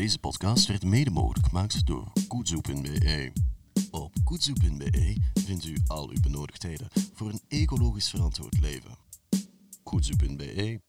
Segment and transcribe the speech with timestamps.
[0.00, 3.32] Deze podcast werd mede mogelijk gemaakt door Koetsoe.be.
[3.90, 8.96] Op Koetsoe.be vindt u al uw benodigdheden voor een ecologisch verantwoord leven.
[9.82, 10.80] Koetsoe.be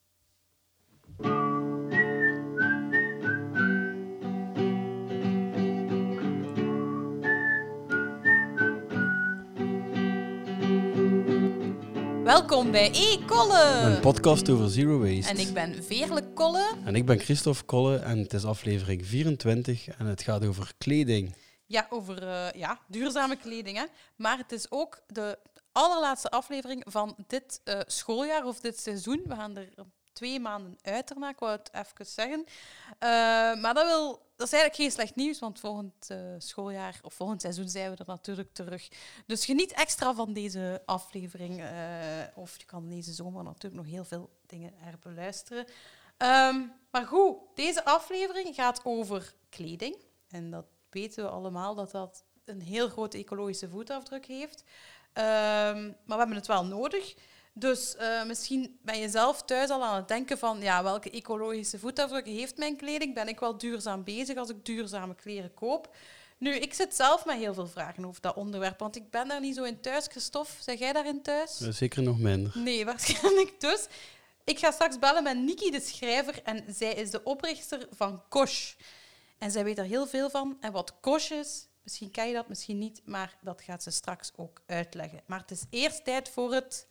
[12.32, 13.82] Welkom bij E-Kolle.
[13.84, 15.30] Een podcast over zero waste.
[15.30, 16.72] En ik ben Veerle Kolle.
[16.86, 21.36] En ik ben Christophe Kolle en het is aflevering 24 en het gaat over kleding.
[21.66, 23.78] Ja, over eh, ja, duurzame kleding.
[23.78, 23.86] Hè.
[24.16, 25.40] Maar het is ook de
[25.72, 29.22] allerlaatste aflevering van dit eh, schooljaar of dit seizoen.
[29.28, 29.70] We gaan er
[30.14, 32.46] twee maanden uit daarna, ik wou het even zeggen.
[33.00, 33.10] Eh,
[33.62, 37.42] maar dat, wil, dat is eigenlijk geen slecht nieuws, want volgend eh, schooljaar of volgend
[37.42, 38.90] seizoen zijn we er natuurlijk terug.
[39.26, 41.62] Dus geniet extra van deze aflevering.
[41.62, 41.68] eh,
[42.36, 45.66] of je kan deze zomer natuurlijk nog heel veel dingen herbeluisteren.
[46.18, 46.60] Ehm
[46.92, 49.96] maar goed, deze aflevering gaat over kleding.
[50.30, 54.64] En dat weten we allemaal, dat dat een heel grote ecologische voetafdruk heeft.
[55.14, 57.16] Ehm, maar we hebben het wel nodig.
[57.54, 61.80] Dus eh, misschien ben je zelf thuis al aan het denken van ja, welke ecologische
[61.80, 63.14] voetafdruk heeft mijn kleding?
[63.14, 65.96] Ben ik wel duurzaam bezig als ik duurzame kleren koop?
[66.38, 69.40] Nu, ik zit zelf met heel veel vragen over dat onderwerp, want ik ben daar
[69.40, 70.06] niet zo in thuis.
[70.08, 71.62] Christophe, zeg jij daarin thuis?
[71.62, 72.52] Eh, Zeker nog minder.
[72.58, 73.88] Nee, waarschijnlijk dus.
[74.44, 78.74] Ik ga straks bellen met Niki, de schrijver, en zij is de oprichter van Kosh.
[79.38, 80.58] En zij weet er heel veel van.
[80.60, 84.32] En wat Kosh is, misschien ken je dat, misschien niet, maar dat gaat ze straks
[84.36, 85.22] ook uitleggen.
[85.26, 86.88] Maar het is eerst tijd voor het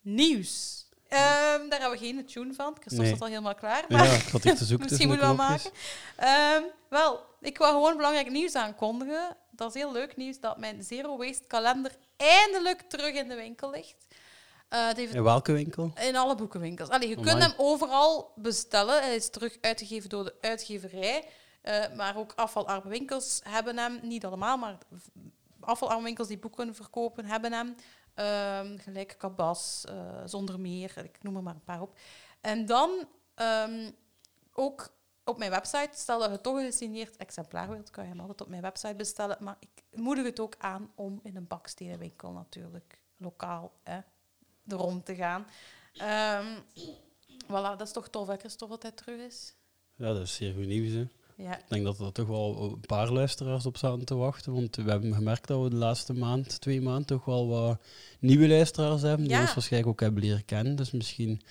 [0.00, 0.78] nieuws.
[1.08, 2.72] Ehm, daar hebben we geen tune van.
[2.80, 3.06] Christophe Nee.
[3.06, 3.84] staat al helemaal klaar.
[3.88, 5.62] Maar Ja, ik had te zoeken Misschien moeten we knopjes.
[5.64, 5.78] maken.
[6.16, 9.36] Ehm, wel, ik wil gewoon belangrijk nieuws aankondigen.
[9.50, 13.70] Dat is heel leuk nieuws dat mijn Zero Waste kalender eindelijk terug in de winkel
[13.70, 14.06] ligt.
[14.68, 15.92] Eh, heeft In welke winkel?
[16.00, 16.88] in alle boekenwinkels.
[16.88, 19.02] Allee, je kunt hem overal bestellen.
[19.02, 21.24] Hij is terug uitgegeven door de uitgeverij.
[21.62, 23.98] Eh, maar ook afvalarme winkels hebben hem.
[24.02, 24.78] Niet allemaal, maar
[25.60, 27.74] afvalarme winkels die boeken verkopen hebben hem.
[28.14, 31.98] Ehm, gelijk Cabas, eh, Zonder Meer, ik noem er maar een paar op.
[32.40, 33.90] En dan ehm,
[34.52, 34.92] ook
[35.24, 38.40] op mijn website, stel dat je toch een gesigneerd exemplaar wilt, kan je hem altijd
[38.40, 39.36] op mijn website bestellen.
[39.40, 44.00] Maar ik moedig het ook aan om in een bakstenenwinkel natuurlijk, lokaal, hè,
[44.66, 45.46] erom te gaan.
[45.94, 46.46] Ehm
[47.50, 49.54] voilà, dat is toch tof, hè, Christophe, dat hij terug is?
[49.94, 50.92] Ja, dat is zeer goed nieuws.
[50.92, 51.08] Hè.
[51.42, 54.52] Ja, Ik denk dat er toch wel een paar luisteraars op zaten te wachten.
[54.52, 57.80] Want we hebben gemerkt dat we de laatste maand, twee maanden, toch wel wat
[58.18, 59.26] nieuwe luisteraars hebben.
[59.26, 59.40] Die Ja.
[59.40, 60.76] ons waarschijnlijk ook hebben leren kennen.
[60.76, 61.42] Dus misschien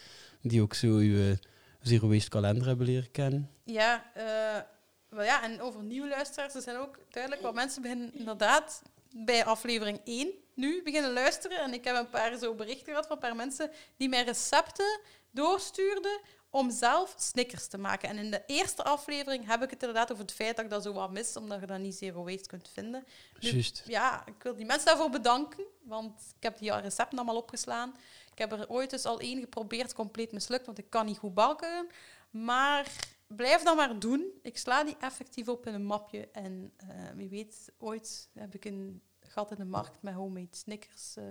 [0.42, 1.36] die ook zo uw
[1.82, 3.50] Zero Waste kalender hebben leren kennen.
[3.64, 4.62] ja, eh,
[5.10, 8.82] wel ja, en over nieuwe luisteraars, er zijn ook duidelijk wat mensen beginnen inderdaad
[9.16, 11.60] bij aflevering 1 nu beginnen luisteren.
[11.60, 15.00] En ik heb een paar zo berichten gehad van een paar mensen die mij recepten
[15.32, 18.10] doorstuurden om zelf snickers te maken.
[18.10, 20.84] En in de eerste aflevering heb ik het inderdaad over het feit dat ik dat
[20.84, 23.04] zo wat mis, omdat je dat niet zero waste kunt vinden.
[23.40, 23.84] Juist.
[23.86, 27.96] ja, ik wil die mensen daarvoor bedanken, want ik heb die recepten allemaal opgeslaan.
[28.32, 31.34] Ik heb er ooit dus al één geprobeerd, compleet mislukt, want ik kan niet goed
[31.34, 31.88] bakken.
[32.30, 32.92] Maar
[33.28, 34.40] blijf dat maar doen.
[34.42, 36.30] Ik sla die effectief op in een mapje.
[36.32, 41.16] En eh, wie weet, ooit heb ik een gat in de markt met homemade snickers
[41.16, 41.24] eh,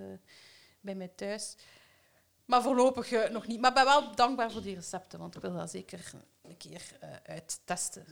[0.80, 1.56] bij mij thuis.
[2.48, 3.60] Maar voorlopig eh, nog niet.
[3.60, 6.82] Maar ik ben wel dankbaar voor die recepten, want ik wil dat zeker een keer
[7.00, 8.04] eh, uittesten.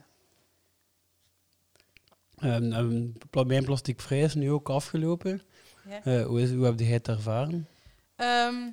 [2.36, 5.42] En pla- mijn plasticvrij is nu ook afgelopen.
[5.88, 6.04] Ja.
[6.04, 7.68] Eh, hoe, is, hoe heb jij het ervaren?
[8.16, 8.70] Ehm,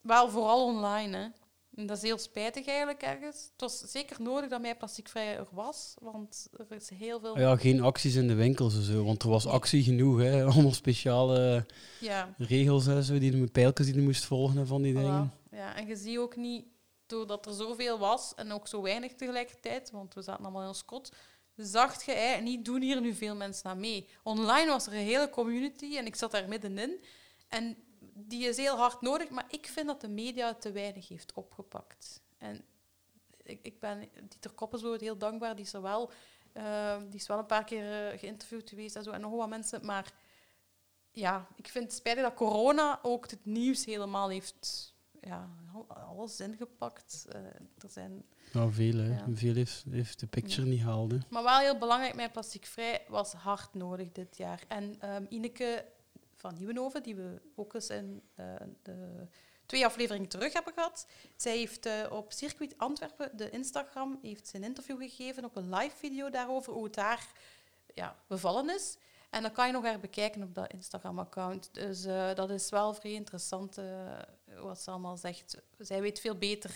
[0.00, 1.26] wel vooral online, hè.
[1.74, 3.36] En dat is heel spijtig eigenlijk ergens.
[3.36, 7.38] Het was zeker nodig dat mij plasticvrij er was, want er is heel veel...
[7.38, 10.18] Ja, geen acties in de winkels en zo, want er was actie genoeg.
[10.18, 10.44] Hè.
[10.52, 11.66] Allemaal speciale
[12.00, 15.30] Ja, regels en zo, die je, pijltjes die je moest volgen en van die dingen.
[15.30, 15.50] voilà.
[15.50, 16.64] ja, en je ziet ook niet,
[17.06, 20.84] doordat er zoveel was en ook zo weinig tegelijkertijd, want we zaten allemaal in ons
[20.84, 21.12] kot,
[21.56, 24.08] zag je eigenlijk niet, doen hier nu veel mensen aan mee.
[24.22, 27.04] Online was er een hele community en ik zat daar middenin.
[27.48, 27.76] En
[28.28, 31.32] die is heel hard nodig, maar ik vind dat de media het te weinig heeft
[31.34, 32.20] opgepakt.
[32.38, 32.64] En
[33.42, 35.56] ik, ik ben Dieter bijvoorbeeld heel dankbaar.
[35.56, 36.10] Die is er wel,
[36.52, 39.48] eh, die is wel een paar keer eh, geïnterviewd geweest en zo, en nog wat
[39.48, 39.84] mensen.
[39.86, 40.12] Maar
[41.10, 46.40] ja, ik vind het spijtig dat corona ook het nieuws helemaal heeft, ja, al- alles
[46.40, 47.26] ingepakt.
[47.28, 47.40] Eh,
[47.78, 49.08] er zijn Nou, veel, hè.
[49.08, 49.24] Ja.
[49.32, 51.10] Veel heeft, heeft de picture niet gehaald.
[51.12, 51.18] hè.
[51.30, 54.62] Maar wel heel belangrijk, mijn plasticvrij was hard nodig dit jaar.
[54.68, 55.84] En ehm, Ineke
[56.42, 59.26] van Nieuwenhoven, die we ook eens in eh, de
[59.66, 61.06] twee afleveringen terug hebben gehad,
[61.36, 65.96] zij heeft eh, op Circuit Antwerpen, de Instagram, heeft een interview gegeven op een live
[65.96, 67.26] video daarover, hoe het daar
[67.94, 68.96] ja, bevallen is.
[69.30, 71.68] En dan kan je nog haar bekijken op dat Instagram-account.
[71.74, 73.80] Dus eh, dat is wel vrij interessant
[74.60, 75.56] wat ze allemaal zegt.
[75.78, 76.70] Zij weet veel beter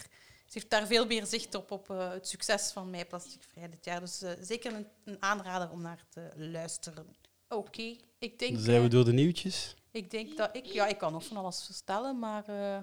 [0.47, 4.01] ze heeft daar veel meer zicht op, op het succes van Mij Plasticvrij dit jaar.
[4.01, 7.17] Dus zeker een aanrader om naar te luisteren.
[7.49, 8.53] Oké, ik denk...
[8.53, 9.75] Dan zijn we eh, door de nieuwtjes.
[9.91, 10.65] ik denk dat ik...
[10.65, 12.83] Ja, ik kan nog van alles vertellen, maar eh,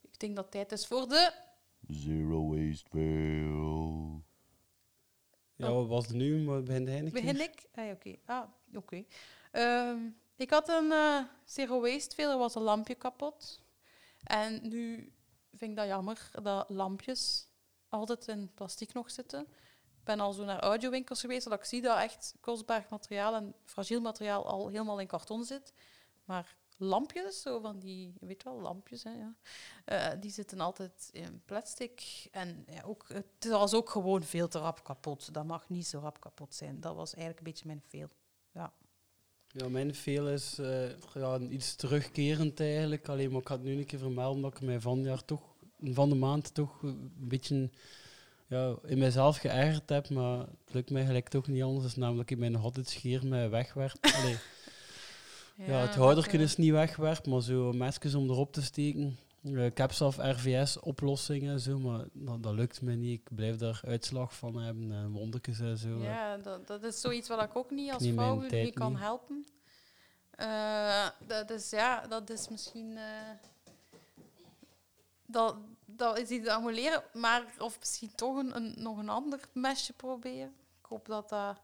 [0.00, 1.32] ik denk dat het tijd is voor de...
[1.86, 4.22] Zero waste fail.
[5.54, 6.38] Ja, wat was het nu?
[6.38, 7.10] Maar begin keer?
[7.10, 7.66] Begin ik?
[7.74, 8.16] Ah, oké.
[8.24, 9.04] Ah, oké.
[9.50, 9.98] Ehm,
[10.36, 13.60] ik had een eh, zero waste veel, er was een lampje kapot.
[14.22, 15.12] En nu
[15.54, 17.46] vind ik dat jammer dat lampjes
[17.88, 19.46] altijd in plastic nog zitten.
[20.08, 24.00] Ben al zo naar audiowinkels geweest, dat ik zie dat echt kostbaar materiaal en fragiel
[24.00, 25.72] materiaal al helemaal in karton zit.
[26.24, 29.34] Maar lampjes, zo van die, je weet wel, lampjes, hè, ja.
[29.84, 32.28] Eh, die zitten altijd in plastic.
[32.30, 35.34] En ja, ook, het was ook gewoon veel te rap kapot.
[35.34, 36.80] Dat mag niet zo rap kapot zijn.
[36.80, 38.08] Dat was eigenlijk een beetje mijn veel.
[38.52, 38.72] Ja.
[39.46, 43.08] Ja, mijn veel is eh, ja, iets terugkerend eigenlijk.
[43.08, 45.42] Alleen maar ik had nu een keer vermelden dat ik mij van, jaar toch,
[45.80, 47.70] van de maand toch een beetje
[48.48, 50.10] ja, in mezelf geërgerd heb.
[50.10, 51.86] Maar het lukt mij gelijk toch niet anders.
[51.86, 53.96] is namelijk in mijn hotdog scheer mij wegwerp.
[54.16, 54.36] Allee,
[55.54, 59.18] ja, het houderken is niet wegwerp, maar zo mesjes om erop te steken.
[59.42, 63.20] Eh, ik heb zelf RVS-oplossingen, zo, maar dat, dat lukt me niet.
[63.20, 65.98] Ik blijf daar uitslag van hebben en wondertjes en zo.
[66.02, 69.00] Ja, dat, dat is zoiets wat ik ook niet als Niet vrouw tijd kan niet.
[69.00, 69.46] helpen.
[70.30, 72.96] Eh, dat is, ja, dat is misschien...
[72.96, 73.30] eh,
[75.26, 75.56] dat,
[75.90, 79.40] dat is iets dat moet leren, maar of misschien toch een, een, nog een ander
[79.52, 80.54] mesje proberen.
[80.80, 81.60] Ik hoop dat dat...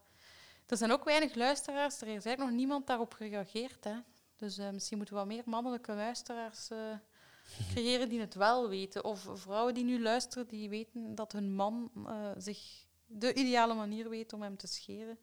[0.66, 2.00] Er zijn ook weinig luisteraars.
[2.00, 3.84] Er is eigenlijk nog niemand daarop gereageerd.
[3.84, 3.94] Hè.
[4.36, 6.96] Dus eh, misschien moeten we wat meer mannelijke luisteraars eh,
[7.72, 9.04] creëren die het wel weten.
[9.04, 14.08] Of vrouwen die nu luisteren, die weten dat hun man eh, zich de ideale manier
[14.08, 15.18] weet om hem te scheren.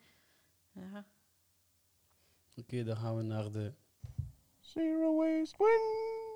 [0.72, 1.06] Ja.
[2.56, 3.74] Oké, dan gaan we naar de...
[4.60, 6.31] Zero waste win.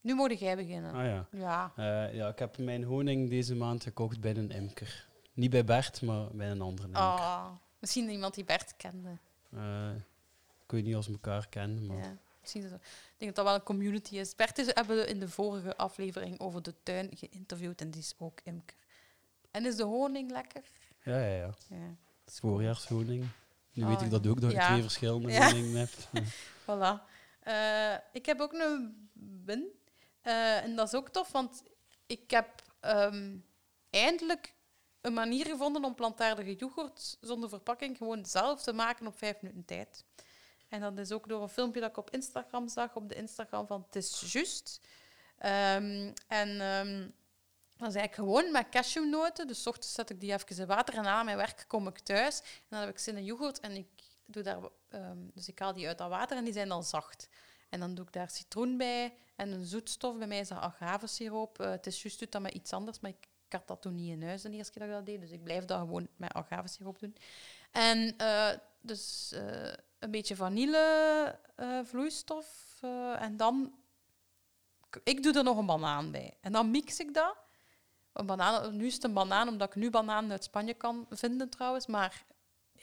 [0.00, 0.94] Nu moet jij beginnen.
[0.94, 1.26] Ah ja.
[1.30, 1.72] Ja.
[1.76, 5.08] Eh, ja, ik heb mijn honing deze maand gekocht bij een imker.
[5.32, 7.02] Niet bij Bert, maar bij een andere imker.
[7.02, 9.18] Ah, misschien iemand die Bert kende.
[9.52, 9.90] Eh,
[10.64, 11.96] ik weet niet of ze elkaar kennen, maar...
[11.98, 12.16] Ja.
[12.40, 12.78] Misschien dat, ik
[13.16, 14.34] denk dat dat wel een community is.
[14.34, 18.14] Bert is, hebben we in de vorige aflevering over de tuin geïnterviewd en die is
[18.18, 18.76] ook imker.
[19.50, 20.62] En is de honing lekker?
[21.02, 21.54] Ja, ja, ja.
[21.68, 21.76] Ja.
[22.24, 23.28] Het is voorjaarshoning.
[23.72, 24.66] Nu Ah, weet ik dat ook, dat je ja.
[24.68, 25.46] twee verschillende Ja.
[25.46, 26.08] honingen hebt.
[26.66, 27.08] Voilà.
[27.40, 29.08] Eh, ik heb ook een
[29.44, 29.64] win.
[30.22, 31.62] Eh, en dat is ook tof, want
[32.06, 33.36] ik heb ehm,
[33.90, 34.54] eindelijk
[35.00, 39.64] een manier gevonden om plantaardige yoghurt zonder verpakking gewoon zelf te maken op vijf minuten
[39.64, 40.04] tijd.
[40.68, 43.66] En dat is ook door een filmpje dat ik op Instagram zag, op de Instagram
[43.66, 44.80] van Het is Just.
[45.38, 46.58] Ehm, en
[47.80, 49.46] dat is eigenlijk gewoon met cashewnoten.
[49.46, 52.40] Dus ochtends zet ik die even in water en na mijn werk kom ik thuis.
[52.40, 53.86] En dan heb ik zin in yoghurt en ik
[54.24, 54.58] doe daar...
[54.88, 57.28] ehm, dus ik haal die uit dat water en die zijn dan zacht.
[57.70, 60.16] En dan doe ik daar citroen bij en een zoetstof.
[60.16, 61.60] Bij mij is dat agavesiroop.
[61.60, 64.10] Eh, het is juist doet dat met iets anders, maar ik, had dat toen niet
[64.10, 65.20] in huis de eerste keer dat ik dat deed.
[65.20, 67.16] Dus ik blijf dat gewoon met agavesiroop doen.
[67.70, 68.50] En eh,
[68.80, 71.38] dus eh, een beetje vanille
[71.84, 72.78] vloeistof.
[72.80, 73.74] eh, en dan...
[75.04, 76.36] Ik doe er nog een banaan bij.
[76.40, 77.36] En dan mix ik dat.
[78.12, 81.48] Een banaan, nu is het een banaan, omdat ik nu bananen uit Spanje kan vinden
[81.48, 81.86] trouwens.
[81.86, 82.24] Maar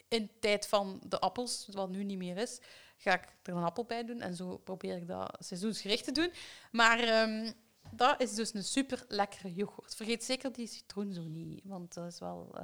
[0.07, 2.59] in tijd van de appels, wat nu niet meer is,
[2.97, 4.21] ga ik er een appel bij doen.
[4.21, 6.31] En zo probeer ik dat seizoensgericht te doen.
[6.71, 7.51] Maar ehm,
[7.91, 9.95] dat is dus een super lekkere yoghurt.
[9.95, 12.63] Vergeet zeker die citroen zo niet, want dat is wel eh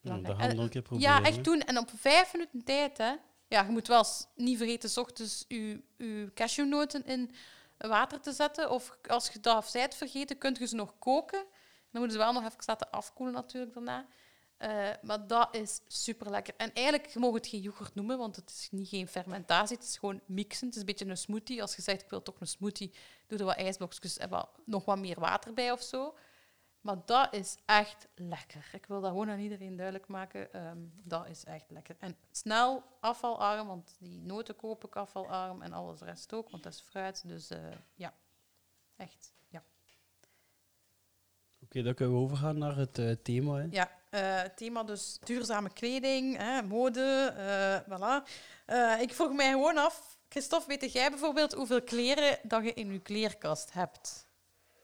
[0.00, 0.70] Ja, belangrijk.
[0.82, 1.00] proberen.
[1.00, 1.60] ja, echt doen.
[1.60, 3.14] En op vijf minuten tijd, hè.
[3.48, 7.30] Ja, je moet wel niet vergeten s ochtends je, je cashewnoten in
[7.78, 8.70] water te zetten.
[8.70, 11.44] Of als je dat zijt vergeten, kunt je ze nog koken.
[11.90, 14.06] Dan moeten ze wel nog even laten afkoelen natuurlijk daarna.
[14.56, 16.54] Eh, maar dat is super lekker.
[16.56, 19.76] En eigenlijk, je mag het geen yoghurt noemen, want het is niet geen fermentatie.
[19.76, 20.66] Het is gewoon mixen.
[20.66, 21.62] Het is een beetje een smoothie.
[21.62, 22.92] Als je zegt, ik wil toch een smoothie,
[23.26, 26.14] doe er wat ijsblokjes en wat, nog wat meer water bij of zo.
[26.80, 28.70] Maar dat is echt lekker.
[28.72, 30.52] Ik wil dat gewoon aan iedereen duidelijk maken.
[30.52, 31.96] Ehm, dat is echt lekker.
[31.98, 36.62] En snel afvalarm, want die noten koop ik afvalarm en alles de rest ook, want
[36.62, 37.28] dat is fruit.
[37.28, 37.58] Dus eh,
[37.94, 38.14] ja,
[38.96, 39.32] echt.
[39.48, 39.64] Ja,
[41.62, 43.54] Oké, dan kunnen we overgaan naar het eh, thema.
[43.54, 43.66] Hè.
[43.70, 48.28] ja eh, thema dus duurzame kleding, hè, mode, eh, voilà.
[48.66, 52.92] Eh, ik vroeg mij gewoon af, Christophe, weet jij bijvoorbeeld hoeveel kleren dat je in
[52.92, 54.26] je kleerkast hebt?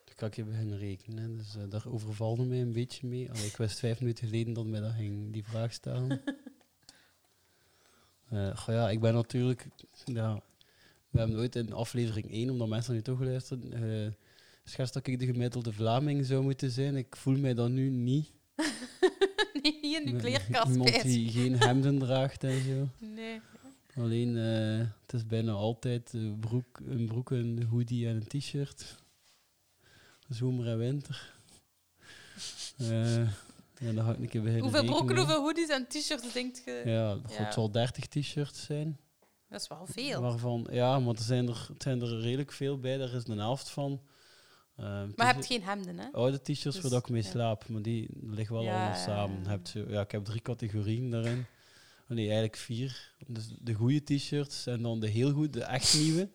[0.04, 1.36] Dan kan ik je beginnen rekenen.
[1.36, 3.30] Dus daar overvalde mij een beetje mee.
[3.30, 6.22] Allee, ik wist vijf minuten geleden dat mij dat ging, die vraag stellen.
[8.54, 9.66] Goh, ja, ik ben natuurlijk...
[10.04, 10.42] Ja,
[11.10, 14.16] we hebben nooit in aflevering 1, omdat mensen nu toch luisteren,
[14.64, 16.96] schat dat ik de gemiddelde Vlaming zou moeten zijn.
[16.96, 18.38] Ik voel mij dat nu niet.
[19.82, 23.06] niet in kleerkast, Iemand die geen hemden draagt en zo.
[23.06, 23.40] Nee.
[23.96, 28.96] Alleen, eh, het is bijna altijd een broek, een broek, een hoodie en een t-shirt.
[30.28, 31.32] zomer en winter.
[32.78, 33.16] Eh,
[33.78, 36.82] ja, dan ga ik een keer beginnen Hoeveel broeken, hoeveel hoodies en t-shirts denk je?
[36.84, 37.44] Ja, god, Ja.
[37.44, 38.98] het zal 30 t-shirts zijn.
[39.48, 40.20] Dat is wel veel.
[40.20, 42.96] Waarvan, ja, maar er zijn er, het zijn er redelijk veel bij.
[42.96, 44.00] Daar is een helft van.
[44.80, 46.08] Eh, Maar je hebt geen hemden, hè?
[46.12, 49.46] Oude t-shirts Dus, waar dat ik mee slaap, maar die liggen wel allemaal samen.
[49.46, 51.38] hebt zo, ja, ik heb drie categorieën daarin.
[51.38, 53.12] Oh, Nee, eigenlijk vier.
[53.26, 56.28] Dus de goede t-shirts en dan de heel goed, de echt nieuwe.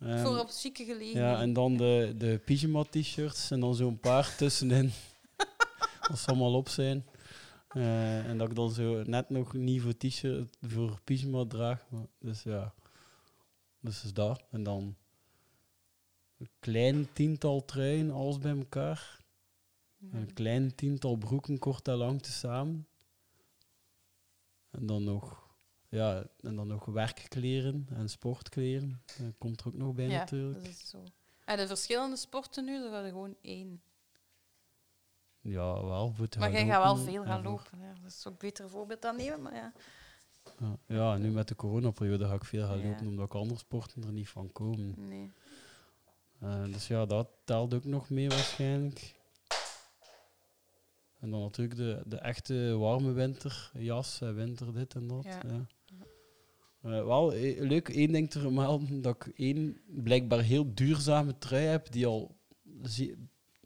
[0.00, 1.22] Ehm, Voor op chique gelegenheden.
[1.28, 4.90] ja, en dan de, de pyjama t-shirts en dan zo'n paar tussenin.
[6.00, 7.06] Als ze allemaal op zijn.
[7.68, 11.84] Eh, en dat ik dan zo net nog niet voor t-shirt, voor pyjama draag.
[11.88, 12.74] Maar, dus ja,
[13.80, 14.42] dus is dat.
[14.50, 14.96] En dan
[16.60, 19.20] klein tiental truien, alles bij elkaar.
[20.10, 22.86] En een klein tiental broeken, kort en lang tezamen.
[24.70, 25.50] En dan nog,
[25.88, 29.02] ja, en dan nog werkkleren en sportkleren.
[29.18, 30.64] Dat komt er ook nog bij Ja, natuurlijk.
[30.64, 31.02] dat is zo.
[31.44, 33.82] En de verschillende sporten nu, dat er gewoon één.
[35.40, 36.12] Ja, wel.
[36.12, 37.78] Voor Maar jij gaat wel veel gaan lopen.
[37.78, 37.94] Ja.
[38.02, 39.72] Dat is ook beter voorbeeld aan nemen, maar ja.
[40.58, 44.04] Ja, ja, nu met de coronaperiode ga ik veel gaan lopen, omdat ik andere sporten
[44.04, 45.08] er niet van komen.
[45.08, 45.30] Nee.
[46.42, 49.14] Eh, dus ja, dat telt ook nog mee waarschijnlijk.
[51.20, 55.24] En dan natuurlijk de, de echte warme winterjas, winter dit en dat.
[55.24, 55.40] Ja.
[55.48, 55.66] Ja.
[56.82, 61.64] Eh, wel, eh, leuk, één ding te vermelden, dat ik één blijkbaar heel duurzame trui
[61.64, 62.36] heb, die al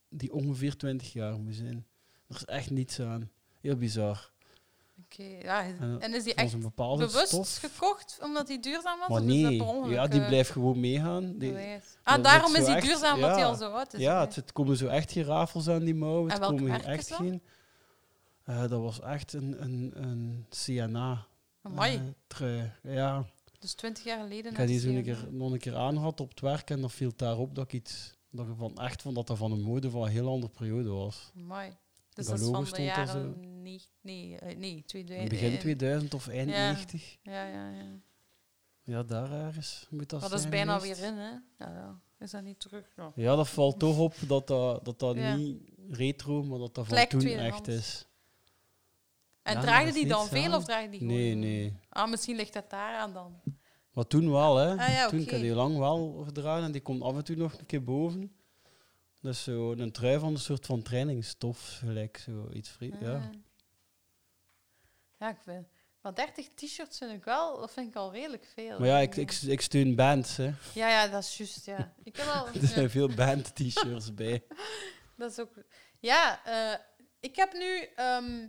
[0.09, 1.87] die ongeveer 20 jaar moet zijn.
[2.29, 3.31] Er is echt niets aan.
[3.61, 4.33] Heel bizar.
[5.13, 5.65] Oké, ja.
[5.99, 7.57] En is die echt een bewust stof.
[7.57, 9.09] gekocht omdat die duurzaam was?
[9.09, 11.39] Maar of is dat nee, ongeluk, ja, die eh, blijft gewoon meegaan.
[11.39, 11.53] Die?
[12.03, 13.45] Ah, dat daarom is die echt- duurzaam, die ja.
[13.45, 14.01] al zo oud is.
[14.01, 16.31] ja, het, het komen zo echt geen rafels aan die mouwen.
[16.31, 17.19] En Het komen hier echt dat?
[17.19, 17.43] geen...
[18.45, 21.27] Eh, dat was echt een, een, een CNA.
[21.63, 22.73] Amai, eh, trui.
[22.83, 23.25] Ja,
[23.59, 24.57] dus twintig jaar geleden.
[24.57, 27.13] ik die zo een keer, nog een keer aangehad op het werk en dan viel
[27.17, 28.15] daarop dat ik iets...
[28.31, 30.89] Dat ik van, echt van dat dat van een mode van een heel andere periode
[30.89, 31.33] was.
[31.37, 31.77] Amai.
[32.17, 33.63] Dus Dat dat is van de jaren...
[33.63, 35.29] Nee, nee, eh, nee, 2000.
[35.31, 36.57] begin eh, 2000 of eind ja.
[36.73, 37.19] 90.
[37.23, 37.85] Ja, ja, ja.
[38.83, 41.01] Ja, daar ergens moet dat Maar dat is bijna geweest.
[41.01, 41.31] weer in, hè?
[41.31, 42.01] Ja, ja.
[42.19, 42.93] Is dat niet terug?
[42.97, 43.13] Ja.
[43.15, 47.21] Ja, dat valt toch op dat dat, dat, niet retro, maar dat dat van toen
[47.27, 48.07] echt is.
[49.43, 50.55] En Ja, draaide die dan veel aan.
[50.55, 51.15] of draaide die gewoon?
[51.15, 51.79] Nee, eh, nee.
[51.89, 53.41] Ah, misschien ligt dat daar aan dan.
[53.93, 54.71] Maar toen wel, hè.
[54.77, 57.59] Ah, ja, toen kan die lang wel gedragen en die komt af en toe nog
[57.59, 58.33] een keer boven.
[59.27, 62.95] Dus zo een trui van een soort van trainingsstof, gelijk zo iets vrie.
[63.01, 63.15] Ja.
[63.15, 63.25] Ah.
[65.19, 65.67] Ja, ik vind...
[66.01, 68.79] Maar 30 t-shirts vind ik wel, dat vind ik al redelijk veel.
[68.79, 70.53] Maar ja, ik, ik, ik steun bands, hè.
[70.75, 71.95] Ja, ja, dat is juist, ja.
[72.03, 72.47] Ik heb wel...
[72.63, 74.45] Er zijn veel band-t-shirts bij.
[75.17, 75.53] dat is ook...
[75.99, 76.81] Ja, eh,
[77.21, 78.49] ik heb nu, ehm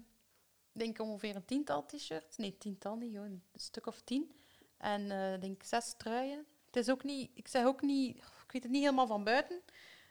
[0.72, 2.38] denk ik ongeveer een tiental t-shirts.
[2.38, 4.32] Nee, tiental niet, gewoon een stuk of tien.
[4.78, 6.46] En eh denk ik zes truien.
[6.66, 7.32] Het is ook niet...
[7.34, 8.18] Ik zeg ook niet...
[8.18, 9.62] Ik weet het niet helemaal van buiten.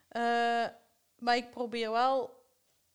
[0.08, 0.66] Eh,
[1.18, 2.44] maar ik probeer wel...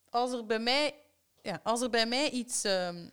[0.10, 0.96] Als er bij mij...
[1.42, 3.10] Ja, als er bij mij iets, ehm,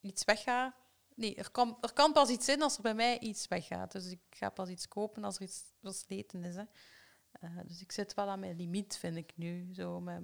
[0.00, 0.74] iets weggaat...
[1.14, 3.92] Nee, er kan, er kan pas iets in als er bij mij iets weggaat.
[3.92, 6.54] Dus ik ga pas iets kopen als er iets versleten is.
[6.54, 6.64] Hè.
[7.32, 9.74] Eh, dus ik zit wel aan mijn limiet, vind ik nu.
[9.74, 10.22] Zo met,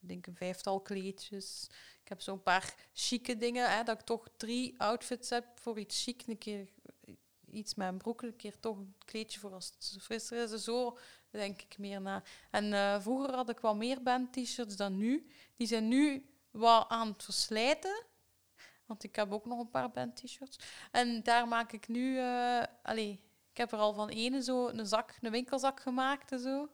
[0.00, 1.70] denk een vijftal kleedjes.
[2.02, 6.02] Ik heb zo'n paar chique dingen, hè, dat ik toch drie outfits heb voor iets
[6.02, 6.26] chic.
[6.26, 6.68] Een keer
[7.50, 10.64] iets met een broek, een keer toch een kleedje voor als het frisser is.
[10.64, 10.98] Zo
[11.38, 12.22] denk ik meer na.
[12.50, 15.26] En eh, vroeger had ik wel meer band-t-shirts dan nu.
[15.56, 18.04] Die zijn nu wat aan het verslijten.
[18.86, 20.58] Want ik heb ook nog een paar band-t-shirts.
[20.90, 22.18] En daar maak ik nu...
[22.82, 23.20] allee,
[23.50, 26.68] ik heb er al van ene zo een zak, een winkelzak gemaakt en zo.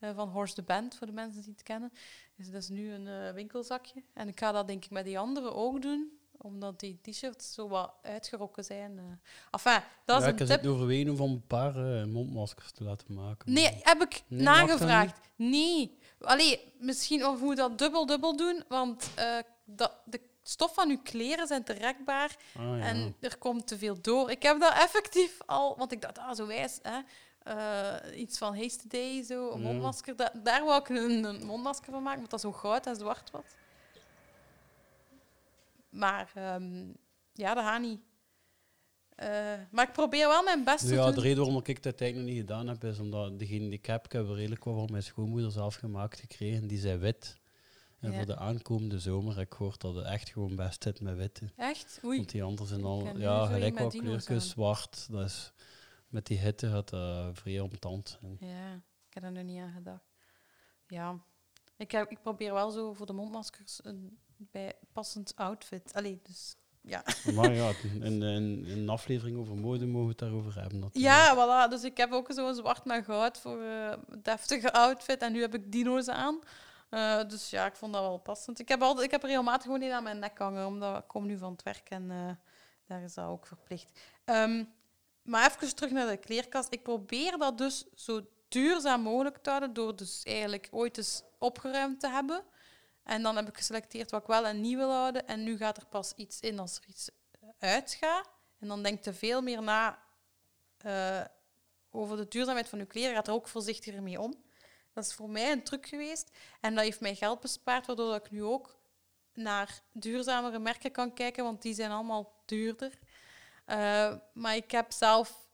[0.00, 1.92] Eh, van Horse the Band, voor de mensen die het kennen.
[2.36, 4.02] Dus dat is nu een winkelzakje.
[4.12, 6.19] En ik ga dat denk ik met die andere ook doen.
[6.42, 8.98] Omdat die t-shirts zo wat uitgerokken zijn.
[8.98, 9.04] eh.
[9.50, 10.66] Enfin, dat is een ik tip.
[10.66, 13.52] overwegen om een paar eh, mondmaskers te laten maken.
[13.52, 15.18] Nee, heb ik Nee, nagevraagd.
[15.36, 15.98] Nee.
[16.20, 21.46] Allee, misschien of moet dat dubbel-dubbel doen, want eh, dat, de stof van uw kleren
[21.46, 22.78] zijn te rekbaar Ah, ja.
[22.84, 24.30] en er komt te veel door.
[24.30, 26.98] Ik heb dat effectief al, want ik dacht, ah, zo wijs, hè.
[28.14, 30.16] Iets van Haste Day, zo, een mondmasker.
[30.16, 33.30] Da- daar wou ik een, een mondmasker van maken, omdat dat zo goud en zwart
[33.30, 33.42] was.
[35.90, 36.92] Maar ehm,
[37.32, 38.00] ja, dat gaat niet.
[39.14, 41.14] Eh, maar ik probeer wel mijn best te ja, doen.
[41.14, 43.86] de reden waarom ik dat eigenlijk nog niet gedaan heb, is omdat degene die ik
[43.86, 46.66] heb, ik heb er redelijk wat van mijn schoonmoeder zelf gemaakt gekregen.
[46.66, 47.38] Die zijn wit.
[47.98, 48.16] En Ja.
[48.16, 51.52] voor de aankomende zomer heb ik gehoord dat het echt gewoon best zit met witte.
[51.56, 52.00] Echt?
[52.04, 52.16] Oei.
[52.16, 55.06] Want die anderen zijn al, ja, gelijk wat kleurtjes, zwart.
[55.10, 55.52] Dat is,
[56.08, 58.18] met die hitte gaat dat vrij omtand.
[58.38, 58.74] Ja,
[59.08, 60.04] ik heb er nog niet aan gedacht.
[60.86, 61.20] Ja,
[61.76, 64.18] ik, heb, ik probeer wel zo voor de mondmaskers een
[64.50, 65.92] bij passend outfit.
[65.94, 67.02] Allee, dus ja.
[67.34, 68.22] Maar ja, in, in,
[68.64, 70.78] in een aflevering over mode mogen we het daarover hebben.
[70.78, 71.14] natuurlijk.
[71.14, 71.70] Ja, voilà.
[71.70, 73.92] Dus ik heb ook zo'n zwart met goud voor eh
[74.22, 75.22] deftige outfit.
[75.22, 76.38] En nu heb ik dino's aan.
[76.90, 78.58] Eh, dus ja, ik vond dat wel passend.
[78.58, 81.08] Ik heb, altijd, ik heb er regelmatig gewoon een aan mijn nek hangen, omdat ik
[81.08, 82.30] kom nu van het werk en eh,
[82.86, 84.00] daar is dat ook verplicht.
[84.24, 84.64] Ehm,
[85.22, 86.72] maar even terug naar de kleerkast.
[86.72, 92.00] Ik probeer dat dus zo duurzaam mogelijk te houden door dus eigenlijk ooit eens opgeruimd
[92.00, 92.42] te hebben.
[93.10, 95.26] En dan heb ik geselecteerd wat ik wel en niet wil houden.
[95.26, 97.10] En nu gaat er pas iets in als er iets
[97.58, 98.30] uitgaat.
[98.58, 99.98] En dan denk je veel meer na
[100.78, 101.24] eh,
[101.90, 103.14] over de duurzaamheid van je kleren.
[103.14, 104.34] Gaat er ook voorzichtiger mee om.
[104.92, 106.30] Dat is voor mij een truc geweest.
[106.60, 108.78] En dat heeft mij geld bespaard, waardoor ik nu ook
[109.32, 112.98] naar duurzamere merken kan kijken, want die zijn allemaal duurder.
[113.64, 115.48] Eh, maar ik heb zelf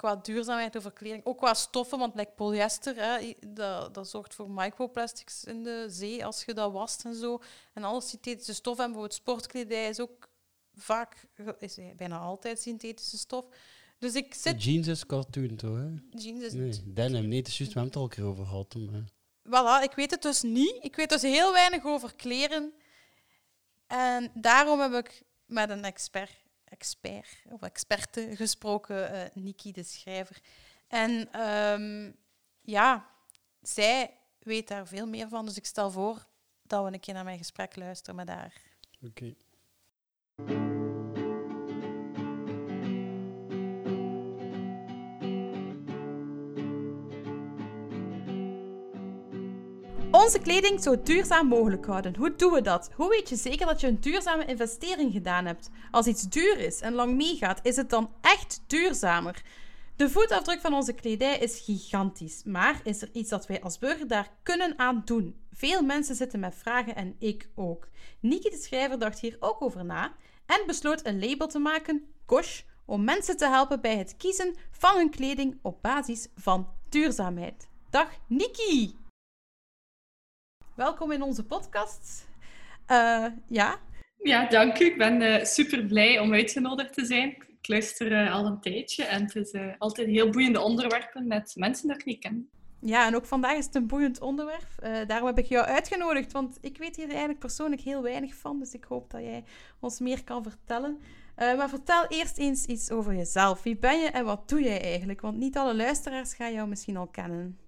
[0.00, 4.50] qua duurzaamheid over kleding, ook qua stoffen, want like polyester, hè, dat, dat zorgt voor
[4.50, 7.40] microplastics in de zee als je dat wast en zo.
[7.72, 10.28] En alle synthetische stoffen, en bijvoorbeeld sportkledij is ook
[10.74, 11.26] vaak,
[11.58, 13.44] is bijna altijd synthetische stof.
[13.98, 14.64] Dus ik zit...
[14.64, 15.76] jeans is cartoon, toch?
[15.76, 15.88] Hè?
[16.10, 18.46] Jeans is Nee, denim, nee, het is juist, we hebben het al een keer over
[18.46, 18.74] gehad.
[18.74, 19.04] Maar...
[19.42, 20.76] Voilà, ik weet het dus niet.
[20.80, 22.72] Ik weet dus heel weinig over kleren.
[23.86, 30.40] En daarom heb ik met een expert, expert of experte gesproken, eh Niki de schrijver.
[30.88, 32.12] En ehm,
[32.60, 33.10] ja,
[33.62, 35.46] zij weet daar veel meer van.
[35.46, 36.26] Dus ik stel voor
[36.62, 38.62] dat we een keer naar mijn gesprek luisteren met haar.
[39.02, 39.34] Oké.
[50.24, 52.16] Onze kleding zo duurzaam mogelijk houden.
[52.16, 52.90] Hoe doen we dat?
[52.94, 55.70] Hoe weet je zeker dat je een duurzame investering gedaan hebt?
[55.90, 59.42] Als iets duur is en lang meegaat, is het dan echt duurzamer?
[59.96, 64.08] De voetafdruk van onze kledij is gigantisch, maar is er iets dat wij als burger
[64.08, 65.36] daar kunnen aan doen?
[65.52, 67.88] Veel mensen zitten met vragen en ik ook.
[68.20, 70.12] Niki de schrijver dacht hier ook over na
[70.46, 74.96] en besloot een label te maken, Kosh, om mensen te helpen bij het kiezen van
[74.96, 77.68] hun kleding op basis van duurzaamheid.
[77.90, 78.99] Dag Niki!
[80.80, 82.28] Welkom in onze podcast.
[82.86, 83.78] Eh, ja,
[84.16, 84.84] Ja, dank u.
[84.84, 87.28] Ik ben eh, super blij om uitgenodigd te zijn.
[87.30, 91.88] Ik luister eh, al een tijdje en het is altijd heel boeiende onderwerpen met mensen
[91.88, 92.50] dat ik niet ken.
[92.80, 94.68] ja, en ook vandaag is het een boeiend onderwerp.
[95.06, 98.58] Daarom heb ik jou uitgenodigd, want ik weet hier eigenlijk persoonlijk heel weinig van.
[98.58, 99.44] Dus ik hoop dat jij
[99.80, 101.00] ons meer kan vertellen.
[101.36, 103.62] Maar vertel eerst eens iets over jezelf.
[103.62, 105.20] Wie ben je en wat doe jij eigenlijk?
[105.20, 107.58] Want niet alle luisteraars gaan jou misschien al kennen.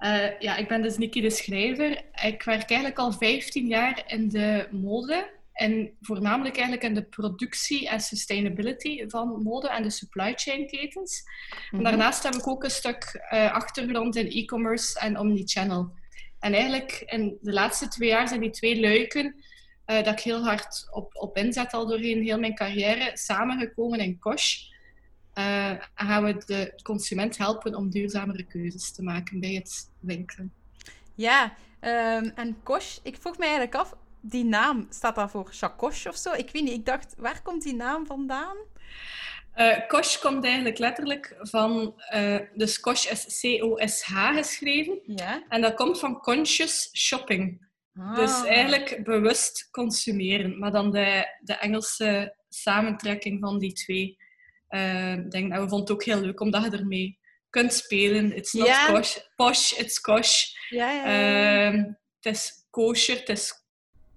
[0.00, 1.90] Eh, ja, ik ben dus Nikki de Schrijver.
[2.22, 5.30] Ik werk eigenlijk al 15 jaar in de mode.
[5.52, 11.22] En voornamelijk eigenlijk in de productie en sustainability van mode en de supply chain ketens.
[11.70, 15.92] En daarnaast heb ik ook een stuk eh, achtergrond in e-commerce en omnichannel.
[16.38, 19.34] En eigenlijk in de laatste twee jaar zijn die twee luiken
[19.84, 24.18] eh, dat ik heel hard op, op inzet al doorheen heel mijn carrière samengekomen in
[24.18, 24.56] Kosh.
[25.34, 30.52] Eh, gaan we de consument helpen om duurzamere keuzes te maken bij het winkelen.
[31.14, 36.06] Ja, ehm, en Kosh, ik vroeg me eigenlijk af, die naam, staat dat voor Chakosh
[36.06, 36.32] of zo?
[36.32, 38.56] Ik weet niet, ik dacht, waar komt die naam vandaan?
[39.52, 44.98] Eh Kosh komt eigenlijk letterlijk van, eh dus Kosh is C-O-S-H geschreven.
[45.06, 45.42] Ja.
[45.48, 47.68] En dat komt van conscious shopping.
[48.14, 48.46] Dus Ah.
[48.46, 50.58] eigenlijk bewust consumeren.
[50.58, 54.18] Maar dan de, de Engelse samentrekking van die twee.
[54.70, 57.18] Eh denk, en we vonden het ook heel leuk omdat je ermee
[57.50, 58.36] kunt spelen.
[58.36, 60.44] It's not kosh, posh, it's kosh.
[60.68, 61.70] Ja, ja, ja.
[61.70, 61.76] Ehm,
[62.20, 63.60] het is kosher, het is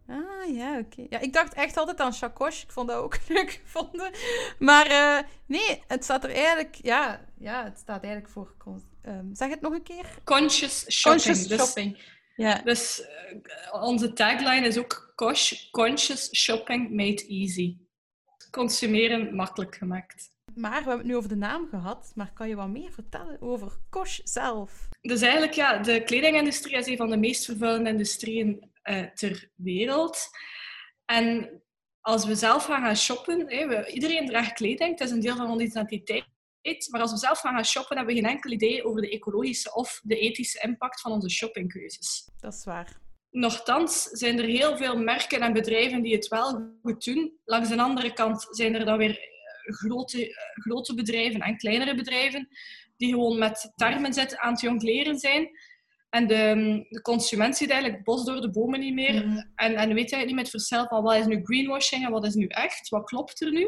[0.08, 1.06] Ah, ja, oké.
[1.10, 2.64] Ja, ik dacht echt altijd aan Chakosh.
[2.64, 4.12] Ik vond dat ook leuk gevonden.
[4.60, 6.76] Maar eh, nee, het staat er eigenlijk...
[6.82, 8.56] Ja, ja het staat eigenlijk voor...
[9.02, 10.06] ehm, zeg het nog een keer.
[10.24, 11.24] conscious shopping.
[11.24, 12.12] Conscious dus, shopping.
[12.36, 12.62] Ja.
[12.64, 17.78] Dus eh, onze tagline is ook kosh, conscious shopping made easy.
[18.52, 20.32] Consumeren makkelijk gemaakt.
[20.56, 22.12] Maar we hebben het nu over de naam gehad.
[22.16, 24.90] Maar kan je wat meer vertellen over Kosh zelf?
[25.02, 30.30] Dus eigenlijk, ja, de kledingindustrie is een van de meest vervuilende industrieën eh, ter wereld.
[31.06, 31.62] En
[32.02, 35.50] als we zelf gaan gaan shoppen, we, iedereen draagt kleding, het is een deel van
[35.50, 36.26] onze identiteit.
[36.90, 39.74] Maar als we zelf gaan gaan shoppen, hebben we geen enkel idee over de ecologische
[39.74, 42.30] of de ethische impact van onze shoppingkeuzes.
[42.40, 43.02] Dat is waar.
[43.30, 47.40] Nochtans zijn er heel veel merken en bedrijven die het wel goed doen.
[47.46, 49.33] Langs de andere kant zijn er dan weer
[49.64, 52.48] grote, grote bedrijven en kleinere bedrijven
[52.98, 55.50] die gewoon met termen zitten aan het jongleren zijn.
[56.10, 59.26] En de, de consument ziet eigenlijk bos door de bomen niet meer.
[59.28, 59.38] Mhm.
[59.56, 62.34] En, en weet eigenlijk niet met verschil van wat is nu greenwashing en wat is
[62.34, 63.68] nu echt, wat klopt er nu.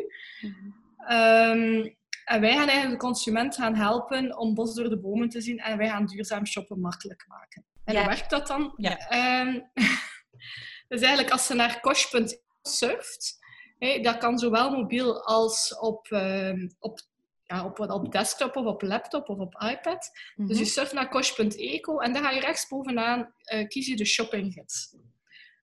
[0.98, 1.90] Ehm,
[2.26, 5.58] en wij gaan eigenlijk de consument gaan helpen om bos door de bomen te zien
[5.60, 7.66] en wij gaan duurzaam shoppen makkelijk maken.
[7.84, 8.00] En Ja.
[8.00, 8.74] hoe werkt dat dan?
[8.78, 8.98] Ja.
[8.98, 9.60] Ehm,
[10.88, 13.38] dus eigenlijk als je naar kosh.nl surft,
[13.86, 17.00] Hey, dat kan zowel mobiel als op, ehm, op,
[17.44, 20.12] ja, op, op desktop of op laptop of op iPad.
[20.36, 20.58] Dus Mhm.
[20.58, 24.96] je surft naar kosh.eco en dan ga je rechtsbovenaan eh kies je de shoppinggids.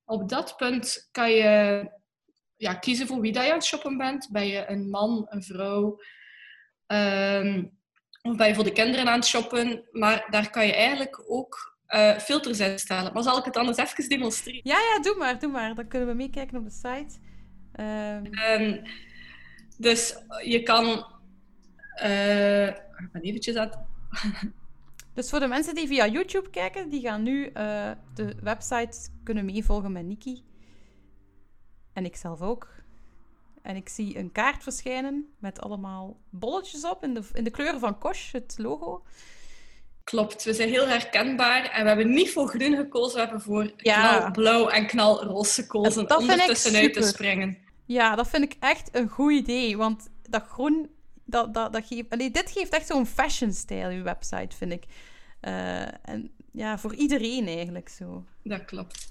[0.04, 1.90] Op dat punt kan je
[2.56, 4.28] ja, kiezen voor wie dat je aan het shoppen bent.
[4.32, 5.98] Ben je een man, een vrouw?
[6.86, 7.64] ehm,
[8.22, 9.88] of ben je voor de kinderen aan het shoppen?
[9.90, 13.12] Maar daar kan je eigenlijk ook eh, filters instellen.
[13.12, 14.60] Maar zal ik het anders even demonstreren?
[14.64, 15.74] Ja, ja, doe maar, doe maar.
[15.74, 17.18] Dan kunnen we meekijken op de site.
[17.72, 18.84] Ehm, Ehm,
[19.78, 21.06] dus je kan...
[21.94, 23.78] eh, ik ben eventjes aan het
[25.14, 29.44] dus voor de mensen die via YouTube kijken, die gaan nu eh, de website kunnen
[29.44, 30.42] meevolgen met Niki.
[31.92, 32.68] En ik zelf ook.
[33.62, 37.80] En ik zie een kaart verschijnen met allemaal bolletjes op in de, in de kleuren
[37.80, 39.02] van Kosh, het logo.
[40.04, 43.72] Klopt, we zijn heel herkenbaar en we hebben niet voor groen gekozen, we hebben voor
[43.76, 44.18] Ja.
[44.18, 47.58] knalblauw en knalroze gekozen om er tussenuit te springen.
[47.84, 49.76] Ja, dat vind ik echt een goed idee.
[49.76, 50.90] Want dat groen,
[51.24, 52.10] dat, dat, dat geeft...
[52.10, 54.84] Allee, dit geeft echt zo'n fashion-stijl, uw website, vind ik.
[55.40, 58.24] Eh, en ja, voor iedereen eigenlijk zo.
[58.42, 59.10] Dat klopt.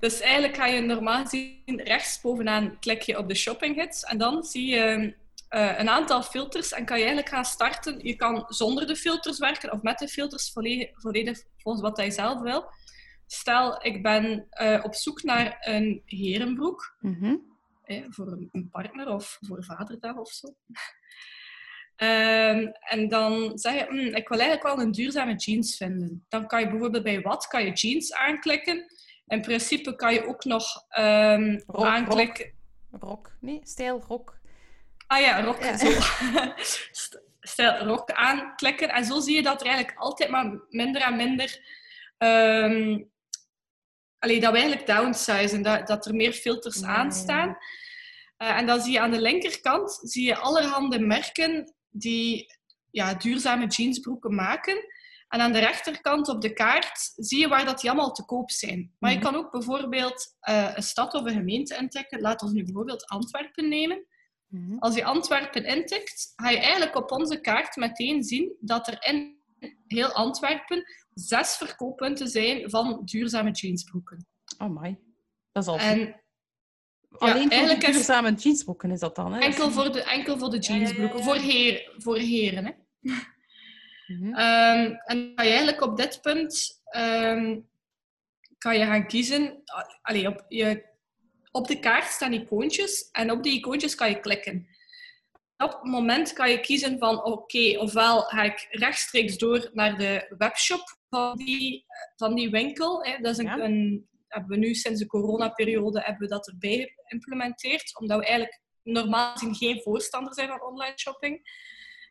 [0.00, 4.44] Dus eigenlijk ga je normaal gezien rechtsbovenaan klik je op de shopping hits en dan
[4.44, 5.14] zie je
[5.48, 7.98] eh, een aantal filters en kan je eigenlijk gaan starten.
[8.02, 12.10] Je kan zonder de filters werken of met de filters volledig, volledig volgens wat je
[12.10, 12.64] zelf wil.
[13.26, 16.96] Stel, ik ben eh, op zoek naar een herenbroek.
[17.00, 17.36] Mhm.
[17.82, 20.54] Hè, voor een- een partner of voor vaderdag of zo.
[21.96, 26.24] Ehm, en dan zeg je, "Hmm, ik wil eigenlijk wel een duurzame jeans vinden.
[26.28, 28.84] Dan kan je bijvoorbeeld bij wat kan je jeans aanklikken.
[29.26, 32.52] In principe kan je ook nog ehm, aanklikken.
[32.90, 33.32] Rok.
[33.40, 34.40] Nee, stijl rok.
[35.06, 35.62] Ah ja, rok.
[35.62, 35.76] Ja.
[35.76, 35.90] Zo.
[36.92, 38.88] St- Stel rok aanklikken.
[38.88, 41.66] En zo zie je dat er eigenlijk altijd maar minder en minder.
[42.18, 43.00] ehm
[44.22, 47.12] allee, dat we eigenlijk downsizen, dat, dat er meer filters Ja, aan ja.
[47.12, 47.56] staan.
[48.36, 52.46] Eh, en dan zie je aan de linkerkant zie je allerhande merken die
[52.90, 54.84] ja, duurzame jeansbroeken maken.
[55.28, 58.50] En aan de rechterkant op de kaart zie je waar dat die allemaal te koop
[58.50, 58.92] zijn.
[58.98, 59.26] Maar je Mhm.
[59.26, 62.20] kan ook bijvoorbeeld eh, een stad of een gemeente intikken.
[62.20, 64.06] Laten we nu bijvoorbeeld Antwerpen nemen.
[64.46, 64.78] Mhm.
[64.78, 69.40] Als je Antwerpen intikt, ga je eigenlijk op onze kaart meteen zien dat er in
[69.86, 74.26] heel Antwerpen zes verkooppunten zijn van duurzame jeansbroeken.
[74.58, 74.98] Oh my.
[75.52, 76.20] Dat is al En
[77.18, 79.40] Alleen voor is- duurzame jeansbroeken is dat dan, hè?
[79.40, 81.30] enkel voor de, enkel voor de jeansbroeken, ja, ja.
[81.30, 82.64] Voor, heer, voor heren.
[82.64, 82.72] Hè.
[84.32, 87.60] Ehm, en dan kan je eigenlijk op dit punt ehm,
[88.58, 89.62] kan je gaan kiezen.
[90.02, 90.84] Allee, op, je,
[91.50, 94.66] op de kaart staan icoontjes en op die icoontjes kan je klikken.
[95.62, 100.34] Op het moment kan je kiezen van oké, ofwel ga ik rechtstreeks door naar de
[100.38, 101.84] webshop van die,
[102.16, 103.04] van die winkel.
[103.04, 103.18] Hè.
[103.18, 103.58] Dat is een, Ja.
[103.58, 108.60] een, hebben we nu sinds de coronaperiode hebben we dat erbij geïmplementeerd, omdat we eigenlijk
[108.82, 111.60] normaal gezien geen voorstander zijn van online shopping.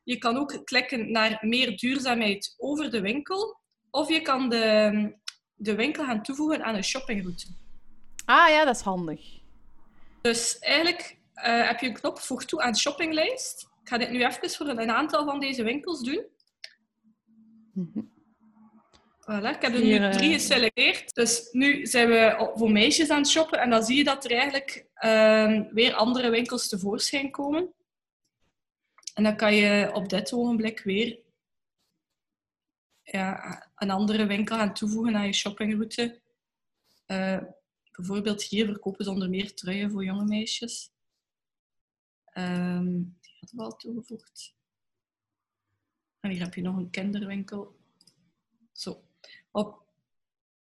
[0.03, 3.59] Je kan ook klikken naar meer duurzaamheid over de winkel.
[3.91, 5.15] Of je kan de,
[5.55, 7.47] de winkel gaan toevoegen aan een shoppingroute.
[8.25, 9.39] Ah ja, dat is handig.
[10.21, 13.61] Dus eigenlijk eh, heb je een knop voeg toe aan shoppinglijst.
[13.81, 16.25] Ik ga dit nu even voor een aantal van deze winkels doen.
[17.73, 17.99] Mhm.
[19.21, 21.13] Voilà, ik heb er nu eh, drie geselecteerd.
[21.15, 23.59] Dus nu zijn we voor meisjes aan het shoppen.
[23.59, 27.73] En dan zie je dat er eigenlijk ehm, weer andere winkels tevoorschijn komen.
[29.13, 31.19] En dan kan je op dit ogenblik weer
[33.03, 36.21] ja, een andere winkel gaan toevoegen aan je shoppingroute.
[37.05, 37.37] Eh,
[37.91, 40.91] bijvoorbeeld hier verkopen ze onder meer truien voor jonge meisjes.
[42.31, 44.55] Ehm, die hadden we al toegevoegd.
[46.19, 47.75] En hier heb je nog een kinderwinkel.
[48.71, 49.03] Zo.
[49.51, 49.81] Op,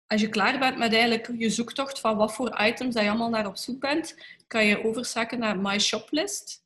[0.08, 3.30] als je klaar bent met eigenlijk je zoektocht van wat voor items dat je allemaal
[3.30, 4.16] naar op zoek bent,
[4.48, 6.64] kan je overzakken naar My Shoplist.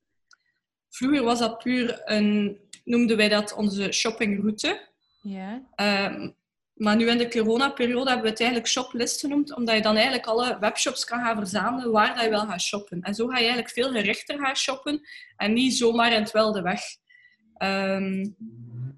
[0.90, 4.88] Vroeger was dat puur een, noemden wij dat onze shoppingroute.
[5.22, 5.68] Ja.
[5.76, 6.32] Ehm,
[6.78, 10.26] maar nu in de coronaperiode hebben we het eigenlijk shoplist genoemd, omdat je dan eigenlijk
[10.26, 13.02] alle webshops kan gaan verzamelen waar dat je wil gaan shoppen.
[13.02, 15.02] En zo ga je eigenlijk veel gerichter gaan shoppen
[15.36, 16.82] en niet zomaar in het wilde weg.
[17.54, 18.26] Ehm,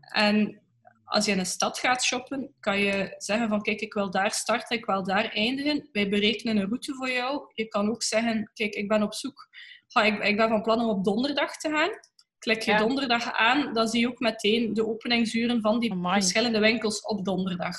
[0.02, 0.62] en
[1.06, 4.32] als je in een stad gaat shoppen, kan je zeggen van kijk, ik wil daar
[4.32, 5.90] starten, ik wil daar eindigen.
[5.92, 7.52] Wij berekenen een route voor jou.
[7.54, 9.48] Je kan ook zeggen, kijk, ik ben op zoek.
[9.88, 11.90] Ga, ik, ik ben van plan om op donderdag te gaan.
[12.40, 12.78] Klik je Ja.
[12.78, 16.22] donderdag aan, dan zie je ook meteen de openingsuren van die Amai.
[16.22, 17.76] verschillende winkels op donderdag.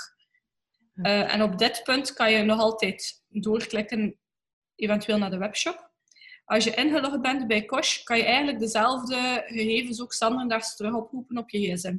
[0.95, 4.19] Eh, en op dit punt kan je nog altijd doorklikken,
[4.75, 5.91] eventueel naar de webshop.
[6.45, 11.39] Als je ingelogd bent bij Kosh, kan je eigenlijk dezelfde gegevens ook standaards terug oproepen
[11.39, 11.97] op je gsm.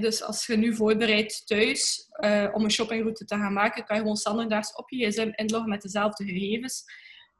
[0.00, 4.02] Dus als je nu voorbereidt thuis eh, om een shoppingroute te gaan maken, kan je
[4.02, 6.84] gewoon standaards op je gsm inloggen met dezelfde gegevens.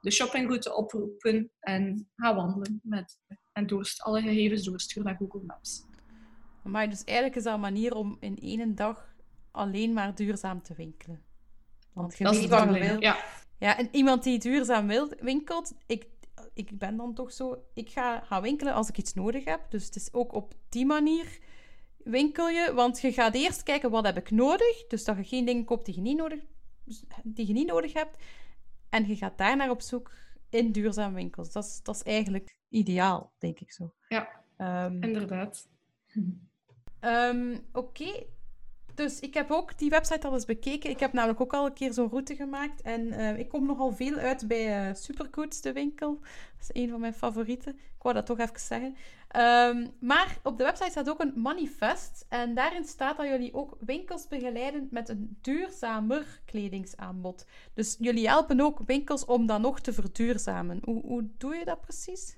[0.03, 2.81] De shoppingroute oproepen en ga wandelen.
[2.83, 3.19] Met,
[3.53, 5.85] en doorst, alle gegevens doorsturen naar Google Maps.
[6.63, 9.15] Maar dus eigenlijk is dat een manier om in één dag
[9.51, 11.23] alleen maar duurzaam te winkelen.
[11.93, 13.01] Want je Dat weet wat wil.
[13.01, 13.25] Ja.
[13.59, 16.07] Ja, en iemand die duurzaam wil, winkelt, ik,
[16.55, 17.65] ik ben dan toch zo...
[17.75, 19.71] Ik ga gaan winkelen als ik iets nodig heb.
[19.71, 21.39] Dus het is ook op die manier
[21.97, 22.73] winkel je.
[22.75, 24.87] Want je gaat eerst kijken, wat heb ik nodig?
[24.89, 26.41] Dus dat je geen dingen koopt die je niet nodig,
[27.25, 28.17] die je niet nodig hebt.
[28.93, 30.11] En je gaat daar naar op zoek
[30.51, 31.53] in duurzame winkels.
[31.53, 33.95] Dat is, dat is eigenlijk ideaal, denk ik zo.
[34.09, 35.69] Ja, Ehm, inderdaad.
[37.01, 38.25] Ehm, Oké.
[39.03, 40.91] Dus ik heb ook die website al eens bekeken.
[40.91, 42.83] Ik heb namelijk ook al een keer zo'n route gemaakt.
[42.83, 46.19] En eh, ik kom nogal veel uit bij Supergoeds, de winkel.
[46.59, 47.73] Dat is een van mijn favorieten.
[47.73, 48.97] Ik wou dat toch even zeggen.
[49.29, 52.27] Ehm, maar op de website staat ook een manifest.
[52.29, 57.47] En daarin staat dat jullie ook winkels begeleiden met een duurzamer kledingsaanbod.
[57.75, 60.81] Dus jullie helpen ook winkels om dat nog te verduurzamen.
[60.85, 62.37] Hoe, hoe doe je dat precies?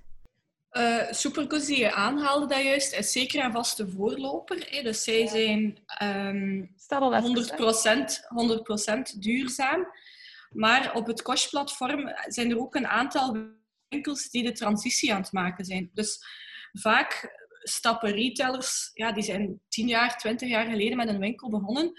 [0.74, 4.66] Eh Supergoes die je aanhaalde dat juist, is zeker en vast de voorloper.
[4.70, 4.82] Hè.
[4.82, 7.34] Dus zij zijn ehm, Staat al even.
[7.58, 8.24] 100%,
[9.14, 9.86] 100% duurzaam.
[10.50, 13.36] Maar op het Kosh-platform zijn er ook een aantal
[13.88, 15.90] winkels die de transitie aan het maken zijn.
[15.92, 16.18] Dus
[16.72, 21.92] vaak stappen retailers, ja, die zijn 10 jaar, 20 jaar geleden met een winkel begonnen.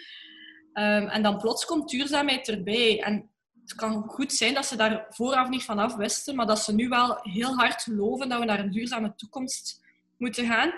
[0.74, 3.02] Ehm, en dan plots komt duurzaamheid erbij.
[3.02, 3.30] En
[3.66, 6.74] het kan goed zijn dat ze daar vooraf niet van af wisten, maar dat ze
[6.74, 9.82] nu wel heel hard geloven dat we naar een duurzame toekomst
[10.18, 10.74] moeten gaan.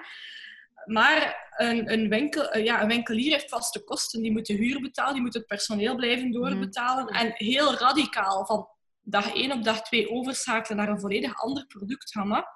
[0.86, 4.22] Maar een, een, winkel, eh, ja, een winkelier heeft vaste kosten.
[4.22, 7.08] Die moet de huur betalen, die moet het personeel blijven doorbetalen.
[7.08, 8.68] En heel radicaal van
[9.02, 12.48] dag 1 op dag 2 overschakelen naar een volledig ander productgamma.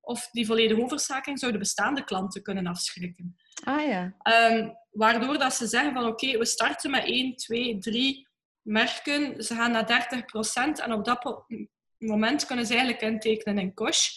[0.00, 3.36] Of die volledige overschakeling zou de bestaande klanten kunnen afschrikken.
[3.64, 4.14] Ah ja.
[4.22, 8.27] Ehm, waardoor dat ze zeggen van oké, we starten met 1, 2, 3
[8.68, 9.42] merken.
[9.42, 10.08] Ze gaan naar
[10.78, 11.44] 30% en op dat
[11.98, 14.08] moment kunnen ze eigenlijk intekenen in Kosh.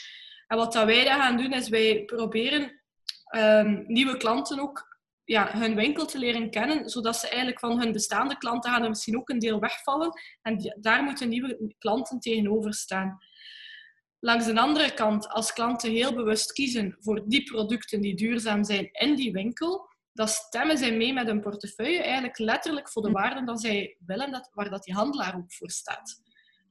[0.47, 2.81] En wat dat wij dan gaan doen, is wij proberen
[3.25, 7.91] ehm, nieuwe klanten ook ja, hun winkel te leren kennen, zodat ze eigenlijk van hun
[7.91, 10.11] bestaande klanten gaan er misschien ook een deel wegvallen.
[10.41, 13.17] En daar moeten nieuwe klanten tegenover staan.
[14.19, 18.89] Langs de andere kant, als klanten heel bewust kiezen voor die producten die duurzaam zijn
[18.91, 23.45] in die winkel, dan stemmen zij mee met hun portefeuille eigenlijk letterlijk voor de waarden
[23.45, 26.21] dat zij willen, dat, waar dat die handelaar ook voor staat.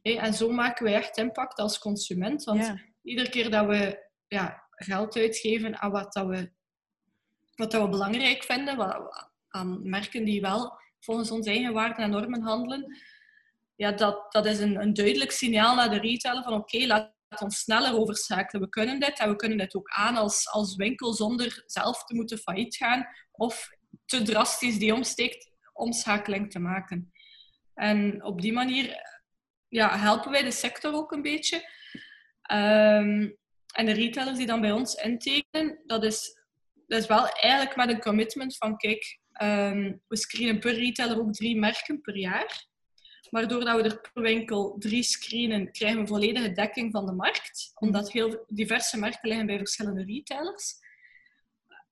[0.02, 2.44] En zo maken wij echt impact als consument.
[2.44, 2.80] Want Ja.
[3.02, 6.50] iedere keer dat we ja, geld uitgeven aan wat, dat we,
[7.54, 12.10] wat dat we belangrijk vinden, wat, aan merken die wel volgens onze eigen waarden en
[12.10, 12.96] normen handelen,
[13.76, 17.58] ja, dat, dat is een, een duidelijk signaal naar de retailer van oké, laat ons
[17.58, 18.62] sneller overschakelen.
[18.62, 22.14] We kunnen dit en we kunnen dit ook aan als, als winkel zonder zelf te
[22.14, 23.68] moeten failliet gaan of
[24.06, 27.12] te drastisch die omsteekt, omschakeling te maken.
[27.74, 28.96] En op die manier
[29.68, 31.68] ja, helpen wij de sector ook een beetje.
[32.42, 33.30] Ehm,
[33.74, 36.40] en de retailers die dan bij ons intekenen, dat is,
[36.86, 41.32] dat is wel eigenlijk met een commitment van kijk, ehm, we screenen per retailer ook
[41.32, 42.68] drie merken per jaar.
[43.30, 47.70] Maar doordat we er per winkel drie screenen, krijgen we volledige dekking van de markt.
[47.74, 50.74] Omdat heel diverse merken liggen bij verschillende retailers.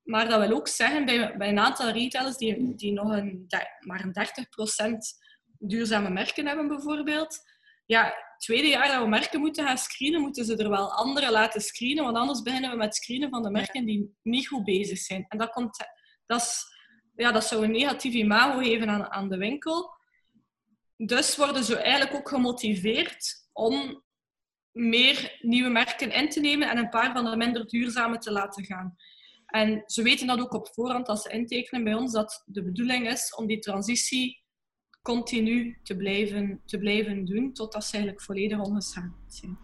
[0.03, 3.47] Maar dat wil ook zeggen, bij, bij een aantal retailers die, die nog een,
[3.79, 4.13] maar een
[4.83, 4.97] 30%
[5.59, 7.39] duurzame merken hebben bijvoorbeeld.
[7.85, 11.31] Ja, het tweede jaar dat we merken moeten gaan screenen, moeten ze er wel andere
[11.31, 12.03] laten screenen.
[12.03, 15.25] Want anders beginnen we met screenen van de merken die niet goed bezig zijn.
[15.27, 15.77] En dat, komt,
[16.25, 16.65] dat, is,
[17.15, 19.97] ja, dat zou een negatief imago geven aan, aan de winkel.
[21.05, 24.03] Dus worden ze eigenlijk ook gemotiveerd om
[24.71, 28.65] meer nieuwe merken in te nemen en een paar van de minder duurzame te laten
[28.65, 28.95] gaan.
[29.45, 33.09] En ze weten dat ook op voorhand als ze intekenen bij ons, dat de bedoeling
[33.09, 34.43] is om die transitie
[35.01, 39.57] continu te blijven, te blijven doen, totdat ze eigenlijk volledig ongeschakeld zijn.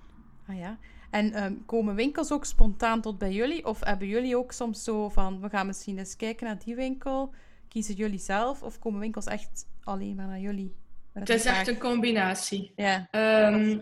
[0.48, 0.80] Ah ja.
[1.12, 3.66] En ehm, komen winkels ook spontaan tot bij jullie?
[3.66, 7.34] Of hebben jullie ook soms zo van, we gaan misschien eens kijken naar die winkel,
[7.68, 8.64] kiezen jullie zelf?
[8.64, 10.85] Of komen winkels echt alleen maar naar jullie?
[11.20, 12.72] Het is echt een combinatie.
[12.76, 13.08] Ja.
[13.12, 13.80] Ehm,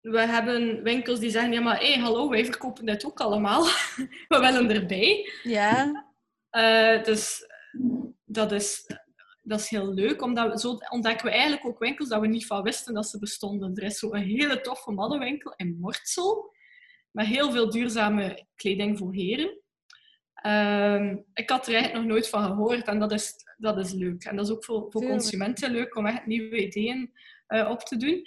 [0.00, 3.64] we hebben winkels die zeggen, ja maar hey, hallo, wij verkopen dit ook allemaal.
[4.28, 5.30] we willen erbij.
[5.42, 6.04] Ja.
[6.50, 7.46] Eh, dus
[8.24, 8.86] dat is,
[9.42, 12.46] dat is heel leuk, omdat we, zo ontdekken we eigenlijk ook winkels dat we niet
[12.46, 13.74] van wisten dat ze bestonden.
[13.74, 16.54] Er is zo een hele toffe mannenwinkel in Mortsel,
[17.10, 19.58] met heel veel duurzame kleding voor heren.
[20.34, 24.24] Ehm, ik had er eigenlijk nog nooit van gehoord en dat is, dat is leuk.
[24.24, 27.12] En dat is ook voor, voor consumenten leuk om echt nieuwe ideeën
[27.46, 28.22] eh, op te doen.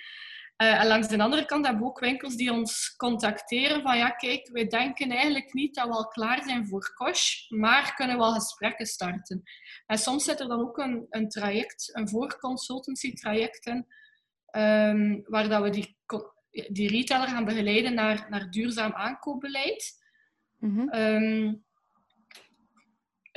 [0.57, 4.09] Eh, en langs de andere kant hebben we ook winkels die ons contacteren van ja,
[4.09, 8.31] kijk, wij denken eigenlijk niet dat we al klaar zijn voor Kosh, maar kunnen wel
[8.31, 9.43] gesprekken starten.
[9.85, 13.85] En soms zit er dan ook een, een traject, een voorconsultancy traject in,
[14.45, 15.97] ehm, waar dat we die,
[16.67, 19.93] die retailer gaan begeleiden naar, naar duurzaam aankoopbeleid.
[20.57, 20.89] Mhm.
[20.89, 21.53] Ehm,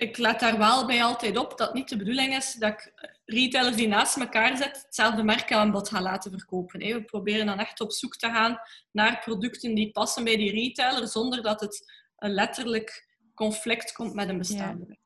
[0.01, 2.93] ik let daar wel bij altijd op dat niet de bedoeling is dat ik
[3.25, 6.79] retailers die naast elkaar zitten hetzelfde merkaanbod gaan laten verkopen.
[6.79, 8.59] We proberen dan echt op zoek te gaan
[8.91, 14.29] naar producten die passen bij die retailer, zonder dat het een letterlijk conflict komt met
[14.29, 14.99] een bestaande.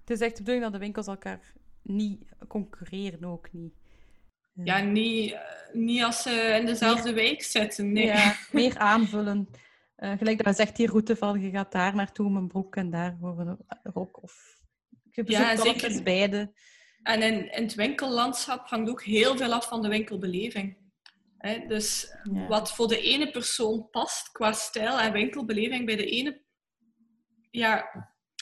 [0.00, 3.74] Het is echt de bedoeling dat de winkels elkaar niet concurreren, ook niet.
[4.64, 5.40] Ja, niet, eh,
[5.72, 7.92] niet als ze in dezelfde wijk zitten.
[7.92, 8.06] Nee.
[8.06, 9.48] Ja, meer aanvullen.
[10.02, 12.76] Uh, gelijk dat je zegt, die route van je gaat daar naartoe om een broek
[12.76, 14.22] en daar voor een rok.
[14.22, 14.60] Of
[15.10, 16.02] je ja, zeker.
[16.02, 16.52] beide.
[17.02, 20.76] En in, in het winkellandschap hangt ook heel veel af van de winkelbeleving.
[21.68, 22.16] dus
[22.48, 26.42] wat voor de ene persoon past qua stijl en winkelbeleving bij de ene,
[27.50, 27.84] ja,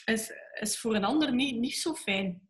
[0.05, 2.49] is, is voor een ander niet, niet zo fijn.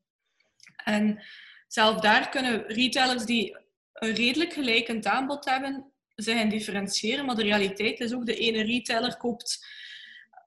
[0.76, 1.24] En
[1.67, 3.58] zelf daar kunnen retailers die
[3.93, 7.26] een redelijk gelijkend aanbod hebben, zich gaan differentiëren.
[7.26, 9.65] Maar de realiteit is ook, de ene retailer koopt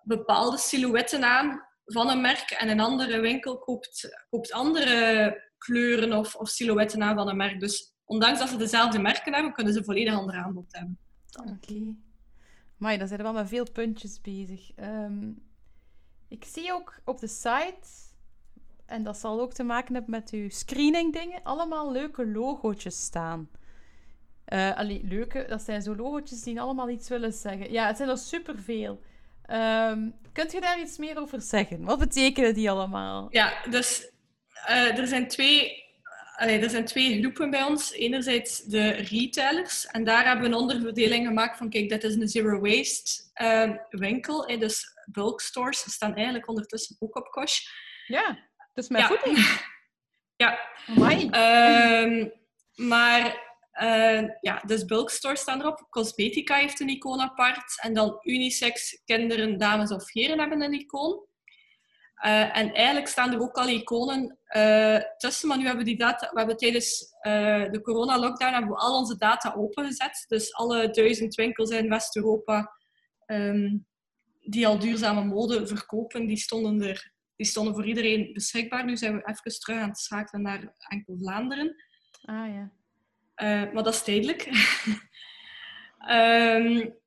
[0.02, 6.34] bepaalde silhouetten aan van een merk en een andere winkel koopt, koopt andere kleuren of,
[6.34, 7.60] of silhouetten aan van een merk.
[7.60, 10.98] Dus ondanks dat ze dezelfde merken hebben, kunnen ze volledig ander aanbod hebben.
[11.40, 11.50] Oké.
[12.78, 12.98] Okay.
[12.98, 14.72] Dan zijn er wel met veel puntjes bezig.
[14.74, 15.32] Ehm,
[16.28, 17.88] ik zie ook op de site,
[18.86, 23.48] en dat zal ook te maken hebben met uw screening dingen, allemaal leuke logootjes staan.
[24.48, 27.72] Uh, allee, leuke, dat zijn zo logootjes die allemaal iets willen zeggen.
[27.72, 29.00] Ja, het zijn er superveel.
[29.50, 31.84] Um, kunt je daar iets meer over zeggen?
[31.84, 33.26] Wat betekenen die allemaal?
[33.30, 34.10] Ja, dus
[34.68, 35.84] uh, er, zijn twee,
[36.36, 37.92] allee, er zijn twee groepen bij ons.
[37.92, 39.86] Enerzijds de retailers.
[39.86, 43.70] En daar hebben we een onderverdeling gemaakt van, kijk, dit is een zero waste uh,
[43.90, 44.46] winkel.
[44.46, 47.60] En dus bulk stores staan eigenlijk ondertussen ook op Kosh.
[48.06, 48.38] Ja,
[48.72, 49.06] dus met ja.
[49.06, 49.62] voeding.
[50.44, 50.58] ja.
[52.02, 52.32] Um,
[52.74, 55.86] maar uh, ja, dus bulk stores staan erop.
[55.90, 57.80] Cosmetica heeft een icoon apart.
[57.82, 61.26] En dan unisex, kinderen, dames of heren hebben een icoon.
[62.24, 65.98] Uh, en eigenlijk staan er ook al iconen uh, tussen, maar nu hebben we die
[65.98, 67.12] data, we hebben tijdens
[67.70, 70.24] de corona-lockdown hebben we al onze data opengezet.
[70.28, 72.72] Dus alle duizend winkels in West-Europa
[73.26, 73.86] um,
[74.40, 78.84] die al duurzame mode verkopen, die stonden, er, die stonden voor iedereen beschikbaar.
[78.84, 81.74] Nu zijn we even terug aan het schakelen naar enkel Vlaanderen.
[82.22, 82.72] Ah ja.
[83.36, 84.48] Maar dat is tijdelijk.
[86.10, 86.94] um,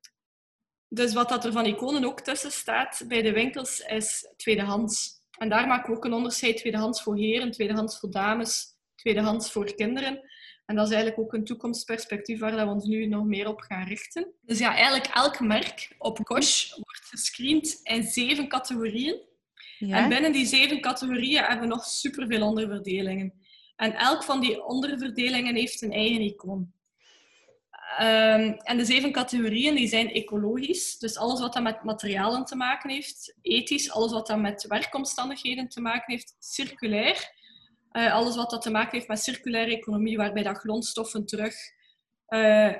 [0.88, 5.22] Dus wat dat er van iconen ook tussen staat bij de winkels is tweedehands.
[5.38, 9.74] En daar maken we ook een onderscheid tweedehands voor heren, tweedehands voor dames, tweedehands voor
[9.74, 10.20] kinderen.
[10.66, 13.86] En dat is eigenlijk ook een toekomstperspectief waar we ons nu nog meer op gaan
[13.86, 14.32] richten.
[14.40, 19.20] Dus ja, eigenlijk elk merk op Kosh wordt gescreend in zeven categorieën.
[19.78, 19.96] Ja.
[19.96, 23.32] En binnen die zeven categorieën hebben we nog superveel onderverdelingen.
[23.78, 26.72] En elk van die onderverdelingen heeft een eigen icoon.
[28.00, 32.56] Um, en de zeven categorieën die zijn ecologisch, dus alles wat dat met materialen te
[32.56, 37.32] maken heeft, ethisch, alles wat dat met werkomstandigheden te maken heeft, circulair,
[37.92, 41.54] uh, alles wat dat te maken heeft met circulaire economie, waarbij dat grondstoffen terug
[42.28, 42.74] uh,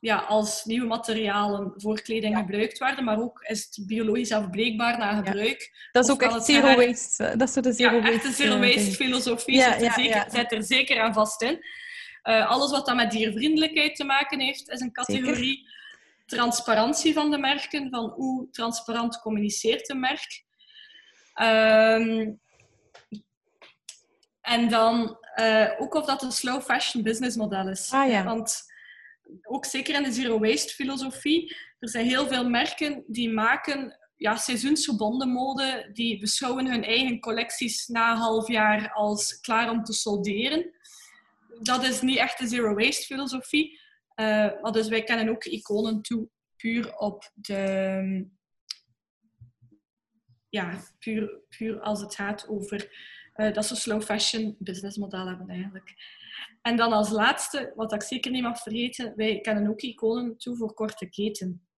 [0.00, 2.40] ja, als nieuwe materialen voor kleding ja.
[2.40, 5.60] gebruikt worden, maar ook is het biologisch afbreekbaar na gebruik.
[5.60, 5.88] Ja.
[5.92, 7.34] Dat is ook echt zero waste.
[7.36, 8.14] Dat is de zero ja, waste.
[8.14, 11.64] echt een zero waste filosofie zit, er zeker, zit er zeker aan vast in.
[12.24, 15.56] Uh, alles wat dan met diervriendelijkheid te maken heeft, is een categorie.
[15.56, 15.76] Zeker.
[16.26, 20.44] Transparantie van de merken, van hoe transparant communiceert een merk.
[21.42, 22.40] Um,
[24.40, 27.90] en dan uh, ook of dat een slow fashion business model is.
[27.92, 28.24] Ah, ja.
[28.24, 28.62] Want
[29.42, 34.36] ook zeker in de zero waste filosofie, er zijn heel veel merken die maken ja,
[34.36, 39.92] seizoensgebonden mode, die beschouwen hun eigen collecties na een half jaar als klaar om te
[39.92, 40.76] solderen
[41.60, 43.80] dat is niet echt de zero waste filosofie.
[44.16, 48.26] Maar dus wij kennen ook iconen toe puur op de...
[50.48, 52.90] Ja, puur, puur als het gaat over
[53.36, 55.94] uh, dat ze slow fashion businessmodel hebben eigenlijk.
[56.62, 60.56] En dan als laatste, wat ik zeker niet mag vergeten, wij kennen ook iconen toe
[60.56, 61.68] voor korte keten.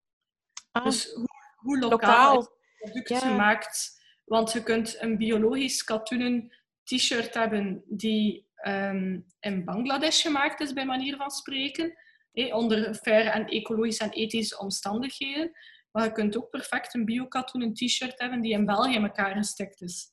[0.73, 2.40] Ah, dus hoe, hoe lokaal, lokaal.
[2.40, 3.18] het product ja.
[3.18, 3.99] gemaakt.
[4.25, 10.85] Want je kunt een biologisch katoenen t-shirt hebben die um, in Bangladesh gemaakt is, bij
[10.85, 11.98] manier van spreken.
[12.33, 15.50] Hey, onder faire en ecologische en ethische omstandigheden.
[15.90, 19.81] Maar je kunt ook perfect een biokatoen, t-shirt hebben die in België in elkaar gestikt
[19.81, 20.13] is.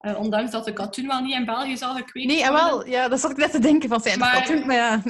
[0.00, 2.64] Uh, ondanks dat de katoen wel niet in België zal gekweekt nee, worden.
[2.64, 5.02] Nee, wel, ja, dat zat ik net te denken van zijn maar, katoen, maar ja.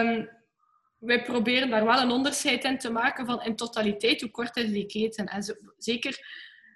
[0.00, 0.28] um,
[1.08, 4.70] wij proberen daar wel een onderscheid in te maken van in totaliteit hoe kort is
[4.70, 5.26] die keten.
[5.26, 6.18] En zo, zeker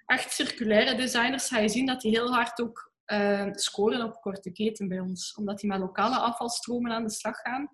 [0.05, 4.51] echt circulaire designers ga je zien dat die heel hard ook uh, scoren op korte
[4.51, 7.69] keten bij ons, omdat die met lokale afvalstromen aan de slag gaan.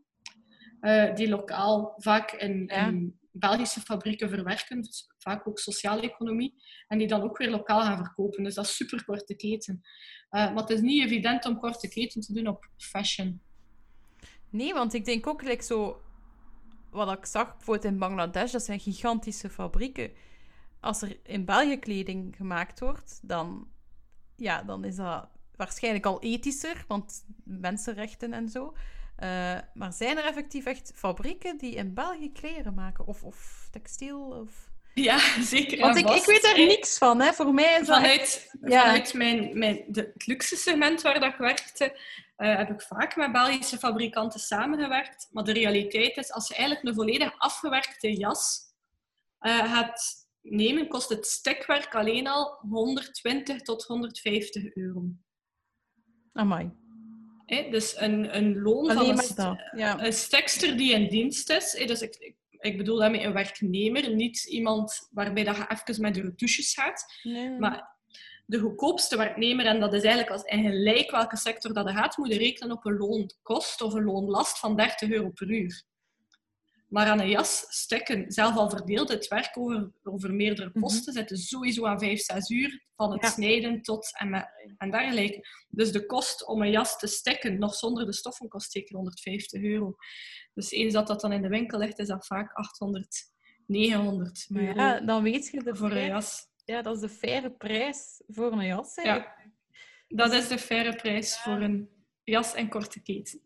[0.81, 6.97] Uh, die lokaal vaak in, in, Belgische fabrieken verwerken, dus vaak ook sociale economie, en
[6.97, 8.43] die dan ook weer lokaal gaan verkopen.
[8.43, 9.81] Dus dat is super korte keten.
[10.31, 13.41] Uh, maar het is niet evident om korte keten te doen op fashion.
[14.49, 16.01] Nee, want ik denk ook like zo,
[16.89, 20.11] wat ik zag bijvoorbeeld in Bangladesh, dat zijn gigantische fabrieken.
[20.79, 23.67] Als er in België kleding gemaakt wordt, dan,
[24.35, 28.73] ja, dan is dat waarschijnlijk al ethischer, want mensenrechten en zo.
[29.23, 33.07] Uh, maar zijn er effectief echt fabrieken die in België kleren maken?
[33.07, 34.19] Of, of textiel?
[34.19, 34.69] Of...
[34.93, 35.17] Ja,
[35.53, 35.79] zeker.
[35.79, 37.21] Want ik, ik weet er niks van.
[37.21, 37.33] Hè.
[37.33, 38.55] Voor mij is vanuit, echt...
[38.61, 38.81] ja.
[38.81, 41.99] vanuit mijn, mijn, de, het luxe segment waar dat ik werkte,
[42.37, 45.27] uh, heb ik vaak met Belgische fabrikanten samengewerkt.
[45.31, 48.59] Maar de realiteit is, als je eigenlijk een volledig afgewerkte jas
[49.41, 55.03] uh, gaat nemen, kost het stekwerk alleen al 120 tot 150 euro.
[56.33, 56.71] Amai.
[57.47, 60.05] Dus een, een loon Alleen van een, ja.
[60.05, 61.71] een stekster die in dienst is.
[61.85, 66.21] Dus ik, ik, bedoel daarmee een werknemer, niet iemand waarbij dat je even met de
[66.21, 67.05] retouches gaat.
[67.23, 67.49] Nee.
[67.49, 67.97] Maar
[68.45, 72.33] de goedkoopste werknemer, en dat is eigenlijk als in gelijk welke sector dat gaat, moet
[72.33, 75.83] je rekenen op een loonkost of een loonlast van 30 euro per uur.
[76.87, 81.05] Maar aan een jas stekken, zelf al verdeeld het werk over, over meerdere posten, mm
[81.05, 81.13] -hmm.
[81.13, 83.29] zitten sowieso aan 5, 6 uur, van het Ja.
[83.29, 85.47] snijden tot en, dergelijke.
[85.69, 89.61] Dus de kost om een jas te stekken, nog zonder de stoffen, kost zeker 150
[89.61, 89.95] euro.
[90.53, 93.31] Dus eens dat dat dan in de winkel ligt, is dat vaak 800,
[93.65, 96.45] 900 Maar euro ja, dan weet je de voor een jas.
[96.65, 98.95] Ja, dat is de faire prijs voor een jas.
[98.95, 99.01] Hè.
[99.01, 99.35] Ja.
[100.07, 101.89] Dat is de faire prijs voor een
[102.23, 103.41] jas en korte keten.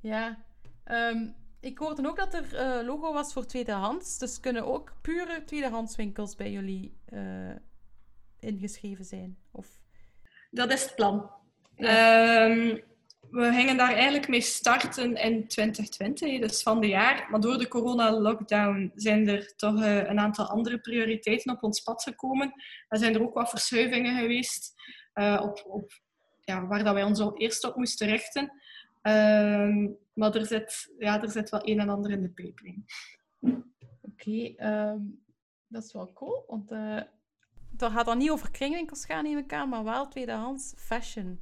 [0.00, 0.44] Ja.
[0.84, 1.28] Ehm,
[1.64, 4.18] ik hoorde ook dat er eh, logo was voor tweedehands.
[4.18, 7.54] Dus kunnen ook pure tweedehandswinkels bij jullie eh,
[8.40, 9.38] ingeschreven zijn?
[9.50, 9.68] Of...
[10.50, 11.30] Dat is het plan.
[11.76, 12.78] Ehm,
[13.30, 17.26] we gingen daar eigenlijk mee starten in 2020, hè, dus van de jaar.
[17.30, 22.02] Maar door de corona-lockdown zijn er toch eh, een aantal andere prioriteiten op ons pad
[22.02, 22.52] gekomen.
[22.88, 24.74] Er zijn er ook wat verschuivingen geweest
[25.40, 25.92] op, op
[26.40, 28.52] ja, waar dat wij ons al eerst op moesten richten.
[29.04, 32.82] Ehm, maar er zit, ja, er zit wel een en ander in de pipeline.
[34.02, 34.98] Oké, ehm,
[35.66, 36.44] dat is wel cool.
[36.46, 37.00] Want eh
[37.76, 41.40] dat gaat dan niet over kringwinkels gaan, neem ik aan, maar wel tweedehands fashion.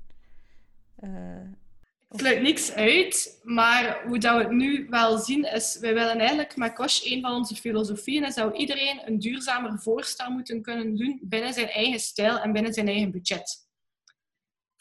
[0.96, 1.10] Eh,
[2.08, 6.18] Het sluit niks uit, maar hoe dat we het nu wel zien is, wij willen
[6.18, 10.96] eigenlijk met Kosh, een van onze filosofieën is dat iedereen een duurzamer voorstel moeten kunnen
[10.96, 13.70] doen binnen zijn eigen stijl en binnen zijn eigen budget.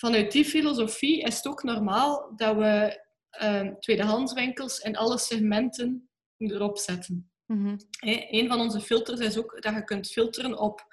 [0.01, 3.01] Vanuit die filosofie is het ook normaal dat we
[3.41, 7.31] uh, tweedehandswinkels in alle segmenten erop zetten.
[7.45, 7.77] mhm.
[7.99, 10.85] Hè, een van onze filters is ook dat je kunt filteren op,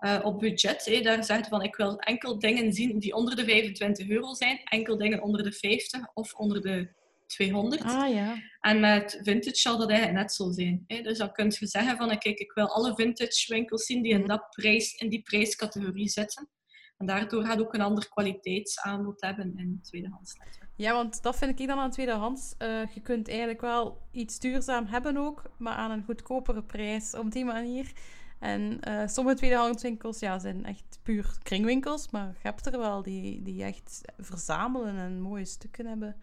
[0.00, 1.00] uh, op budget.
[1.02, 4.60] Daar zeg je van, ik wil enkel dingen zien die onder de 25 euro zijn,
[4.64, 6.88] enkel dingen onder de 50 of onder de
[7.26, 7.82] 200.
[7.82, 8.36] Ah ja.
[8.60, 10.84] En met vintage zal dat eigenlijk net zo zijn.
[10.86, 14.26] Dus dan kun je zeggen van, kijk, ik wil alle vintage winkels zien die in,
[14.26, 16.48] dat prijs, in die prijscategorie zitten.
[16.96, 20.70] En daardoor gaat ook een ander kwaliteitsaanbod hebben in tweedehands netwerk.
[20.76, 22.54] Ja, want dat vind ik dan aan tweedehands.
[22.58, 27.30] Eh, je kunt eigenlijk wel iets duurzaam hebben ook, maar aan een goedkopere prijs op
[27.30, 27.92] die manier.
[28.40, 33.42] En eh, sommige tweedehandswinkels ja, zijn echt puur kringwinkels, maar je hebt er wel die,
[33.42, 36.16] die echt verzamelen en mooie stukken hebben.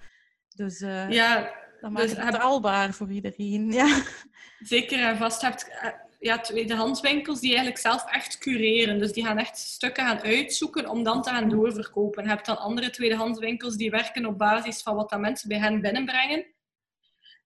[0.56, 3.72] Dus eh, Ja, dat maakt dus het heb- betaalbaar voor iedereen.
[3.82, 4.02] Ja.
[4.60, 5.68] zeker en vast hebt
[6.24, 9.00] ja, tweedehandswinkels die eigenlijk zelf echt cureren.
[9.00, 12.24] Dus die gaan echt stukken gaan uitzoeken om dan te gaan doorverkopen.
[12.24, 15.82] Je hebt dan andere tweedehandswinkels die werken op basis van wat dat mensen bij hen
[15.82, 16.46] binnenbrengen.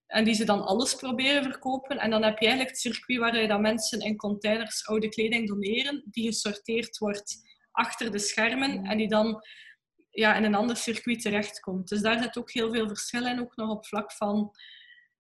[0.07, 1.97] En die ze dan alles proberen verkopen.
[1.97, 5.47] En dan heb je eigenlijk het circuit waar je dan mensen in containers oude kleding
[5.47, 7.36] doneren, die gesorteerd wordt
[7.71, 9.41] achter de schermen en die dan
[10.09, 11.88] ja, in een ander circuit terechtkomt.
[11.88, 14.51] Dus daar zit ook heel veel verschil in, ook nog op vlak van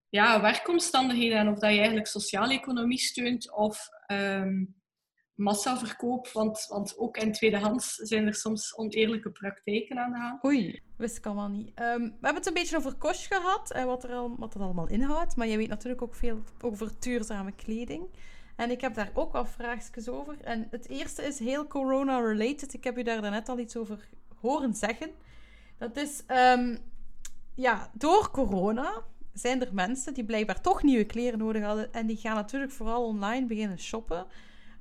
[0.09, 4.63] ja, werkomstandigheden en of dat je eigenlijk sociale economie steunt of ehm,
[5.37, 6.27] massaverkoop.
[6.27, 10.43] Want, want ook in tweedehands zijn er soms oneerlijke praktijken aan de hand.
[10.43, 11.71] Oei, wist ik allemaal niet.
[11.75, 14.61] Ehm, we hebben het een beetje over kost gehad en wat, er al, wat het
[14.61, 15.35] allemaal inhoudt.
[15.35, 18.07] Maar je weet natuurlijk ook veel over duurzame kleding.
[18.55, 20.41] En ik heb daar ook wel vraagjes over.
[20.41, 22.73] En het eerste is heel corona-related.
[22.73, 24.09] Ik heb u daar net al iets over
[24.41, 25.09] horen zeggen.
[25.77, 26.77] Dat is, ehm,
[27.55, 29.03] ja, door corona
[29.37, 31.93] zijn er mensen die blijkbaar toch nieuwe kleren nodig hadden.
[31.93, 34.25] En die gaan natuurlijk vooral online beginnen shoppen.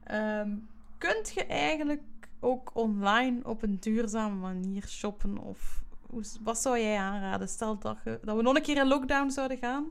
[0.05, 0.51] Ehm,
[0.99, 2.03] kunt je eigenlijk
[2.41, 5.39] ook online op een duurzame manier shoppen?
[5.39, 7.49] Of hoe, wat zou jij aanraden?
[7.49, 9.91] Stel dat, je, dat we nog een keer in lockdown zouden gaan.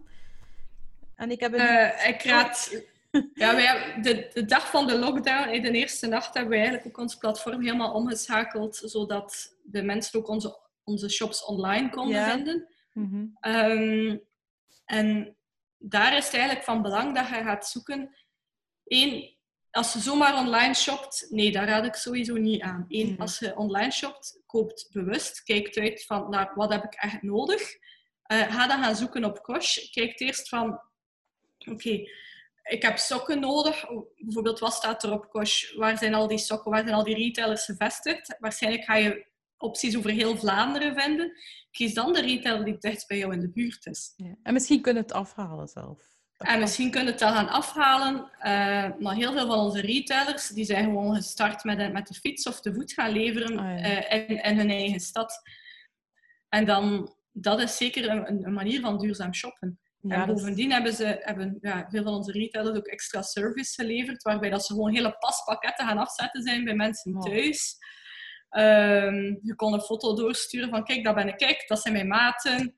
[1.15, 1.59] En ik heb een...
[1.59, 2.83] Eh, ik raad
[3.33, 6.87] Ja, wij, de, de dag van de lockdown, in de eerste nacht, hebben we eigenlijk
[6.87, 12.31] ook ons platform helemaal omgeschakeld, zodat de mensen ook onze, onze shops online konden Ja.
[12.31, 12.67] vinden.
[12.93, 13.25] Mhm.
[13.39, 14.17] Ehm,
[14.85, 15.37] en
[15.77, 18.15] daar is het eigenlijk van belang dat je gaat zoeken.
[18.85, 19.37] Eén,
[19.71, 22.85] als je zomaar online shopt, nee, daar raad ik sowieso niet aan.
[22.87, 23.21] Eén, Mhm.
[23.21, 25.43] als je online shopt, koopt bewust.
[25.43, 27.61] Kijkt uit van naar wat heb ik echt nodig.
[28.23, 29.89] Eh, ga dan gaan zoeken op Kosh.
[29.91, 30.81] Kijk eerst van,
[31.57, 32.03] oké,
[32.63, 33.85] ik heb sokken nodig.
[34.17, 35.73] Bijvoorbeeld, wat staat er op Kosh?
[35.73, 36.71] Waar zijn al die sokken?
[36.71, 38.35] Waar zijn al die retailers gevestigd?
[38.39, 39.25] Waarschijnlijk ga je
[39.57, 41.31] opties over heel Vlaanderen vinden.
[41.71, 44.13] Kies dan de retailer die het dichtst bij jou in de buurt is.
[44.15, 44.35] Ja.
[44.43, 45.97] En misschien kunnen het afhalen zelf.
[46.37, 46.59] Dat En kan.
[46.61, 48.31] misschien kunnen het dan gaan afhalen.
[48.39, 52.13] eh, maar heel veel van onze retailers die zijn gewoon gestart met, de- met de
[52.13, 54.03] fiets of de voet gaan leveren Ah, ja.
[54.07, 55.41] eh, in, in hun eigen stad.
[56.49, 59.79] En dan, dat is zeker een, manier van duurzaam shoppen.
[60.01, 63.73] Ja, en is- bovendien hebben, ze, hebben ja, veel van onze retailers ook extra service
[63.73, 67.21] geleverd, waarbij dat ze gewoon hele paspakketten gaan afzetten zijn bij mensen Oh.
[68.55, 72.07] Ehm, je kon een foto doorsturen van kijk, dat ben ik, kijk, dat zijn mijn
[72.07, 72.75] maten.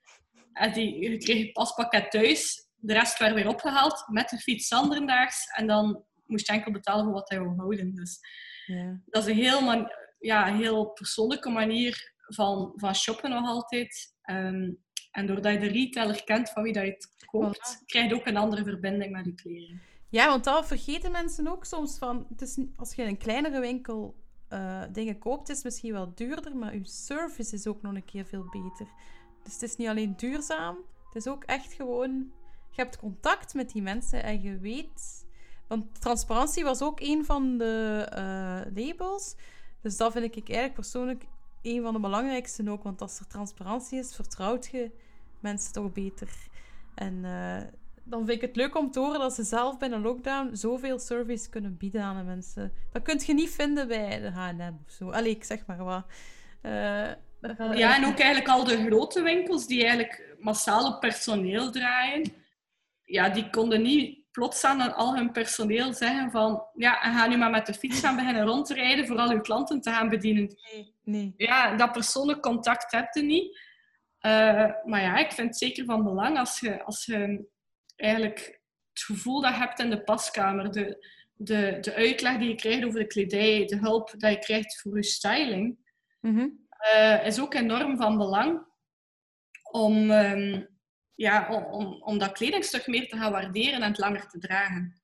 [0.54, 2.68] En die, je kreeg je paspakket thuis.
[2.76, 5.46] De rest werd weer opgehaald met de fiets zanderdaags.
[5.56, 7.96] En dan moest je enkel betalen voor wat hij wou houden.
[7.96, 8.20] Dus
[8.66, 9.02] ja.
[9.06, 14.16] dat is een heel, man, ja, heel persoonlijke manier van, van shoppen nog altijd.
[14.22, 14.72] Ehm,
[15.12, 18.28] en doordat je de retailer kent van wie dat je het koopt, krijg je ook
[18.28, 19.82] een andere verbinding met je kleding.
[20.10, 22.28] Ja, want dat vergeten mensen ook soms van.
[22.30, 26.56] Het is, als je in een kleinere winkel eh, dingen koopt, is misschien wel duurder,
[26.56, 28.88] maar je service is ook nog een keer veel beter.
[29.44, 32.32] Dus het is niet alleen duurzaam, het is ook echt gewoon.
[32.70, 35.26] Je hebt contact met die mensen en je weet.
[35.68, 39.36] Want transparantie was ook een van de eh, labels.
[39.82, 41.26] Dus dat vind ik eigenlijk persoonlijk
[41.62, 42.84] een van de belangrijkste ook.
[42.84, 44.92] Want als er transparantie is, vertrouwt je
[45.40, 46.30] mensen toch beter.
[46.96, 47.68] En eh,
[48.10, 51.00] dan vind ik het leuk om te horen dat ze zelf bij een lockdown zoveel
[51.00, 52.74] service kunnen bieden aan de mensen.
[52.92, 55.10] Dat kun je niet vinden bij de H&M of zo.
[55.10, 56.06] Allee, ik zeg maar wat.
[56.62, 57.12] Eh,
[57.76, 62.34] Ja, en ook eigenlijk al de grote winkels die eigenlijk massaal op personeel draaien,
[63.04, 67.38] ja, die konden niet plots aan al hun personeel zeggen van ja, en ga nu
[67.38, 70.58] maar met de fiets gaan beginnen rondrijden voor al uw klanten te gaan bedienen.
[70.74, 71.34] Nee, nee.
[71.38, 73.60] Ja, dat persoonlijk contact heb je niet.
[74.20, 77.48] Eh, maar ja, ik vind het zeker van belang als je, als je
[77.98, 78.62] eigenlijk
[78.94, 82.86] het gevoel dat je hebt in de paskamer, de, de, de uitleg die je krijgt
[82.86, 85.86] over de kledij, de hulp dat je krijgt voor je styling,
[86.22, 86.48] Mhm.
[86.70, 88.66] eh, is ook enorm van belang
[89.72, 90.64] om, ehm,
[91.16, 95.02] ja, om, om, om dat kledingstuk meer te gaan waarderen en het langer te dragen.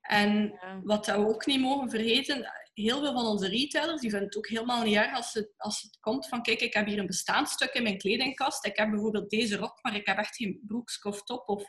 [0.00, 0.80] En Ja.
[0.84, 4.48] wat we ook niet mogen vergeten, heel veel van onze retailers die vinden het ook
[4.48, 7.72] helemaal niet erg als het, als het komt van kijk, ik heb hier een bestaanstuk
[7.74, 8.66] in mijn kledingkast.
[8.66, 11.64] Ik heb bijvoorbeeld deze rok, maar ik heb echt geen broeks of top of,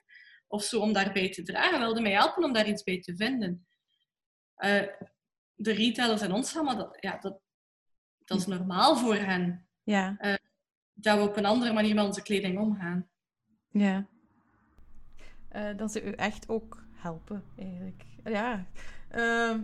[0.48, 1.80] of zo om daarbij te dragen.
[1.80, 3.68] Wilde mij helpen om daar iets bij te vinden.
[4.56, 4.84] Eh,
[5.56, 7.40] de retailers en ons allemaal, dat, ja, dat,
[8.26, 9.68] dat is normaal voor hen.
[9.84, 10.18] Ja,
[10.94, 13.10] Dat we op een andere manier met onze kleding omgaan.
[13.72, 14.08] ja.
[15.48, 18.04] Eh, dat ze u echt ook helpen, eigenlijk.
[18.24, 18.66] Ja.
[19.10, 19.62] Ehm,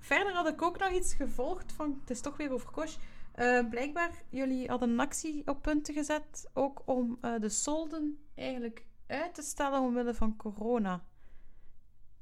[0.00, 1.98] verder had ik ook nog iets gevolgd van...
[2.00, 2.96] Het is toch weer over Kosh.
[3.34, 8.86] Eh, blijkbaar, jullie hadden een actie op punten gezet, ook om eh, de solden eigenlijk
[9.12, 11.02] uit te stellen omwille van corona.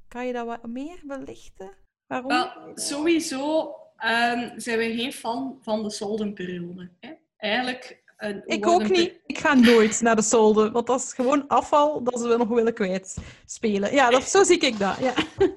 [0.08, 1.70] Kan je dat wat meer belichten?
[2.06, 2.28] Waarom?
[2.28, 6.90] Wel, sowieso ehm, zijn wij geen fan van de soldenperiode.
[7.00, 7.10] Hè?
[7.36, 8.02] Eigenlijk...
[8.16, 9.20] eh, Ik ook niet.
[9.26, 12.74] Ik ga nooit naar de solden, want dat is gewoon afval dat ze nog willen
[12.74, 13.92] kwijtspelen.
[13.92, 14.98] Ja, dat, zo zie ik dat.
[14.98, 15.12] Ja.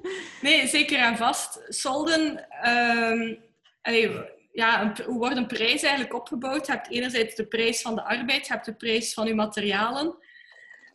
[0.42, 1.62] Nee, zeker en vast.
[1.68, 3.36] Solden, ehm,
[3.82, 4.12] allee,
[4.52, 6.66] ja, een, hoe wordt een prijs eigenlijk opgebouwd?
[6.66, 10.16] Je hebt enerzijds de prijs van de arbeid, je hebt de prijs van je materialen.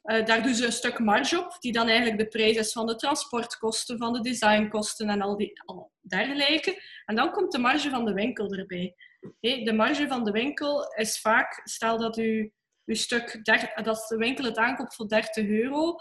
[0.09, 2.87] Eh, daar doen ze een stuk marge op, die dan eigenlijk de prijs is van
[2.87, 6.83] de transportkosten, van de designkosten en al die al dergelijke.
[7.05, 8.95] En dan komt de marge van de winkel erbij.
[9.41, 12.53] De marge van de winkel is vaak, stel dat u
[12.85, 15.95] uw stuk, der- dat de winkel het aankoopt voor 30 euro,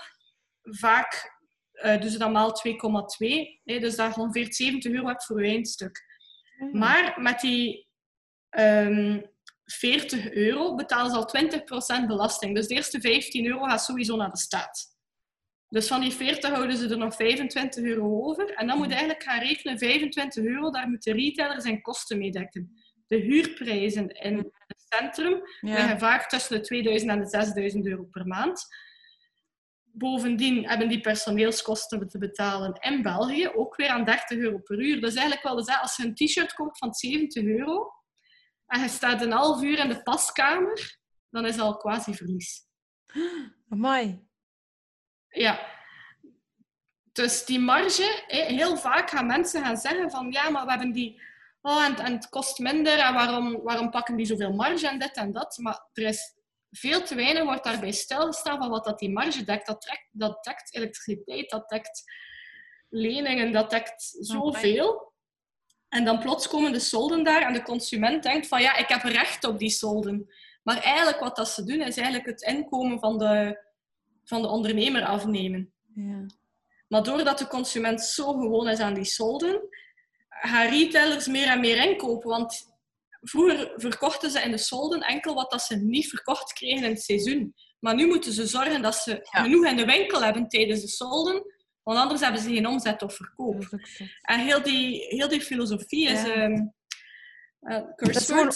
[0.62, 1.36] vaak
[1.72, 3.62] eh doen ze dan maal 2,2.
[3.64, 6.03] hè, Dus dat je ongeveer 70 euro hebt voor je eindstuk.
[6.72, 7.88] Maar met die
[8.49, 9.22] ehm
[9.68, 12.55] 40 euro betalen ze al 20% belasting.
[12.55, 14.95] Dus de eerste 15 euro gaat sowieso naar de staat.
[15.70, 18.53] Dus van die 40 houden ze er nog 25 euro over.
[18.53, 22.18] En dan moet je eigenlijk gaan rekenen, 25 euro, daar moet de retailer zijn kosten
[22.18, 22.72] mee dekken.
[23.07, 24.38] De huurprijzen in
[24.68, 28.65] het centrum liggen vaak tussen de 2000 en de 6000 euro per maand.
[29.84, 35.01] Bovendien hebben die personeelskosten te betalen in België, ook weer aan 30 euro per uur.
[35.01, 37.96] Dus eigenlijk wel eens, als je een t-shirt koopt van 70 euro
[38.68, 40.97] en je staat een half uur in de paskamer,
[41.30, 42.65] dan is dat al quasi verlies.
[43.70, 44.28] Amai.
[45.30, 45.76] Ja.
[47.11, 51.22] Dus die marge, heel vaak gaan mensen gaan zeggen van ja, maar we hebben die...
[51.61, 55.15] Oh, en, en het kost minder en waarom, waarom pakken die zoveel marge en dit
[55.15, 55.57] en dat?
[55.57, 56.36] Maar er is
[56.72, 59.68] veel te weinig wordt daarbij stilgestaan van wat dat die marge dekt.
[59.68, 62.03] Dat, trekt, dat dekt elektriciteit, dat dekt
[62.89, 65.13] leningen, dat dekt zoveel.
[65.89, 69.03] En dan plots komen de solden daar en de consument denkt van ja, ik heb
[69.03, 70.27] recht op die solden.
[70.63, 73.63] Maar eigenlijk wat dat ze doen, is eigenlijk het inkomen van de,
[74.23, 75.73] van de ondernemer afnemen.
[75.95, 76.25] Ja.
[76.88, 79.61] Maar doordat de consument zo gewoon is aan die solden,
[80.29, 82.29] gaan retailers meer en meer inkopen.
[82.29, 82.75] Want
[83.21, 87.01] vroeger verkochten ze in de solden enkel wat dat ze niet verkocht kregen in het
[87.01, 87.53] seizoen.
[87.79, 91.43] Maar nu moeten ze zorgen dat ze genoeg in de winkel hebben tijdens de solden,
[91.88, 93.69] want anders hebben ze geen omzet of verkoop.
[94.21, 96.23] En heel die, heel die filosofie is...
[96.23, 96.73] Um,
[97.61, 98.53] uh, dat, is gewoon,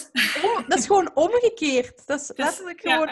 [0.68, 2.06] dat is gewoon omgekeerd.
[2.06, 3.10] Dat is letterlijk gewoon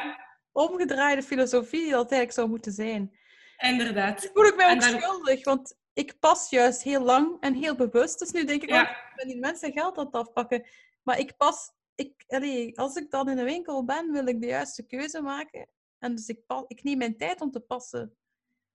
[0.52, 3.18] omgedraaide filosofie die dat eigenlijk zou moeten zijn.
[3.58, 4.30] Inderdaad.
[4.34, 8.20] voel ik mij ook schuldig, want ik pas juist heel lang en heel bewust.
[8.20, 8.90] Dus nu denk ik, ja.
[8.90, 10.68] ik ben die mensen geld aan het afpakken.
[11.04, 14.48] Maar ik pas, ik, allee, als ik dan in een winkel ben, wil ik de
[14.48, 15.68] juiste keuze maken.
[16.00, 18.18] En dus ik, pas, ik neem mijn tijd om te passen.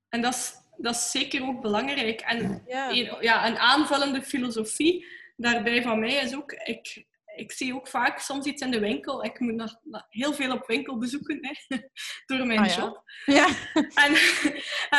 [0.09, 2.21] En dat is, dat is zeker ook belangrijk.
[2.21, 2.91] En ja.
[2.91, 5.07] Een, ja, een aanvullende filosofie
[5.37, 7.07] daarbij van mij is ook, ik,
[7.37, 9.25] ik zie ook vaak soms iets in de winkel.
[9.25, 9.77] Ik moet nog,
[10.09, 11.77] heel veel op winkel bezoeken hè,
[12.37, 13.03] door mijn ah, job.
[13.25, 13.49] Ja.
[13.75, 14.15] En,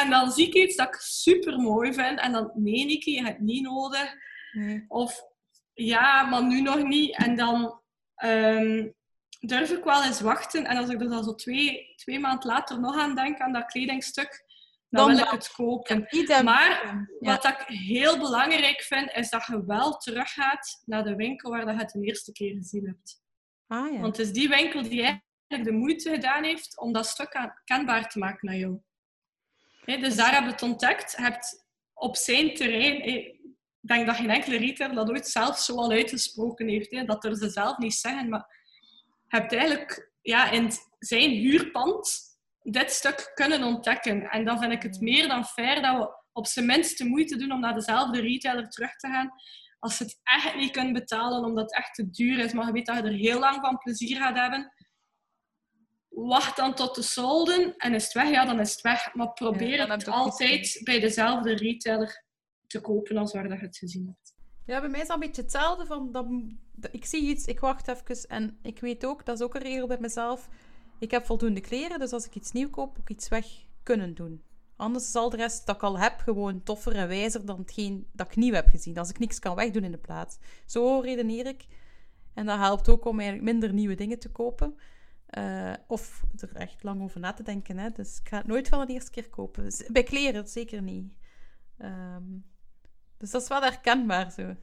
[0.01, 3.23] en dan zie ik iets dat ik super mooi vind en dan nee, Niki, je
[3.23, 4.13] hebt het niet nodig.
[4.51, 4.85] Nee.
[4.87, 5.21] Of
[5.73, 7.15] ja, maar nu nog niet.
[7.15, 7.81] En dan
[8.23, 8.93] um,
[9.39, 10.65] durf ik wel eens wachten.
[10.65, 13.65] En als ik er dan zo twee, twee maanden later nog aan denk, aan dat
[13.65, 14.44] kledingstuk,
[14.89, 16.07] dan, wil ik het kopen.
[16.43, 21.67] maar wat ik heel belangrijk vind, is dat je wel teruggaat naar de winkel waar
[21.67, 23.23] je het de eerste keer gezien hebt.
[23.67, 23.99] Ah, ja.
[23.99, 28.09] Want het is die winkel die eigenlijk de moeite gedaan heeft om dat stuk kenbaar
[28.09, 28.79] te maken naar jou.
[29.85, 31.11] dus daar heb je het ontdekt.
[31.11, 33.33] Je hebt op zijn terrein
[33.85, 37.07] ik denk dat geen enkele retailer dat ooit zelf zo al uitgesproken heeft.
[37.07, 38.29] Dat er ze zelf niet zeggen.
[38.29, 38.45] Maar
[39.27, 42.34] je hebt eigenlijk ja, in zijn huurpand
[42.71, 44.29] dit stuk kunnen ontdekken.
[44.29, 47.37] En dan vind ik het meer dan fair dat we op zijn minst de moeite
[47.37, 49.31] doen om naar dezelfde retailer terug te gaan.
[49.79, 52.71] Als ze het echt niet kunnen betalen omdat het echt te duur is, maar je
[52.71, 54.73] weet dat je er heel lang van plezier gaat hebben,
[56.09, 59.13] wacht dan tot de solden en is het weg, ja, dan is het weg.
[59.13, 62.23] Maar probeer het altijd bij dezelfde retailer
[62.67, 64.33] te kopen als waar dat je het gezien hebt.
[64.65, 65.85] Ja, bij mij is dat een beetje hetzelfde.
[65.85, 66.27] Van dat,
[66.91, 69.87] ik zie iets, ik wacht even en ik weet ook, dat is ook een regel
[69.87, 70.49] bij mezelf.
[70.99, 73.45] Ik heb voldoende kleren, dus als ik iets nieuw koop, ook iets weg
[73.83, 74.43] kunnen doen.
[74.75, 78.27] Anders zal de rest dat ik al heb gewoon toffer en wijzer dan hetgeen dat
[78.27, 78.97] ik nieuw heb gezien.
[78.97, 80.37] Als ik niks kan wegdoen in de plaats.
[80.65, 81.65] Zo redeneer ik.
[82.33, 84.77] En dat helpt ook om eigenlijk minder nieuwe dingen te kopen.
[85.37, 87.77] Uh, of er echt lang over na te denken.
[87.77, 87.89] Hè.
[87.89, 89.71] Dus ik ga het nooit van de eerste keer kopen.
[89.91, 91.13] Bij kleren zeker niet.
[91.77, 92.45] Um,
[93.17, 94.55] dus dat is wel herkenbaar zo.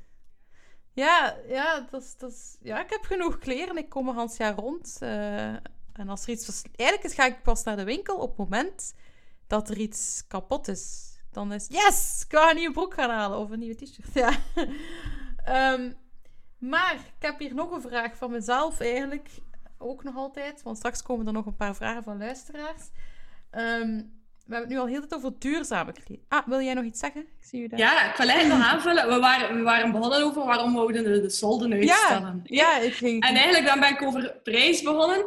[0.93, 3.77] Ja, ja, is, dat is, ja ik heb genoeg kleren.
[3.77, 4.99] Ik kom een half jaar rond.
[5.03, 5.57] Uh,
[5.93, 6.63] en als er iets...
[6.77, 8.95] Eigenlijk ga ik pas naar de winkel op het moment
[9.47, 11.17] dat er iets kapot is.
[11.31, 11.67] Dan is...
[11.69, 12.25] Yes!
[12.29, 13.39] Ik ga een nieuwe broek gaan halen.
[13.39, 14.15] Of een nieuwe t-shirt.
[14.15, 14.33] Ja.
[15.73, 15.97] um,
[16.73, 19.29] maar ik heb hier nog een vraag van mezelf eigenlijk.
[19.79, 20.63] Ook nog altijd.
[20.63, 22.83] Want straks komen er nog een paar vragen van luisteraars.
[23.51, 26.21] Um, we hebben het nu al heel tijd over duurzame kleding.
[26.29, 27.21] Ah, wil jij nog iets zeggen?
[27.21, 27.79] Ik zie u daar.
[27.79, 29.09] Ja, ik wil eigenlijk nog aanvullen.
[29.09, 32.41] We waren, we waren begonnen over waarom we de solden uitstellen.
[32.45, 33.23] Ja, ja ik ging...
[33.23, 35.27] En eigenlijk dan ben ik over prijs begonnen.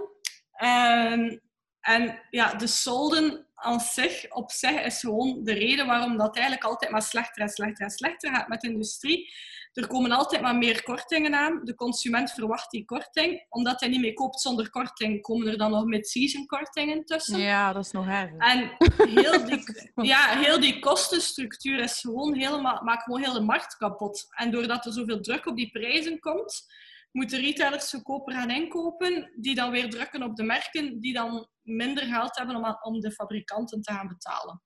[0.56, 1.42] En,
[1.80, 6.66] en ja, de solden aan zich, op zich, is gewoon de reden waarom dat eigenlijk
[6.66, 9.34] altijd maar slechter en slechter en slechter gaat met de industrie.
[9.76, 11.62] Er komen altijd maar meer kortingen aan.
[11.64, 13.46] De consument verwacht die korting.
[13.50, 17.40] Omdat hij niet meer koopt zonder korting, komen er dan nog mid-season kortingen tussen.
[17.40, 18.38] Ja, dat is nog erger.
[18.38, 18.72] En
[19.10, 19.64] heel die,
[20.14, 24.26] ja, heel die kostenstructuur is gewoon helemaal, maakt gewoon heel de markt kapot.
[24.30, 26.66] En doordat er zoveel druk op die prijzen komt,
[27.16, 32.04] moeten retailers goedkoper gaan inkopen, die dan weer drukken op de merken, die dan minder
[32.04, 34.62] geld hebben om, om de fabrikanten te gaan betalen.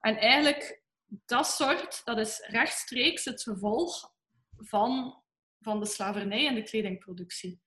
[0.00, 4.12] En eigenlijk, dat soort, dat is rechtstreeks het gevolg
[4.56, 5.22] van,
[5.60, 7.60] van de slavernij en de kledingproductie.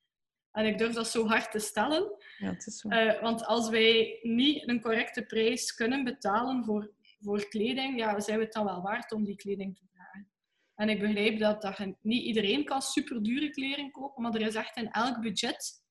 [0.51, 2.15] En ik durf dat zo hard te stellen.
[2.37, 2.89] Ja, het is zo.
[2.89, 8.37] Uh, want als wij niet een correcte prijs kunnen betalen voor, voor kleding, ja, zijn
[8.37, 9.83] we het dan wel waard om die kleding te.
[10.81, 14.55] En ik begrijp dat, dat niet iedereen kan super dure kleding kopen, maar er is
[14.55, 15.81] echt in elk budget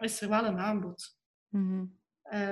[0.00, 1.16] is er wel een aanbod.
[1.48, 1.98] Mm -hmm.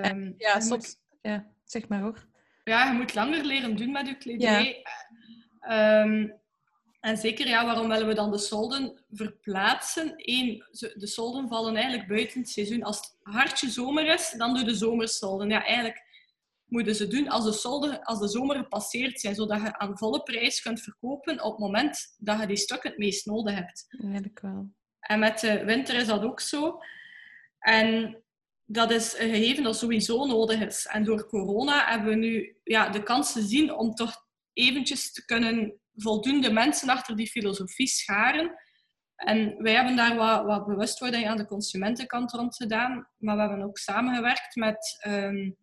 [0.04, 0.96] um, ja, soms.
[1.22, 2.26] ja, zeg maar hoor.
[2.64, 4.82] Ja, je moet langer leren doen met je kledij.
[5.60, 6.02] Ja.
[6.02, 6.40] Um,
[7.00, 10.12] en zeker, ja, waarom willen we dan de solden verplaatsen?
[10.16, 10.64] Eén,
[10.94, 12.82] de solden vallen eigenlijk buiten het seizoen.
[12.82, 15.48] Als het hartje zomer is, dan doe de zomersolden.
[15.48, 16.02] Ja, eigenlijk
[16.66, 20.22] moeten ze doen als de, solden, als de zomer gepasseerd zijn, zodat je aan volle
[20.22, 23.86] prijs kunt verkopen op het moment dat je die stukken het meest nodig hebt.
[24.02, 24.70] Eigenlijk wel.
[25.00, 26.78] En met de winter is dat ook zo.
[27.58, 28.22] En
[28.64, 30.86] dat is een gegeven dat sowieso nodig is.
[30.86, 35.80] En door corona hebben we nu ja, de kans gezien om toch eventjes te kunnen
[35.94, 38.62] voldoende mensen achter die filosofie scharen.
[39.16, 43.08] En wij hebben daar wat, wat bewustwording aan de consumentenkant rond gedaan.
[43.18, 45.56] Maar we hebben ook samengewerkt met um,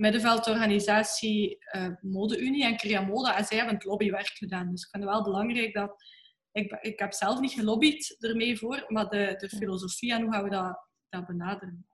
[0.00, 3.32] middenveldorganisatie uh, Modeunie en Crea Mode.
[3.32, 4.70] En zij hebben het lobbywerk gedaan.
[4.70, 6.04] Dus ik vind het wel belangrijk dat...
[6.52, 10.44] Ik, ik heb zelf niet gelobbyd ermee voor, maar de, de filosofie en hoe gaan
[10.44, 11.86] we dat, dat benaderen.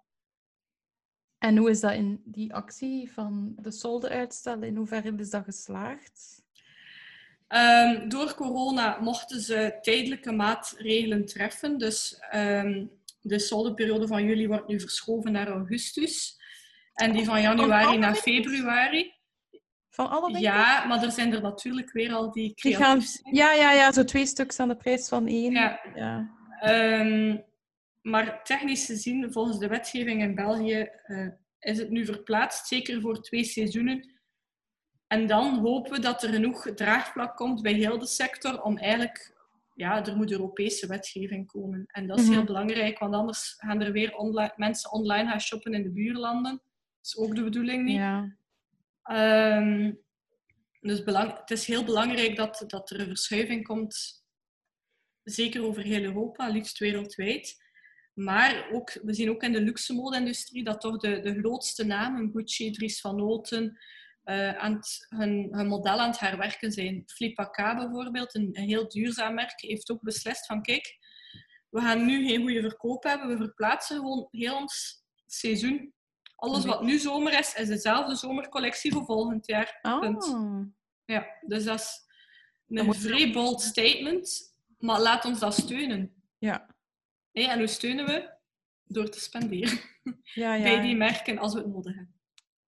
[1.38, 4.68] En hoe is dat in die actie van de solde uitstellen?
[4.68, 6.42] In hoeverre is dat geslaagd?
[7.48, 11.78] Um, door corona mochten ze tijdelijke maatregelen treffen.
[11.78, 12.90] Dus um,
[13.20, 16.44] de soldeperiode van juli wordt nu verschoven naar augustus.
[16.96, 19.14] En die van januari naar februari.
[19.90, 20.38] Van alle?
[20.38, 24.26] Ja, maar er zijn er natuurlijk weer al die creatief Ja, ja, ja, zo twee
[24.26, 25.52] stuks aan de prijs van één.
[25.52, 25.80] Ja.
[25.94, 26.30] ja.
[27.00, 27.44] Um,
[28.02, 31.28] maar technisch gezien, volgens de wetgeving in België, uh,
[31.58, 34.10] is het nu verplaatst, zeker voor twee seizoenen.
[35.06, 39.34] En dan hopen we dat er genoeg draagvlak komt bij heel de sector om eigenlijk...
[39.74, 41.84] Ja, er moet Europese wetgeving komen.
[41.86, 45.74] En dat is heel belangrijk, want anders gaan er weer online, mensen online gaan shoppen
[45.74, 46.62] in de buurlanden.
[47.06, 47.96] Is ook de bedoeling niet.
[47.96, 48.36] Ja.
[49.58, 50.04] Um,
[50.80, 54.24] dus belang, het is heel belangrijk dat, dat er een verschuiving komt,
[55.22, 57.64] zeker over heel Europa, liefst wereldwijd.
[58.14, 62.30] Maar ook, we zien ook in de luxe mode-industrie dat toch de, de grootste namen,
[62.32, 63.78] Gucci, Dries van Noten,
[64.24, 67.02] uh, aan het, hun, hun, model aan het herwerken zijn.
[67.06, 70.98] Flippa K bijvoorbeeld, een, een, heel duurzaam merk, heeft ook beslist van kijk,
[71.70, 75.94] we gaan nu geen goede verkoop hebben, we verplaatsen gewoon heel ons seizoen.
[76.36, 79.78] Alles wat nu zomer is, is dezelfde zomercollectie voor volgend jaar.
[79.82, 80.62] Oh.
[81.04, 82.06] Ja, dus dat is
[82.68, 86.14] een vrij bold statement, maar laat ons dat steunen.
[86.38, 86.66] Ja.
[87.32, 88.34] Hey, en hoe steunen we?
[88.84, 89.78] Door te spenderen.
[90.22, 90.62] Ja, ja.
[90.62, 92.14] Bij die merken als we het nodig hebben.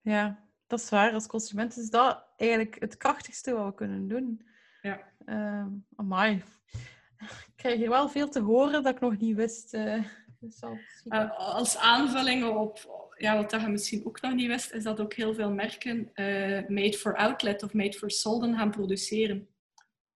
[0.01, 1.13] Ja, dat is waar.
[1.13, 4.49] Als consument is dat eigenlijk het krachtigste wat we kunnen doen.
[4.83, 5.13] Ja.
[5.27, 5.67] Uh,
[5.97, 6.35] amai.
[7.47, 9.75] Ik krijg hier wel veel te horen dat ik nog niet wist.
[9.75, 10.05] Uh,
[10.41, 10.63] dus
[11.05, 15.15] uh, als aanvulling op ja, wat je misschien ook nog niet wist, is dat ook
[15.15, 19.49] heel veel merken uh, made for outlet of made for solden gaan produceren.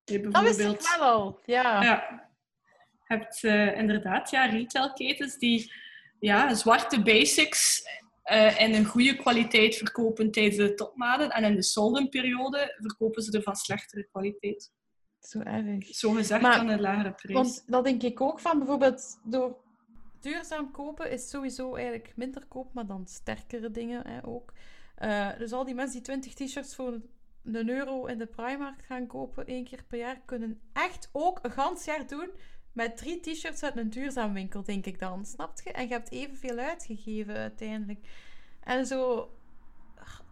[0.04, 0.58] Je bijvoorbeeld...
[0.58, 1.82] Dat wist ik wel al, ja.
[1.82, 2.30] ja
[3.12, 5.72] hebt uh, inderdaad ja, retailketens die
[6.20, 7.82] ja, zwarte basics
[8.32, 11.30] uh, in een goede kwaliteit verkopen tijdens de topmaden.
[11.30, 14.70] En in de soldenperiode verkopen ze er van slechtere kwaliteit.
[15.20, 15.86] Zo erg.
[15.86, 17.38] Zo gezegd aan een lagere prijs.
[17.38, 19.61] Want dat denk ik ook van bijvoorbeeld door
[20.22, 24.52] duurzaam kopen is sowieso eigenlijk minder koop, maar dan sterkere dingen hè, ook.
[25.02, 27.00] Uh, dus al die mensen die 20 t-shirts voor
[27.44, 31.50] een euro in de Primark gaan kopen één keer per jaar, kunnen echt ook een
[31.50, 32.30] gans jaar doen
[32.72, 35.26] met drie t-shirts uit een duurzaam winkel, denk ik dan.
[35.26, 35.72] Snap je?
[35.72, 38.06] En je hebt evenveel uitgegeven uiteindelijk.
[38.60, 39.30] En zo...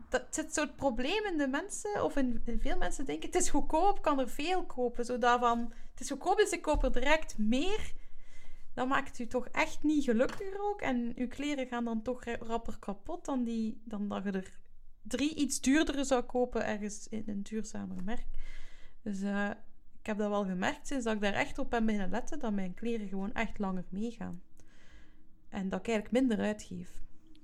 [0.09, 4.03] Dat zit zo'n probleem in de mensen, of in, veel mensen denken, het is goedkoop,
[4.03, 5.05] kan er veel kopen.
[5.05, 7.93] Zo daarvan, het is goedkoop, dus ik koop er direct meer.
[8.81, 10.81] Dan maakt u toch echt niet gelukkiger ook.
[10.81, 14.59] En uw kleren gaan dan toch rapper kapot dan, die, dan dat je er
[15.03, 18.27] drie iets duurdere zou kopen ergens in een duurzamer merk.
[19.03, 19.51] Dus uh,
[20.01, 22.53] ik heb dat wel gemerkt sinds dat ik daar echt op ben beginnen letten, dat
[22.53, 24.43] mijn kleren gewoon echt langer meegaan.
[25.49, 26.91] En dat ik eigenlijk minder uitgeef.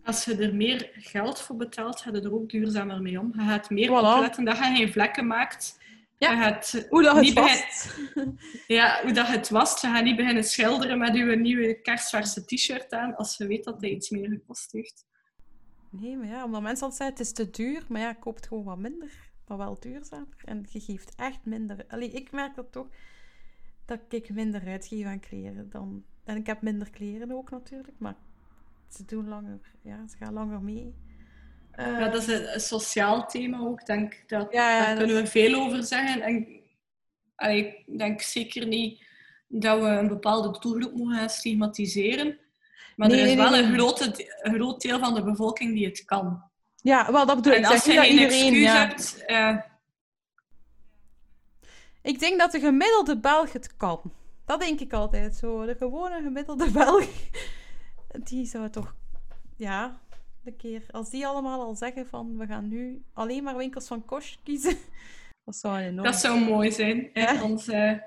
[0.05, 3.33] Als je er meer geld voor betaalt, ga je er ook duurzamer mee om.
[3.35, 4.15] Je gaat meer voilà.
[4.15, 5.79] opletten dat je geen vlekken maakt.
[6.19, 7.99] Ja, je gaat hoe dat het wast.
[8.67, 9.81] Ja, hoe dat het wast.
[9.81, 13.81] Je gaat niet beginnen schilderen met je nieuwe kerstverse t-shirt aan, als je weet dat
[13.81, 15.07] hij iets meer gekost heeft.
[15.91, 17.85] Nee, maar ja, omdat mensen altijd zeggen, het is te duur.
[17.89, 20.37] Maar ja, koop het gewoon wat minder maar wel duurzamer.
[20.45, 21.85] En je geeft echt minder.
[21.89, 22.89] Allee, ik merk dat toch
[23.85, 26.05] dat ik minder uitgeef aan kleren dan.
[26.25, 28.17] En ik heb minder kleren ook natuurlijk, maar
[28.89, 30.95] ze doen langer, ja, ze gaan langer mee.
[31.77, 33.87] Ja, dat is een, een, sociaal thema ook.
[33.87, 36.23] Denk dat, ja, daar kunnen we veel over zeggen.
[36.23, 36.47] En
[37.57, 39.05] ik denk zeker niet
[39.49, 42.39] dat we een bepaalde doelgroep moeten stigmatiseren.
[42.97, 45.75] Maar Nee, er is nee, wel nee, een, grote, een groot deel van de bevolking
[45.75, 46.43] die het kan.
[46.83, 47.65] Ja, wel, dat bedoel ik.
[47.65, 48.87] En als je geen iedereen, excuus ja.
[48.87, 49.25] hebt...
[49.27, 49.57] eh,
[52.03, 54.13] Ik denk dat de gemiddelde Belg het kan.
[54.45, 55.67] Dat denk ik altijd zo.
[55.67, 57.09] De gewone gemiddelde Belg.
[58.29, 58.95] Die zou toch...
[59.57, 60.01] Ja,
[60.47, 60.85] de keer...
[60.91, 62.39] Als die allemaal al zeggen van...
[62.39, 64.77] We gaan nu alleen maar winkels van Kosh kiezen.
[65.45, 67.11] Dat zou enorm Dat zou mooi zijn.
[67.13, 67.43] Ja.
[67.43, 67.99] Eh,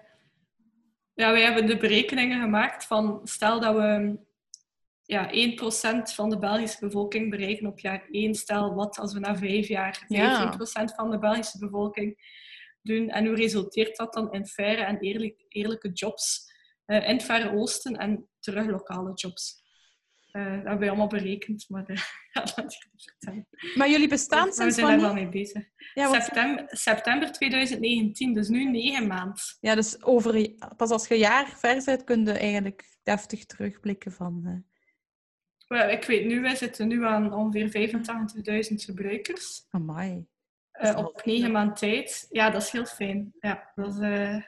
[1.14, 3.22] ja, wij hebben de berekeningen gemaakt van...
[3.24, 4.20] Stel dat we
[5.04, 8.36] ja, 1% van de Belgische bevolking bereiken op jaar 1.
[8.36, 10.58] Stel, wat als we na vijf jaar 15% Ja.
[10.96, 12.18] van de Belgische bevolking
[12.82, 13.10] doen.
[13.10, 16.52] En hoe resulteert dat dan in faire en eerlijk, eerlijke jobs
[16.86, 19.68] eh, in het Verre Oosten en terug lokale jobs?
[20.32, 21.96] Eh, dat hebben wij allemaal berekend, maar eh,
[22.34, 23.48] ja, dat is niet vertellen.
[23.76, 25.64] Maar jullie bestaan Maar we sinds zijn daar wel mee bezig.
[25.94, 29.36] Ja, want- September, september 2019, dus nu negen maanden.
[29.60, 34.12] ja, dus over, pas als je een jaar ver bent, kun je eigenlijk deftig terugblikken
[34.12, 34.64] van...
[35.68, 37.92] eh, Ik weet nu, wij zitten nu aan ongeveer
[38.70, 39.66] 85.000 gebruikers.
[39.70, 40.26] amai.
[40.96, 42.28] op negen maanden tijd.
[42.30, 43.34] Ja, dat is heel fijn.
[43.40, 44.42] Ja, dat, is,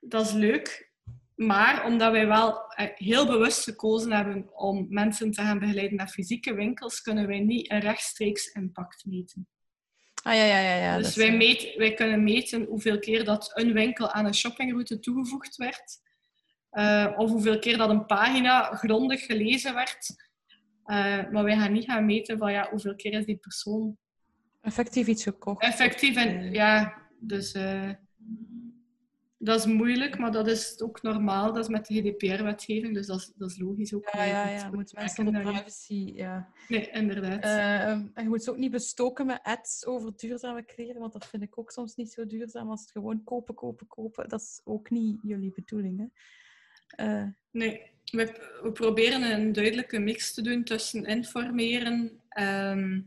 [0.00, 0.92] dat is leuk.
[1.34, 6.08] Maar omdat wij wel eh, heel bewust gekozen hebben om mensen te gaan begeleiden naar
[6.08, 9.48] fysieke winkels, kunnen wij niet een rechtstreeks impact meten.
[10.22, 10.74] Ah, ja, ja, ja.
[10.74, 14.98] ja dus wij, meet, wij kunnen meten hoeveel keer dat een winkel aan een shoppingroute
[15.00, 16.02] toegevoegd werd.
[16.70, 20.14] eh, of hoeveel keer dat een pagina grondig gelezen werd.
[20.84, 23.98] Eh, maar wij gaan niet gaan meten van ja, hoeveel keer is die persoon
[24.60, 25.62] effectief iets gekocht.
[25.62, 26.16] effectief.
[26.16, 27.56] En ja, dus
[29.44, 31.52] dat is moeilijk, maar dat is ook normaal.
[31.52, 34.08] Dat is met de GDPR-wetgeving, dus dat is, dat is logisch ook.
[34.12, 34.70] Ja, ja, ja.
[34.70, 35.52] Moet mensen daarin.
[35.52, 36.12] privacy...
[36.14, 36.48] Ja.
[36.68, 37.42] Nee, inderdaad.
[37.42, 41.26] Eh, en je moet ze ook niet bestoken met ads over duurzame kleren, want dat
[41.26, 44.28] vind ik ook soms niet zo duurzaam als het gewoon kopen, kopen, kopen.
[44.28, 46.06] Dat is ook niet jullie bedoeling, hè?
[47.04, 53.00] Eh, Nee, we, we proberen een duidelijke mix te doen tussen informeren ehm,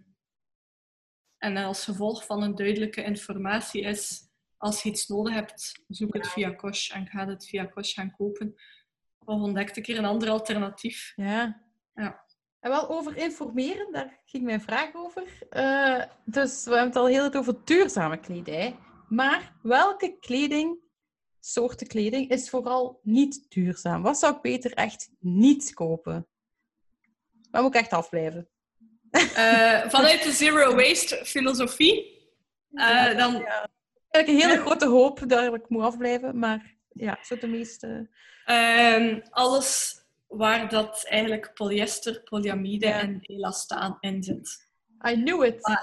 [1.37, 4.26] en als gevolg van een duidelijke informatie is,
[4.57, 8.15] als je iets nodig hebt, zoek het via Kosh en ga het via Kosh gaan
[8.17, 8.55] kopen.
[9.25, 11.13] Of ontdek een keer een ander alternatief.
[11.15, 11.65] ja.
[11.93, 12.25] Ja.
[12.59, 15.23] En wel over informeren, daar ging mijn vraag over.
[15.49, 18.75] Eh, dus we hebben het al heel het over duurzame kledij.
[19.09, 20.79] Maar welke kleding,
[21.39, 24.01] soorten kleding, is vooral niet duurzaam?
[24.01, 26.27] Wat zou ik beter echt niet kopen?
[27.51, 28.49] Waar moet ik echt afblijven?
[29.11, 32.27] Eh, vanuit de zero waste filosofie,
[32.71, 33.45] eh, dan
[34.09, 38.09] Eigenlijk een hele grote hoop dat ik moet afblijven, maar ja, zo de meeste.
[38.45, 39.95] Ehm, alles
[40.27, 42.99] waar dat eigenlijk polyester, polyamide Ja.
[42.99, 44.69] en elastaan in zit.
[45.09, 45.59] I knew it.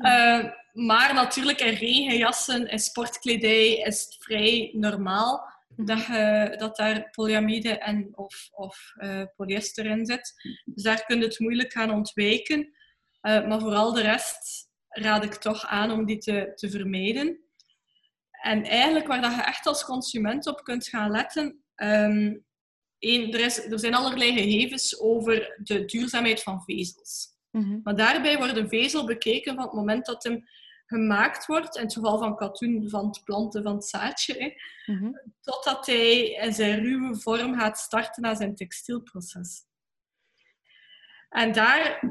[0.00, 7.10] Eh, maar natuurlijk in regenjassen en sportkledij is het vrij normaal dat, je, dat daar
[7.10, 10.34] polyamide en of, of eh, polyester in zit.
[10.64, 12.74] Dus daar kun je het moeilijk gaan ontwijken.
[13.20, 17.38] Eh, maar vooral de rest raad ik toch aan om die te, te vermijden.
[18.30, 21.62] En eigenlijk waar dat je echt als consument op kunt gaan letten.
[21.74, 22.36] ehm,
[22.98, 27.28] één, er, is, er zijn allerlei gegevens over de duurzaamheid van vezels.
[27.50, 27.80] Mhm.
[27.82, 30.44] Maar daarbij wordt een vezel bekeken van het moment dat hem
[30.86, 34.52] gemaakt wordt, in het geval van katoen van het planten van het zaadje, hè,
[34.94, 35.10] Mhm.
[35.40, 39.62] totdat hij in zijn ruwe vorm gaat starten aan zijn textielproces.
[41.28, 42.02] En daar,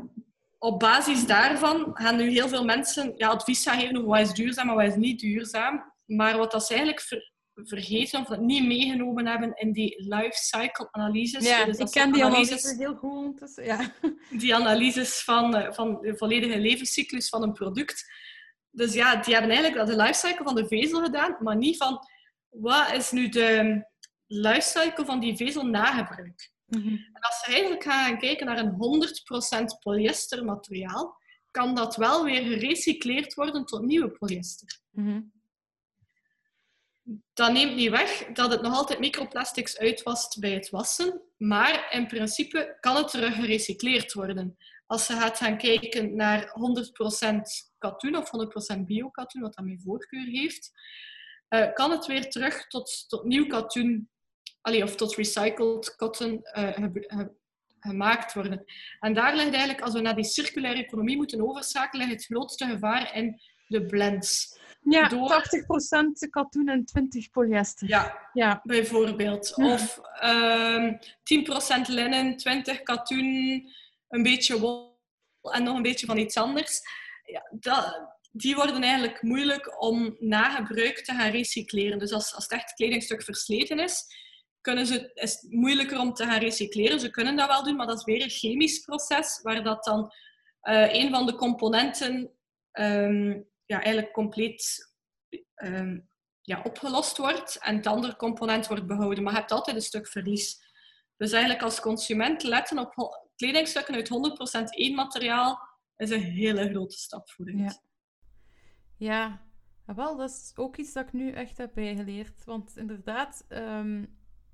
[0.60, 4.34] op basis daarvan gaan nu heel veel mensen ja, advies gaan geven over wat is
[4.34, 5.94] duurzaam en wat is niet duurzaam.
[6.06, 10.88] Maar wat dat ze eigenlijk ver- vergeten of niet meegenomen hebben in die life cycle
[10.92, 11.48] analyses.
[11.48, 13.52] Ja, Dus ik ken die analyses- analyse heel goed.
[13.66, 13.92] Ja.
[14.30, 18.12] die analyses van, eh, van de volledige levenscyclus van een product.
[18.72, 22.00] Dus ja, die hebben eigenlijk wel de lifecycle van de vezel gedaan, maar niet van
[22.50, 23.84] wat is nu de
[24.28, 26.52] lifecycle van die vezel na gebruik.
[26.70, 26.88] Mhm.
[26.88, 31.18] En als je eigenlijk gaan kijken naar een 100% polyester materiaal,
[31.52, 34.80] kan dat wel weer gerecycleerd worden tot nieuwe polyester.
[34.90, 35.22] Mhm.
[37.34, 42.08] Dat neemt niet weg dat het nog altijd microplastics uitwast bij het wassen, maar in
[42.08, 44.58] principe kan het terug gerecycleerd worden.
[44.86, 50.26] Als je gaat gaan kijken naar 100% katoen of 100% bio-katoen, wat dan mijn voorkeur
[50.26, 50.72] heeft,
[51.48, 54.10] eh, kan het weer terug tot, tot nieuw katoen,
[54.62, 57.32] allee, of tot recycled cotton eh, ge- ge-
[57.80, 58.64] gemaakt worden.
[59.00, 62.66] En daar ligt eigenlijk, als we naar die circulaire economie moeten overschakelen, ligt het grootste
[62.66, 64.58] gevaar in de blends.
[64.82, 67.88] Ja, Door- 80% katoen en 20% polyester.
[67.88, 68.60] Ja, Ja.
[68.64, 69.54] bijvoorbeeld.
[69.56, 69.74] Ja.
[69.74, 70.94] Of ehm
[71.24, 73.70] 10% linnen, 20 katoen,
[74.08, 74.98] een beetje wol
[75.42, 76.82] en nog een beetje van iets anders.
[77.24, 78.02] Ja, dat,
[78.32, 82.00] die worden eigenlijk moeilijk om na gebruik te gaan recycleren.
[82.00, 84.06] Dus als, als het echt kledingstuk versleten is,
[84.62, 87.00] kunnen ze, is het moeilijker om te gaan recycleren.
[87.00, 90.12] Ze kunnen dat wel doen, maar dat is weer een chemisch proces, waar dat dan
[90.62, 92.32] eh, een van de componenten
[92.72, 94.94] ehm, ja, eigenlijk compleet
[95.56, 96.00] ehm,
[96.42, 99.24] ja, opgelost wordt en het andere component wordt behouden.
[99.24, 100.68] Maar je hebt altijd een stuk verlies.
[101.18, 104.10] Dus eigenlijk als consument letten op kledingstukken uit
[104.62, 105.60] 100% één materiaal
[105.98, 107.58] is een hele grote stap vooruit.
[107.58, 107.88] Ja.
[108.98, 109.50] Ja,
[109.90, 112.46] Ah, wel, dat is ook iets dat ik nu echt heb bijgeleerd.
[112.46, 114.06] Want inderdaad, ehm,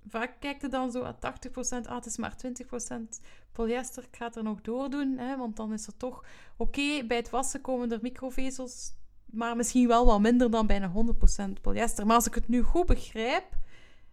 [0.07, 4.25] vaak kijkt je dan zo aan 80%, ah, het is maar 20% polyester, ik ga
[4.25, 6.23] het er nog doordoen, hè, want dan is er toch...
[6.57, 8.93] Oké, bij het wassen komen er microvezels,
[9.25, 10.91] maar misschien wel wat minder dan bijna
[11.47, 12.05] 100% polyester.
[12.05, 13.45] Maar als ik het nu goed begrijp,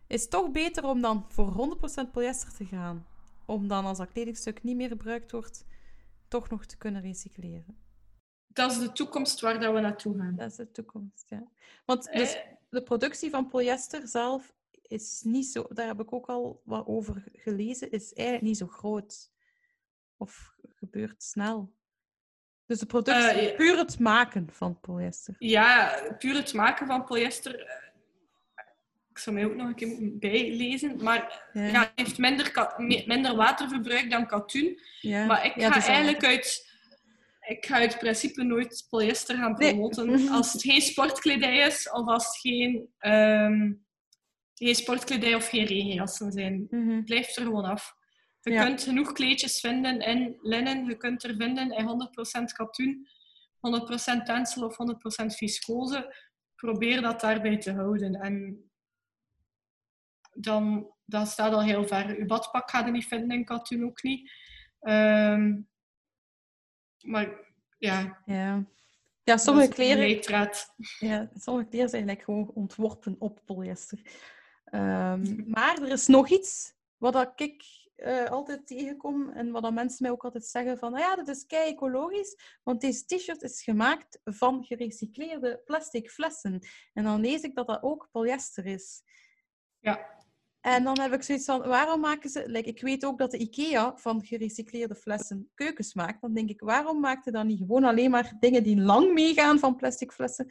[0.07, 1.77] is het toch beter om dan voor
[2.07, 3.07] 100% polyester te gaan.
[3.47, 5.65] Om dan als dat kledingstuk niet meer gebruikt wordt,
[6.29, 7.77] toch nog te kunnen recycleren.
[8.47, 10.37] Dat is de toekomst waar dat we naartoe gaan.
[10.37, 11.49] Dat is de toekomst, ja.
[11.85, 12.39] Want dus
[12.71, 14.55] de productie van polyester zelf
[14.93, 18.67] is niet zo, daar heb ik ook al wat over gelezen, is eigenlijk niet zo
[18.67, 19.31] groot.
[20.17, 21.73] Of gebeurt snel.
[22.67, 25.35] Dus de productie, Uh, puur het maken van polyester.
[25.39, 27.61] Ja, puur het maken van polyester.
[27.61, 27.91] eh,
[29.11, 31.03] Ik zou mij ook nog een keer bijlezen.
[31.03, 31.63] Maar Ja.
[31.67, 31.81] ja.
[31.81, 32.73] het heeft minder,
[33.07, 34.79] minder waterverbruik dan katoen.
[35.01, 35.27] Ja.
[35.27, 36.71] Maar ik ga dus eigenlijk uit...
[37.49, 39.71] Ik ga uit principe nooit polyester gaan Nee.
[39.71, 40.29] promoten.
[40.29, 43.73] Als het geen sportkledij is of als het geen, ehm,
[44.65, 46.67] geen sportkledij of geen regenjassen zijn.
[46.71, 47.03] Mhm.
[47.05, 47.97] Blijf er gewoon af.
[48.41, 48.65] Je Ja.
[48.65, 50.85] kunt genoeg kleedjes vinden in linnen.
[50.87, 53.09] Je kunt er vinden in 100% katoen,
[53.61, 56.15] 100% tencel of 100% viscose.
[56.57, 58.15] Probeer dat daarbij te houden.
[58.15, 58.65] En
[60.33, 62.19] dan, dan staat al heel ver.
[62.19, 64.33] Je badpak gaat je niet vinden in katoen ook niet.
[64.81, 65.61] Ehm,
[67.01, 68.67] maar ja, Ja.
[69.25, 70.09] Ja, sommige kleren,
[70.99, 74.01] ja, sommige kleren zijn eigenlijk gewoon ontworpen op polyester.
[74.73, 77.65] Ehm, maar er is nog iets wat dat ik
[77.95, 81.29] eh, altijd tegenkom en wat dat mensen mij ook altijd zeggen van, nou ja, dat
[81.29, 86.67] is kei ecologisch, want deze t-shirt is gemaakt van gerecycleerde plastic flessen.
[86.93, 89.03] En dan lees ik dat dat ook polyester is.
[89.79, 90.21] Ja.
[90.61, 92.49] En dan heb ik zoiets van, waarom maken ze...
[92.49, 96.21] Like, ik weet ook dat de IKEA van gerecycleerde flessen keukens maakt.
[96.21, 99.59] Dan denk ik, waarom maakt hij dan niet gewoon alleen maar dingen die lang meegaan
[99.59, 100.47] van plastic flessen,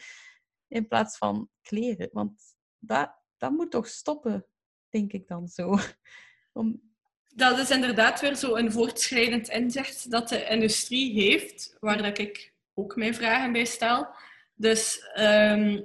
[0.68, 2.10] in plaats van kleren?
[2.12, 4.46] Want dat, dat moet toch stoppen,
[4.90, 5.78] denk ik dan zo.
[6.54, 6.82] Om,
[7.28, 12.54] Dat is inderdaad weer zo een voortschrijdend inzicht dat de industrie heeft, waar dat ik
[12.74, 14.08] ook mijn vragen bij stel.
[14.54, 15.82] Dus ehm,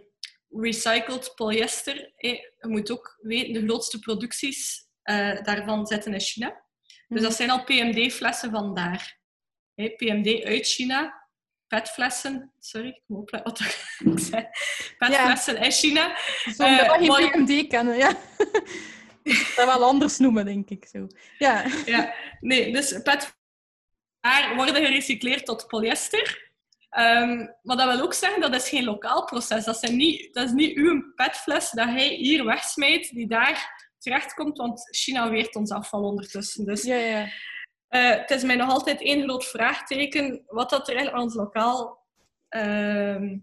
[0.51, 6.65] recycled polyester, eh, je moet ook weten, de grootste producties eh, daarvan zitten in China.
[7.09, 9.19] Dus dat zijn al PMD-flessen vandaar.
[9.75, 11.26] Hè, PMD uit China,
[11.69, 13.53] petflessen, sorry, ik moet opletten
[13.99, 14.45] wat ik zeg.
[14.99, 16.17] Petflessen in China.
[16.45, 18.13] Zonder dat maar geen je- kennen, ja.
[19.57, 21.07] dat wel anders noemen, denk ik zo.
[21.39, 21.65] Ja.
[21.87, 23.35] Ja, nee, dus pet
[24.21, 26.45] daar worden gerecycleerd tot polyester.
[26.91, 29.65] Ehm, maar dat wil ook zeggen, dat is geen lokaal proces.
[29.65, 34.59] Dat, zijn niet, dat is niet uw petfles dat hij hier wegsmijt, die daar terechtkomt,
[34.59, 36.65] want China weert ons afval ondertussen.
[36.65, 37.29] Dus Ja, ja.
[37.89, 42.05] Eh, het is mij nog altijd één groot vraagteken wat dat er aan ons lokaal,
[42.49, 43.39] ehm,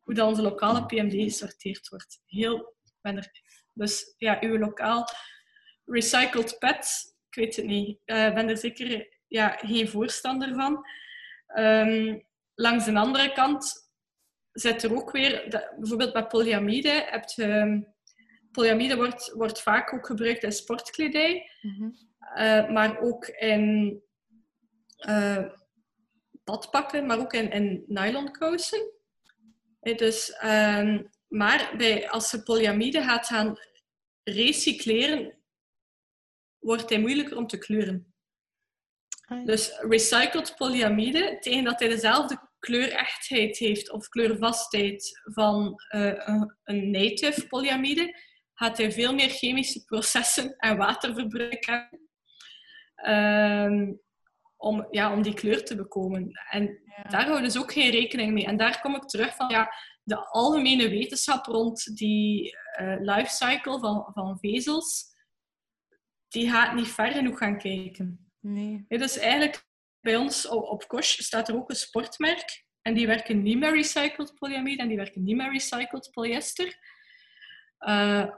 [0.00, 2.22] hoe dat onze lokale PMD gesorteerd wordt.
[2.26, 3.30] Heel minder.
[3.74, 5.08] Dus ja, uw lokaal
[5.84, 7.88] recycled pet, ik weet het niet.
[8.04, 10.84] Ik ben er zeker ja, geen voorstander van.
[11.46, 12.18] Ehm,
[12.54, 13.90] langs de andere kant
[14.52, 17.80] zit er ook weer, dat- bijvoorbeeld bij polyamide, heb je, ehm,
[18.52, 21.50] polyamide wordt, wordt vaak ook gebruikt in sportkledij.
[21.60, 21.90] Mhm.
[22.20, 24.02] Uh, maar ook in
[25.08, 25.46] uh,
[26.44, 28.92] badpakken, maar ook in, in nylonkousen.
[29.80, 33.58] Eh, Dus, um, maar bij, als je polyamide gaat gaan
[34.22, 35.38] recycleren,
[36.58, 38.14] wordt hij moeilijker om te kleuren.
[39.20, 39.44] Ah, ja.
[39.44, 46.90] Dus recycled polyamide, tegen dat hij dezelfde kleurechtheid heeft of kleurvastheid van uh, een, een
[46.90, 48.20] native polyamide,
[48.54, 52.09] gaat hij veel meer chemische processen en waterverbruik hebben.
[53.08, 54.00] Um,
[54.56, 56.30] om, ja, om die kleur te bekomen.
[56.50, 57.02] En ja.
[57.02, 58.46] daar houden ze ook geen rekening mee.
[58.46, 59.72] En daar kom ik terug van ja,
[60.02, 65.04] de algemene wetenschap rond die uh, lifecycle van, van vezels,
[66.28, 68.30] die gaat niet ver genoeg gaan kijken.
[68.40, 68.84] Nee.
[68.88, 69.66] Ja, dus eigenlijk
[70.00, 72.64] bij ons op, op Kosh staat er ook een sportmerk.
[72.82, 76.78] En die werken niet met recycled polyamide en die werken niet met recycled polyester.
[77.80, 78.30] Uh,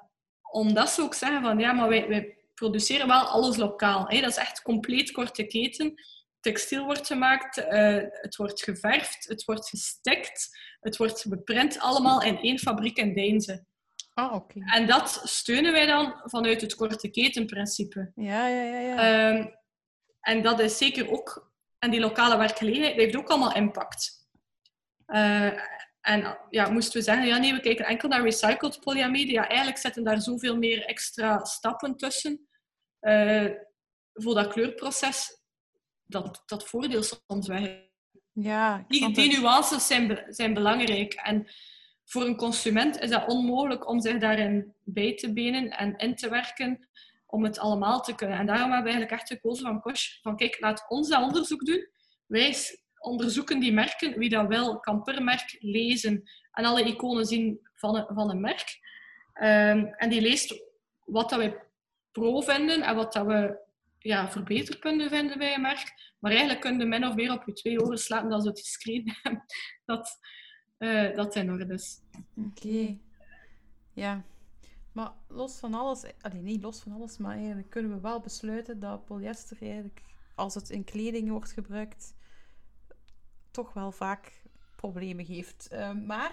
[0.51, 4.05] omdat ze ook zeggen van ja, maar wij, wij produceren wel alles lokaal.
[4.09, 4.21] Hè?
[4.21, 5.95] Dat is echt compleet korte keten.
[6.41, 12.39] Textiel wordt gemaakt, uh, het wordt geverfd, het wordt gestikt, het wordt beprint, allemaal in
[12.39, 13.65] één fabriek in Deinze.
[14.15, 14.59] Ah, oké.
[14.59, 14.79] Okay.
[14.79, 18.13] En dat steunen wij dan vanuit het korte ketenprincipe.
[18.15, 18.79] Ja, ja, ja.
[18.79, 19.31] ja.
[19.31, 19.55] Um,
[20.21, 24.29] en dat is zeker ook, en die lokale werkgelegenheid heeft ook allemaal impact.
[25.07, 25.53] Uh,
[26.01, 29.33] en ja, moesten we zeggen, ja nee, we kijken enkel naar recycled polyamide.
[29.33, 32.47] Ja, eigenlijk zitten daar zoveel meer extra stappen tussen.
[33.03, 33.51] Uh,
[34.13, 35.43] voor dat kleurproces,
[36.07, 37.91] dat, dat voordeel soms weg.
[38.33, 41.15] Ja, die, die nuances zijn, zijn belangrijk.
[41.15, 41.47] En
[42.05, 46.29] voor een consument is dat onmogelijk om zich daarin bij te benen en in te
[46.29, 46.89] werken.
[47.27, 48.39] om het allemaal te kunnen.
[48.39, 51.65] En daarom hebben we eigenlijk echt gekozen van, Kosh, van kijk, laat ons dat onderzoek
[51.65, 51.89] doen.
[52.27, 52.57] Wij
[52.99, 56.23] onderzoeken die merken, wie dat wel kan per merk lezen
[56.53, 58.79] en alle iconen zien van een, van een merk.
[59.33, 60.63] Ehm, en die leest
[61.05, 61.72] wat dat wij
[62.13, 63.59] pro vinden en wat dat we
[63.99, 66.15] ja, verbeterpunten vinden bij een merk.
[66.19, 69.17] Maar eigenlijk kun je min of meer op je twee oren slapen dat het screen
[69.85, 70.19] dat,
[70.79, 72.01] uh, dat in orde is.
[72.37, 72.99] Oké.
[73.93, 74.25] Ja.
[74.93, 78.81] Maar los van alles, alleen niet los van alles, maar eigenlijk kunnen we wel besluiten
[78.81, 80.03] dat polyester eigenlijk,
[80.35, 82.15] als het in kleding wordt gebruikt,
[83.51, 84.43] toch wel vaak
[84.77, 85.69] problemen geeft.
[85.73, 86.33] Uh, maar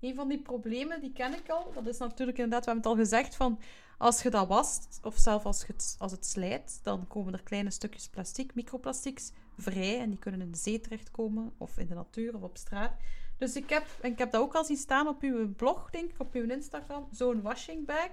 [0.00, 1.72] een van die problemen, die ken ik al.
[1.72, 3.60] Dat is natuurlijk inderdaad, we hebben het al gezegd, van
[4.02, 7.70] als je dat wast, of zelfs als, het, als het slijt, dan komen er kleine
[7.70, 10.00] stukjes plastic, microplastics, vrij.
[10.00, 12.92] En die kunnen in de zee terechtkomen, of in de natuur, of op straat.
[13.38, 16.20] Dus ik heb, ik heb dat ook al zien staan op uw blog, denk ik,
[16.20, 18.10] op uw Instagram, zo'n washing bag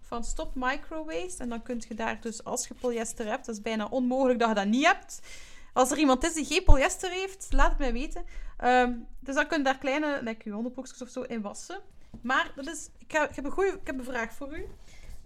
[0.00, 1.42] van Stop Micro Waste.
[1.42, 4.48] En dan kun je daar dus, als je polyester hebt, dat is bijna onmogelijk dat
[4.48, 5.20] je dat niet hebt.
[5.72, 8.24] Als er iemand is die geen polyester heeft, laat het mij weten.
[8.56, 11.80] Ehm, dus dan kun je daar kleine, like hondenboekjes of zo, in wassen.
[12.22, 14.66] Maar dat is, ik, ik heb een, goeie, ik heb een vraag voor u.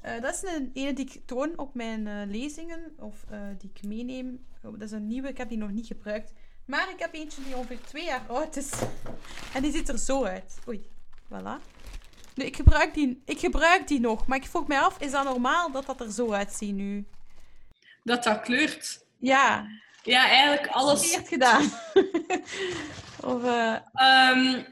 [0.05, 3.71] Uh, dat is een ene die ik toon op mijn uh, lezingen, of uh, die
[3.75, 4.47] ik meeneem.
[4.63, 6.33] Oh, dat is een nieuwe, ik heb die nog niet gebruikt.
[6.65, 8.71] Maar ik heb eentje die ongeveer twee jaar oud is.
[9.55, 10.59] En die ziet er zo uit.
[10.69, 10.91] Oei,
[11.25, 11.63] voilà.
[12.35, 15.25] Nu, ik gebruik, die, ik gebruik die nog, maar ik vroeg mij af, is dat
[15.25, 17.07] normaal dat dat er zo uitziet nu?
[18.05, 19.05] Dat dat kleurt?
[19.19, 19.67] Ja.
[20.03, 21.01] Ja, eigenlijk alles...
[21.01, 21.63] Verkeerd gedaan.
[23.33, 24.67] of, um,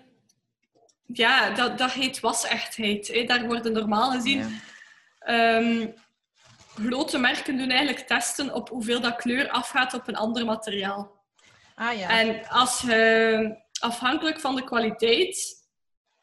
[1.07, 3.09] ja, dat, dat heet wasechtheid.
[3.09, 3.25] Hè.
[3.25, 4.39] Daar worden normaal gezien...
[4.39, 4.49] Ja.
[5.29, 5.95] Um,
[6.75, 11.25] grote merken doen eigenlijk testen op hoeveel dat kleur afgaat op een ander materiaal.
[11.75, 12.21] Ah, ja.
[12.21, 15.65] En als je afhankelijk van de kwaliteit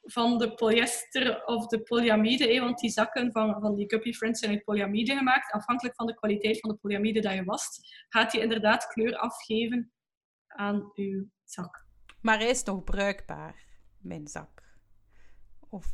[0.02, 4.52] van de polyester of de polyamide, want die zakken van, van die Guppy Friends zijn
[4.52, 8.42] uit polyamide gemaakt, afhankelijk van de kwaliteit van de polyamide dat je wast, gaat die
[8.42, 9.94] inderdaad kleur afgeven
[10.48, 11.86] aan uw zak.
[12.22, 13.66] Maar hij is nog bruikbaar,
[13.98, 14.64] mijn zak?
[15.70, 15.86] Of...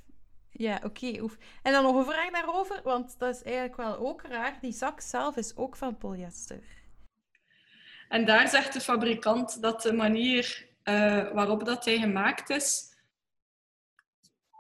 [0.60, 1.28] Ja, oké.
[1.64, 4.58] En dan nog een vraag daarover, want dat is eigenlijk wel ook raar.
[4.62, 6.64] Die zak zelf is ook van polyester.
[8.10, 12.96] En daar zegt de fabrikant dat de manier uh, waarop dat hij gemaakt is,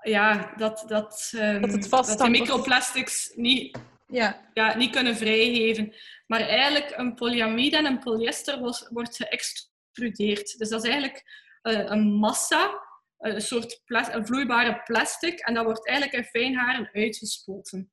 [0.01, 3.77] ja, dat, dat, um, dat, het dat de microplastics niet,
[4.07, 4.49] ja.
[4.53, 5.93] Ja, niet kunnen vrijgeven.
[6.27, 10.57] Maar eigenlijk een polyamide en een polyester wordt, wordt geëxtrudeerd.
[10.57, 11.23] Dus dat is eigenlijk
[11.63, 12.81] uh, een massa,
[13.19, 17.91] een soort een vloeibare plastic, en dat wordt eigenlijk in fijnharen uitgespoten.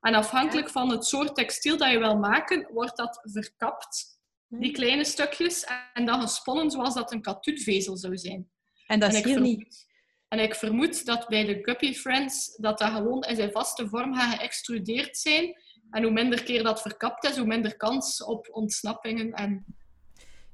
[0.00, 5.04] En afhankelijk van het soort textiel dat je wil maken, wordt dat verkapt die kleine
[5.04, 8.50] stukjes, en dan gesponnen zoals dat een katoenvezel zou zijn.
[8.86, 9.88] En dat is niet.
[10.28, 14.14] En ik vermoed dat bij de Guppy Friends dat dat gewoon in zijn vaste vorm
[14.14, 15.54] gaat geëxtrudeerd zijn.
[15.90, 19.32] En hoe minder keer dat verkapt is, hoe minder kans op ontsnappingen.
[19.32, 19.64] En...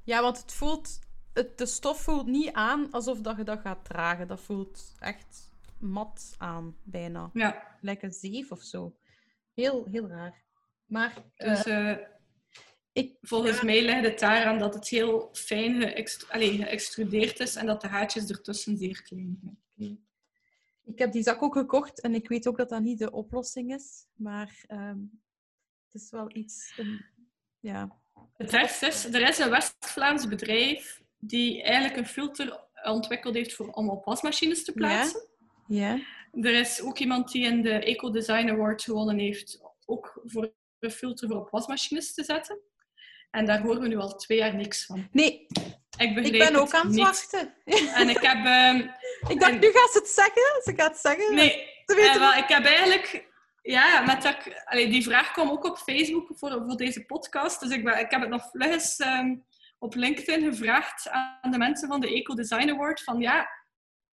[0.05, 0.99] Ja, want het voelt,
[1.37, 4.29] het, de stof voelt niet aan alsof dat je dat gaat dragen.
[4.29, 7.31] Dat voelt echt mat aan, bijna.
[7.33, 7.79] Ja.
[7.83, 8.97] Een zeef of zo.
[9.55, 10.45] Heel, heel raar.
[10.87, 11.25] Maar...
[11.35, 11.97] Dus, uh,
[12.93, 17.89] ik, Volgens mij ligt het daaraan dat het heel fijn geëxtrudeerd is en dat de
[17.89, 19.39] haartjes ertussen zeer klein
[19.75, 20.05] zijn.
[20.85, 23.75] Ik heb die zak ook gekocht en ik weet ook dat dat niet de oplossing
[23.75, 25.23] is, maar um,
[25.85, 26.79] het is wel iets.
[26.79, 27.07] Um,
[27.61, 27.97] ja.
[28.37, 33.91] Het is, er is een West-Vlaams bedrijf die eigenlijk een filter ontwikkeld heeft voor, om
[33.91, 35.29] op wasmachines te plaatsen.
[35.67, 35.95] Ja.
[35.95, 36.01] ja.
[36.43, 40.91] Er is ook iemand die in de Eco Design Award gewonnen heeft, ook voor een
[40.91, 42.61] filter voor op wasmachines te zetten.
[43.31, 45.09] En daar horen we nu al twee jaar niks van.
[45.13, 45.47] Nee,
[45.99, 47.55] ik, ik ben ook aan het wachten.
[47.95, 48.37] En ik heb...
[48.37, 48.91] Um,
[49.33, 50.63] ik dacht, nu gaat ze het zeggen.
[50.63, 51.35] Ze gaat het zeggen.
[51.35, 53.35] Nee, uh, wel, ik heb eigenlijk...
[53.63, 57.61] Ja, met dat, allee, die vraag kwam ook op Facebook voor, voor deze podcast.
[57.61, 59.45] Dus ik, ben, ik heb het nog vlug eens um,
[59.79, 63.03] op LinkedIn gevraagd aan de mensen van de Eco Design Award.
[63.03, 63.49] Van ja,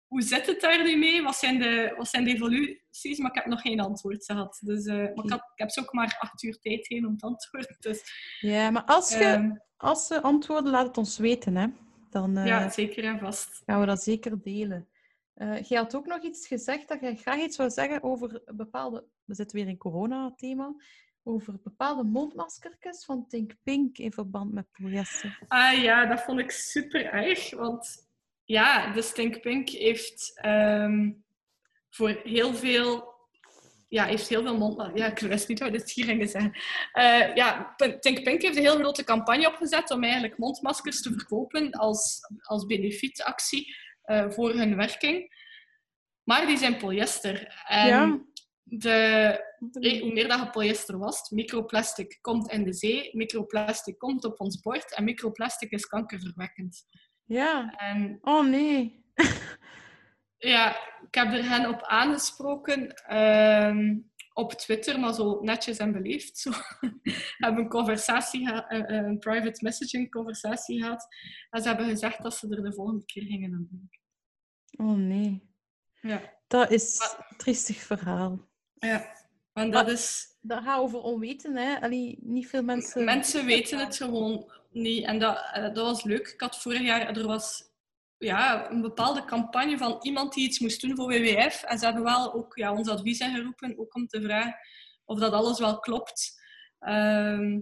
[0.06, 1.22] hoe zit het daar nu mee?
[1.22, 3.18] Wat zijn, de, wat zijn de evoluties?
[3.18, 4.60] Maar ik heb nog geen antwoord gehad.
[4.64, 7.16] Dus, uh, maar ik, had, ik, heb zo ook maar acht uur tijd heen om
[7.16, 7.76] te antwoorden.
[7.88, 8.02] Dus,
[8.40, 11.56] ja, maar als, je, um, als ze antwoorden, laat het ons weten.
[11.56, 11.66] Hè?
[12.10, 13.62] Dan, uh, ja, zeker en vast.
[13.66, 14.88] Gaan we dat zeker delen.
[15.34, 19.06] Uh, jij had ook nog iets gezegd dat je graag iets zou zeggen over bepaalde...
[19.24, 20.74] We zitten weer in corona-thema.
[21.22, 25.38] Over bepaalde mondmaskertjes van Think Pink in verband met polyester.
[25.48, 27.50] Ah ja, dat vond ik super erg.
[27.50, 28.08] Want
[28.44, 31.24] ja, de Stink Pink heeft um,
[31.90, 33.10] voor heel veel
[33.90, 34.90] ja, heeft heel veel mond...
[34.94, 36.52] Ja, ik wist niet wat dit hier ging zeggen.
[36.98, 41.70] Uh, ja, Think Pink heeft een heel grote campagne opgezet om eigenlijk mondmaskers te verkopen
[41.70, 45.38] als, als benefietactie uh, voor hun werking.
[46.22, 47.62] Maar die zijn polyester.
[47.66, 48.18] En ja.
[48.70, 48.90] De,
[49.80, 54.40] eh, hoe meer dat je polyester wast, microplastic komt in de zee, microplastic komt op
[54.40, 56.84] ons bord en microplastic is kankerverwekkend.
[57.24, 57.74] Ja.
[57.76, 59.04] En Oh nee.
[60.52, 60.76] ja,
[61.06, 63.98] ik heb er hen op aangesproken ehm,
[64.32, 66.38] op Twitter, maar zo netjes en beleefd.
[66.38, 66.50] Zo.
[67.44, 71.06] Hebben een conversatie geha- een, een private messaging conversatie gehad.
[71.50, 74.00] En ze hebben gezegd dat ze er de volgende keer gingen aan denken.
[74.90, 75.48] Oh nee.
[76.00, 78.49] Ja, Dat is een triestig verhaal.
[78.80, 79.18] Ja.
[79.52, 80.28] En dat is...
[80.40, 81.80] Dat gaat over onweten, hè.
[81.80, 83.04] Allee, niet veel mensen...
[83.04, 85.04] Mensen weten het gewoon niet.
[85.04, 86.28] En dat, eh, dat was leuk.
[86.28, 87.16] Ik had vorig jaar...
[87.16, 87.62] Er was
[88.18, 91.62] ja, een bepaalde campagne van iemand die iets moest doen voor WWF.
[91.62, 94.56] En ze hebben wel ook ja, ons advies ingeroepen, ook om te vragen
[95.10, 96.40] of dat alles wel klopt.
[96.78, 97.60] Ehm,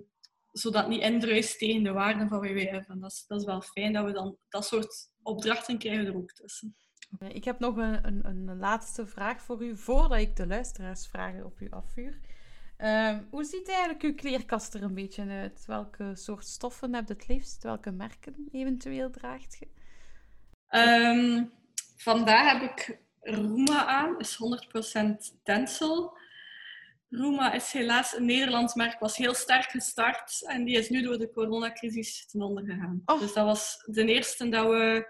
[0.53, 2.89] zodat het niet indruist tegen de waarden van WWF.
[2.89, 6.17] En dat is, dat is wel fijn dat we dan dat soort opdrachten krijgen er
[6.17, 6.77] ook tussen.
[7.29, 11.61] Ik heb nog een, een, een laatste vraag voor u, voordat ik de luisteraarsvragen op
[11.61, 12.19] u afvuur.
[12.77, 15.65] Ehm, hoe ziet eigenlijk uw kleerkast er een beetje uit?
[15.67, 17.63] Welke soort stoffen heb je het liefst?
[17.63, 19.69] Welke merken eventueel draagt je?
[20.69, 21.45] Ehm,
[21.97, 26.19] vandaag heb ik Rooma aan, is 100% tencel.
[27.11, 31.19] Rooma is helaas een Nederlands merk, was heel sterk gestart en die is nu door
[31.19, 33.03] de coronacrisis ten onder gegaan.
[33.05, 33.21] Oh.
[33.21, 35.07] Dus dat was de eerste dat we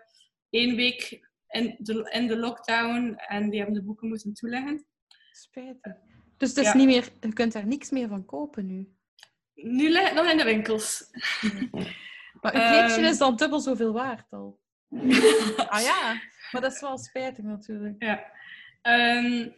[0.51, 4.87] één week in de, in de lockdown en die hebben de boeken moeten toeleggen.
[5.33, 5.93] Spijtig.
[6.37, 6.75] Dus het is Ja.
[6.77, 8.93] niet meer, je kunt daar niks meer van kopen nu.
[9.55, 11.05] Nu ligt het nog in de winkels.
[12.41, 13.05] Maar uw kleedje Ehm.
[13.05, 14.61] is dan dubbel zoveel waard al.
[15.57, 16.21] Ah ja,
[16.53, 18.03] maar dat is wel spijtig natuurlijk.
[18.03, 18.25] Ja.
[18.83, 19.49] Ehm,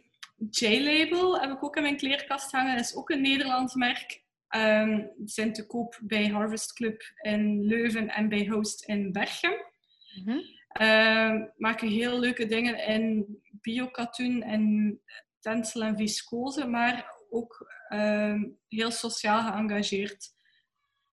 [0.51, 2.77] J-Label heb ik ook in mijn kleerkast hangen.
[2.77, 4.23] Dat is ook een Nederlands merk.
[4.49, 9.53] Die zijn te koop bij Harvest Club in Leuven en bij Host in Berchem.
[10.25, 10.39] Mhm.
[11.57, 13.27] Maken heel leuke dingen in
[13.61, 15.01] biokatoen en
[15.41, 20.29] tencel en viscose, maar ook ehm, heel sociaal geëngageerd.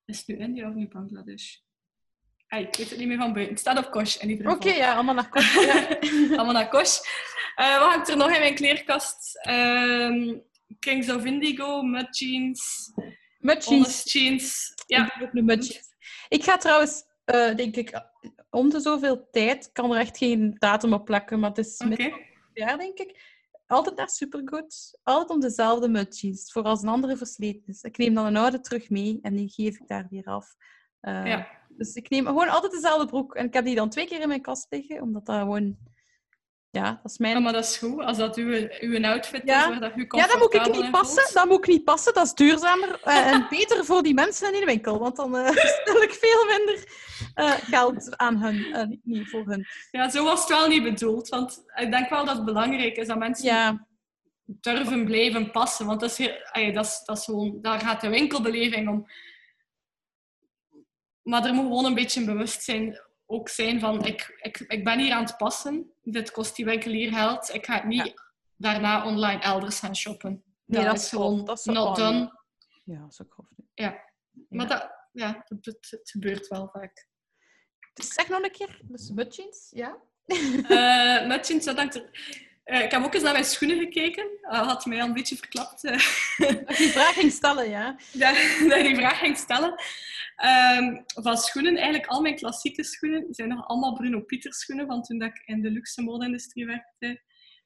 [0.06, 1.56] Is het nu India of nu Bangladesh?
[2.48, 3.54] Ik weet het niet meer van buiten.
[3.54, 4.78] Het staat op Kosh in ieder Oké, geval.
[4.78, 5.30] ja, allemaal naar.
[5.66, 5.88] Ja.
[6.36, 7.00] Allemaal naar Kosh.
[7.56, 9.38] Eh, wat hangt er nog in mijn kleerkast?
[9.42, 10.38] Ehm,
[10.80, 12.92] Kings of Indigo, mud jeans,
[13.40, 13.66] Mudjeans.
[13.66, 14.74] honest jeans.
[14.86, 15.96] Ja, Ik mudjeans.
[16.30, 18.02] Ik ga trouwens, eh, denk ik,
[18.50, 21.90] om de zoveel tijd, kan er echt geen datum op plakken, maar het is oké.
[21.90, 22.14] met
[22.54, 23.36] jaar, denk ik.
[23.68, 25.00] Altijd naar Supergood.
[25.04, 27.82] Altijd om dezelfde mudjeans, voor als een andere versleten is.
[27.82, 30.56] Ik neem dan een oude terug mee en die geef ik daar weer af.
[31.00, 31.48] Eh, Ja.
[31.70, 33.36] Dus ik neem gewoon altijd dezelfde broek.
[33.36, 35.78] En ik heb die dan twee keer in mijn kast liggen, omdat dat gewoon...
[36.72, 37.34] Ja, dat is mijn...
[37.34, 38.00] Ja, maar dat is goed.
[38.04, 39.62] Als dat uw, uw outfit Ja.
[39.62, 41.22] is waar dat u Ja, dat moet ik niet passen.
[41.22, 41.34] voelt.
[41.34, 42.14] Dat moet ik niet passen.
[42.14, 45.00] Dat is duurzamer eh, en beter voor die mensen in de winkel.
[45.00, 45.48] Want dan eh
[45.82, 46.84] stel ik veel minder
[47.34, 49.00] eh, geld aan hun.
[49.04, 49.66] niet voor hun.
[49.92, 51.30] Ja, zo was het wel niet bedoeld.
[51.30, 53.88] Want ik denk wel dat het belangrijk is dat mensen Ja,
[54.44, 55.86] durven blijven passen.
[55.86, 59.08] Want dat is, heel, dat is, dat is gewoon, daar gaat de winkelbeleving om.
[61.22, 65.00] Maar er moet gewoon een beetje een bewustzijn ook zijn van ik, ik, ik ben
[65.00, 65.92] hier aan het passen.
[66.12, 67.54] Dit kost die winkel hier geld.
[67.54, 68.14] Ik ga het niet
[68.56, 70.44] daarna online elders gaan shoppen.
[70.66, 71.46] Nee, dat is is gewoon.
[71.46, 72.40] Dat is not done.
[72.84, 73.48] ja zo grof.
[73.56, 73.68] niet.
[73.74, 74.06] Ja.
[74.50, 77.08] Maar dat, ja, het, gebeurt wel vaak.
[77.94, 78.80] Dus zeg nog een keer.
[78.84, 79.98] Dus mudjeans, ja?
[81.28, 82.10] Met jeans, dat hangt er...
[82.68, 84.28] Eh, ik heb ook eens naar mijn schoenen gekeken.
[84.42, 85.84] Dat had mij al een beetje verklapt.
[85.84, 86.00] eh.
[86.38, 87.92] Je die vraag ging stellen, ja.
[88.14, 88.36] dat,
[88.70, 89.74] dat je die vraag ging stellen.
[90.36, 95.02] Ehm, van schoenen, eigenlijk al mijn klassieke schoenen zijn nog allemaal Bruno Pieters schoenen van
[95.02, 97.22] toen dat ik in de luxe mode-industrie werkte.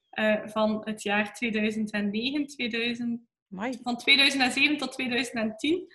[0.10, 3.22] Eh, van het jaar 2009, 2000,
[3.52, 3.80] Amai.
[3.84, 5.94] van 2007 tot 2010.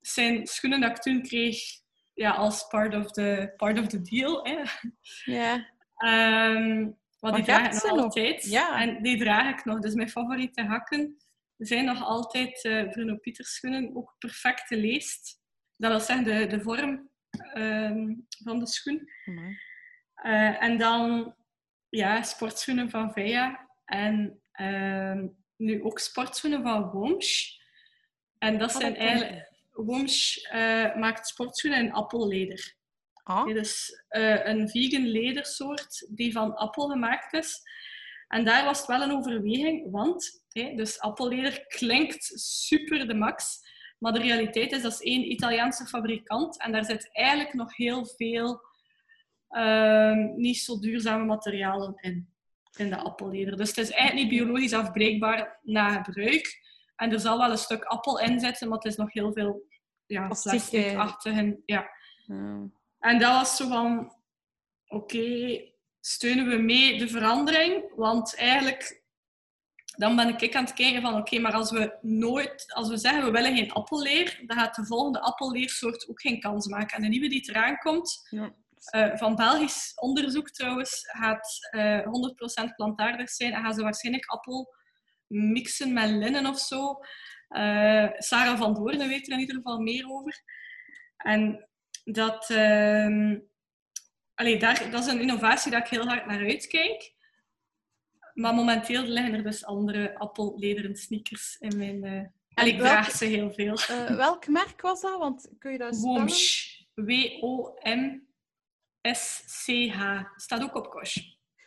[0.00, 1.60] zijn schoenen dat ik toen kreeg
[2.14, 4.44] ja, als part of the, part of the deal.
[4.44, 4.62] Hè.
[5.24, 5.66] Ja.
[5.96, 6.88] Ehm,
[7.20, 8.44] maar die draag ik nog altijd.
[8.44, 8.80] Ja.
[8.80, 9.78] En die draag ik nog.
[9.78, 11.16] Dus mijn favoriete hakken
[11.56, 13.96] zijn nog altijd eh, Bruno Pieters schoenen.
[13.96, 15.40] Ook perfect geleest.
[15.76, 17.10] Dat wil zeggen, de, de vorm
[17.52, 18.14] ehm,
[18.44, 19.10] van de schoen.
[20.14, 21.34] Eh, en dan
[21.88, 23.68] ja, sportschoenen van Veja.
[23.84, 25.26] En ehm,
[25.56, 27.56] nu ook sportschoenen van Womsch.
[28.38, 29.46] En dat zijn eigenlijk...
[29.72, 32.76] Womsch eh, maakt sportschoenen in appelleder.
[33.28, 37.60] Ah, Dit is eh, een vegan ledersoort die van appel gemaakt is.
[38.28, 43.60] En daar was het wel een overweging, want hè, dus appelleder klinkt super de max.
[43.98, 48.06] Maar de realiteit is dat is één Italiaanse fabrikant en daar zit eigenlijk nog heel
[48.06, 48.60] veel
[49.48, 52.28] ehm, niet zo duurzame materialen in,
[52.76, 53.56] in de appelleder.
[53.56, 56.60] Dus het is eigenlijk niet biologisch afbreekbaar na gebruik.
[56.96, 59.66] En er zal wel een stuk appel in zitten, maar het is nog heel veel
[60.06, 61.62] ja, Plastic, plastic-achtige...
[61.64, 61.90] Ja.
[62.26, 62.76] ja.
[62.98, 64.12] En dat was zo van,
[64.86, 65.60] oké,
[66.00, 67.92] steunen we mee de verandering?
[67.96, 69.02] Want eigenlijk
[69.96, 73.24] dan ben ik aan het kijken van oké, maar als we nooit, als we zeggen
[73.24, 76.96] we willen geen appelleer, dan gaat de volgende appelleersoort ook geen kans maken.
[76.96, 78.54] En de nieuwe die eraan komt, Ja.
[78.84, 84.74] eh, van Belgisch onderzoek trouwens, gaat eh 100% plantaardig zijn en gaan ze waarschijnlijk appel
[85.26, 86.98] mixen met linnen of zo.
[87.48, 90.42] Eh, Sarah van Doornen weet er in ieder geval meer over.
[91.16, 91.67] En
[92.12, 93.38] dat, ehm,
[94.34, 97.16] allee, daar, dat is een innovatie dat ik heel hard naar uitkijk.
[98.34, 102.04] Maar momenteel liggen er dus andere appellederen sneakers in mijn...
[102.04, 102.24] eh
[102.54, 103.78] en ik draag ze heel veel.
[103.88, 105.18] Eh, welk merk was dat?
[105.18, 106.18] Want kun je dat spellen?
[106.18, 106.76] Womsch.
[106.94, 108.22] W-O-M-S-C-H.
[110.36, 111.16] Staat ook op Kosh.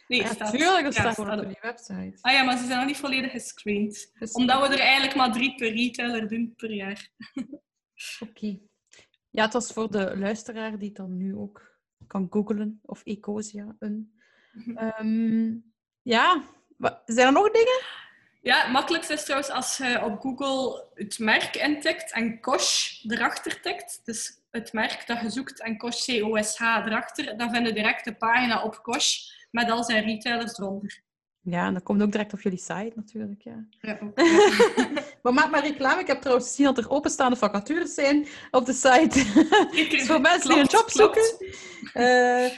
[0.08, 2.18] Nee, Ja, staat, tuurlijk, dat ja, staat staat op die website.
[2.22, 4.12] Ah ja, maar ze zijn nog niet volledig gescreend.
[4.32, 7.10] Omdat we er eigenlijk maar drie per retailer doen per jaar.
[8.28, 8.60] Oké.
[9.32, 12.80] Ja, het was voor de luisteraar die het dan nu ook kan googlen.
[12.86, 13.76] Of Ecosia.
[13.80, 14.20] Een.
[14.76, 15.56] Ehm,
[16.02, 16.44] ja,
[17.06, 17.82] zijn er nog dingen?
[18.42, 23.62] Ja, het makkelijkste is trouwens als je op Google het merk intikt en Kosh erachter
[23.62, 24.02] tikt.
[24.06, 27.38] Dus het merk dat je zoekt en Kosh C-O-S-H erachter.
[27.38, 29.18] Dan vind je direct de pagina op Kosh
[29.52, 31.04] met al zijn retailers eronder.
[31.44, 33.42] Ja, en dat komt ook direct op jullie site natuurlijk.
[33.42, 33.66] Ja.
[35.22, 36.02] Maar maak maar reclame.
[36.02, 39.24] Ik heb trouwens gezien dat er openstaande vacatures zijn op de site.
[39.90, 41.48] Dus voor mensen die een job Klopt, zoeken.
[41.94, 42.54] Eh, ehm,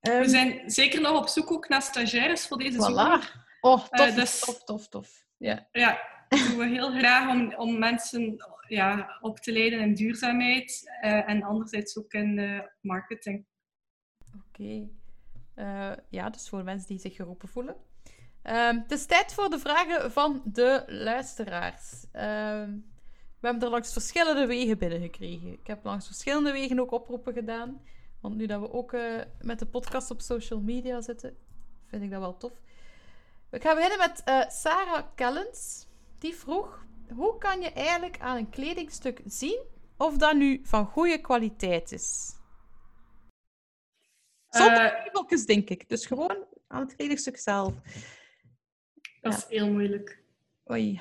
[0.00, 3.20] We zijn zeker nog op zoek ook naar stagiaires voor deze zomer.
[3.22, 3.46] voilà.
[3.60, 5.24] Oh, tof, Eh, dus- tof, tof, tof.
[5.36, 5.68] Ja.
[5.72, 8.36] Ja, dat doen we heel graag om, om mensen
[8.68, 13.46] ja, op te leiden in duurzaamheid eh, en anderzijds ook in marketing.
[14.48, 14.88] Oké.
[16.08, 17.76] Ja, dus voor mensen die zich geroepen voelen.
[18.48, 22.04] Ehm, het is tijd voor de vragen van de luisteraars.
[22.12, 22.70] Ehm,
[23.40, 25.52] we hebben er langs verschillende wegen binnengekregen.
[25.52, 27.82] Ik heb langs verschillende wegen ook oproepen gedaan.
[28.20, 29.02] Want nu dat we ook eh,
[29.40, 31.36] met de podcast op social media zitten,
[31.86, 32.52] vind ik dat wel tof.
[33.50, 35.86] We gaan beginnen met eh, Sarah Kellens.
[36.18, 36.84] Die vroeg:
[37.14, 39.62] hoe kan je eigenlijk aan een kledingstuk zien
[39.96, 42.36] of dat nu van goede kwaliteit is?
[44.48, 45.88] Zonder labeltjes, denk ik.
[45.88, 47.74] Dus gewoon aan het kledingstuk zelf.
[49.30, 50.22] Dat is heel moeilijk.
[50.70, 51.00] Oei,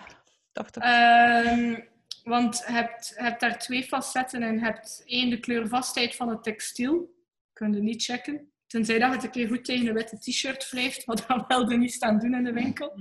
[0.51, 0.83] dacht ik.
[0.83, 1.79] Ehm,
[2.23, 4.53] want je hebt, hebt daar twee facetten.
[4.53, 7.15] Je hebt één, de kleurvastheid van het textiel.
[7.53, 8.51] Kun je niet checken.
[8.67, 11.93] Tenzij dat het een keer goed tegen een witte t-shirt wrijft, maar dat wilde niet
[11.93, 12.93] staan doen in de winkel.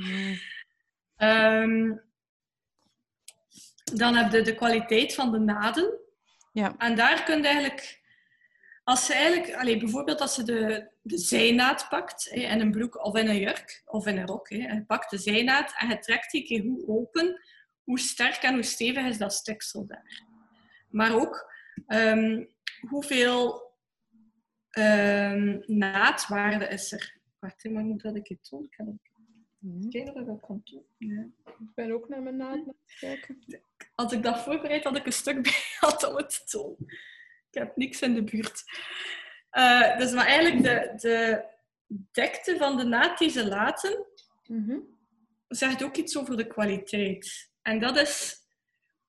[1.16, 1.94] Ehm,
[3.94, 5.98] dan heb je de kwaliteit van de naden.
[6.52, 6.74] Ja.
[6.78, 8.04] En daar kun je eigenlijk...
[8.86, 9.54] Als ze eigenlijk...
[9.54, 13.38] Allez, bijvoorbeeld als je de, de zijnaad pakt hè, in een broek of in een
[13.38, 14.48] jurk of in een rok.
[14.48, 17.40] Hè, en je pakt de zijnaad en je trekt die keer goed open.
[17.84, 20.22] Hoe sterk en hoe stevig is dat stiksel daar.
[20.90, 21.52] Maar ook
[21.86, 22.44] ehm,
[22.88, 23.72] hoeveel
[24.70, 27.18] ehm, naadwaarde is er.
[27.38, 28.64] Wacht, hè, maar moet dat ik het doen?
[28.64, 30.84] Ik ga even kijken of ik dat kan doen.
[30.98, 31.26] Ja.
[31.44, 33.38] Ik ben ook naar mijn naad aan het kijken.
[33.94, 36.76] Als ik dat voorbereid, had ik een stuk bij gehad om het te doen.
[37.56, 38.62] Ik heb niks in de buurt.
[39.50, 41.44] Eh, dus maar eigenlijk de, de
[42.12, 44.06] dekte van de naad die ze laten,
[44.46, 44.78] Mhm.
[45.48, 47.50] zegt ook iets over de kwaliteit.
[47.62, 48.36] En dat is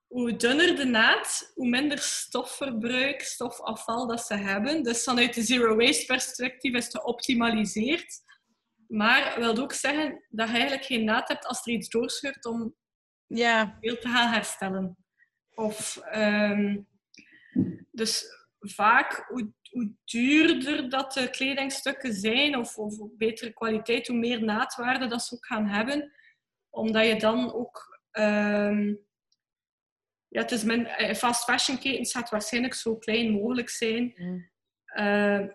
[0.08, 4.84] hoe dunner de naad, hoe minder stofverbruik, stofafval dat ze hebben.
[4.84, 8.22] Dus vanuit de zero waste perspectief is het geoptimaliseerd.
[8.88, 12.76] Maar wil ook zeggen dat je eigenlijk geen naad hebt als er iets doorscheurt om
[13.28, 14.98] Ja, veel te gaan herstellen.
[15.56, 16.78] Of, ehm,
[17.92, 18.26] dus
[18.60, 25.08] vaak, hoe, hoe duurder dat de kledingstukken zijn, of, of betere kwaliteit, hoe meer naadwaarde
[25.08, 26.12] dat ze ook gaan hebben.
[26.70, 28.00] Omdat je dan ook...
[28.12, 28.94] ehm,
[30.28, 34.14] ja, het is min, eh, fast fashion ketens gaat waarschijnlijk zo klein mogelijk zijn.
[34.86, 35.46] Eh,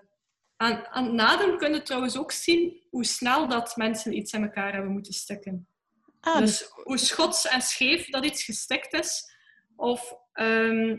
[0.57, 4.43] aan, aan het naden kun je trouwens ook zien hoe snel dat mensen iets in
[4.43, 5.67] elkaar hebben moeten stikken.
[6.21, 9.35] ah, dus, Dus hoe schots en scheef dat iets gestikt is.
[9.77, 10.97] Of ehm,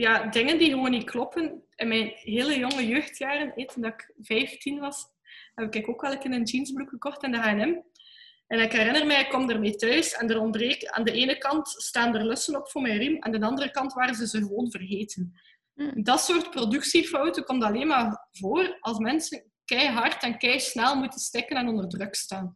[0.00, 1.62] ja, dingen die gewoon niet kloppen.
[1.76, 5.06] In mijn hele jonge jeugdjaren, eh, toen ik 15 was,
[5.54, 7.82] heb ik ook wel een keer een jeansbroek gekocht in de H&M.
[8.46, 10.84] En ik herinner mij, ik kom ermee thuis en er ontbreek...
[10.84, 13.70] Aan de ene kant staan er lussen op voor mijn riem, en aan de andere
[13.70, 15.40] kant waren ze ze gewoon vergeten.
[15.74, 16.02] Mm.
[16.02, 21.56] Dat soort productiefouten komt alleen maar voor als mensen keihard en kei snel moeten stikken
[21.56, 22.54] en onder druk staan.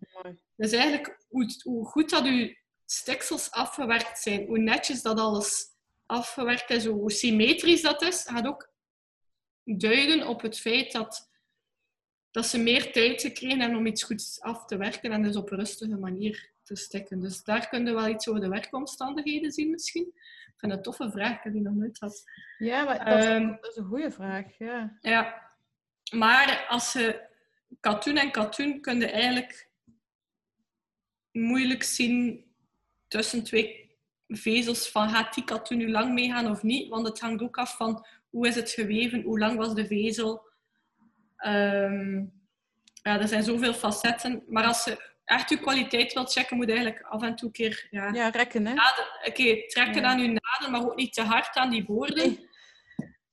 [0.56, 2.54] Dus eigenlijk, hoe, hoe goed dat uw
[2.84, 5.71] stiksels afgewerkt zijn, hoe netjes dat alles
[6.12, 8.70] afgewerkt is, hoe symmetrisch dat is, gaat ook
[9.64, 11.30] duiden op het feit dat,
[12.30, 15.50] dat ze meer tijd gekregen hebben om iets goeds af te werken en dus op
[15.50, 17.20] een rustige manier te stikken.
[17.20, 20.06] Dus daar kun je wel iets over de werkomstandigheden zien misschien.
[20.46, 22.24] Ik vind een toffe vraag, ik heb die nog nooit gehad.
[22.58, 24.58] ja maar dat, is- Ehm, dat is een goede vraag.
[24.58, 24.98] Ja.
[25.00, 25.50] Ja,
[26.14, 27.28] maar als je
[27.80, 29.70] katoen en katoen kun je eigenlijk
[31.32, 32.44] moeilijk zien
[33.08, 33.81] tussen twee
[34.36, 36.88] vezels van gaat die katoen nu lang meegaan of niet.
[36.88, 40.50] Want het hangt ook af van hoe is het geweven, hoe lang was de vezel.
[41.36, 42.16] Ehm,
[43.02, 44.42] ja, er zijn zoveel facetten.
[44.48, 47.52] Maar als je echt je kwaliteit wilt checken, moet je eigenlijk af en toe een
[47.52, 48.74] keer ja, Ja, rekken, hè?
[49.32, 50.08] keer trekken Ja.
[50.08, 52.28] aan je naden, maar ook niet te hard aan die boorden.
[52.28, 52.48] Nee.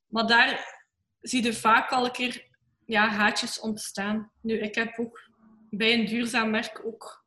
[0.08, 0.78] Maar daar
[1.20, 2.46] zie je vaak al een keer
[2.84, 4.32] ja, haatjes ontstaan.
[4.42, 5.28] Nu, ik heb ook
[5.70, 7.24] bij een duurzaam merk ook...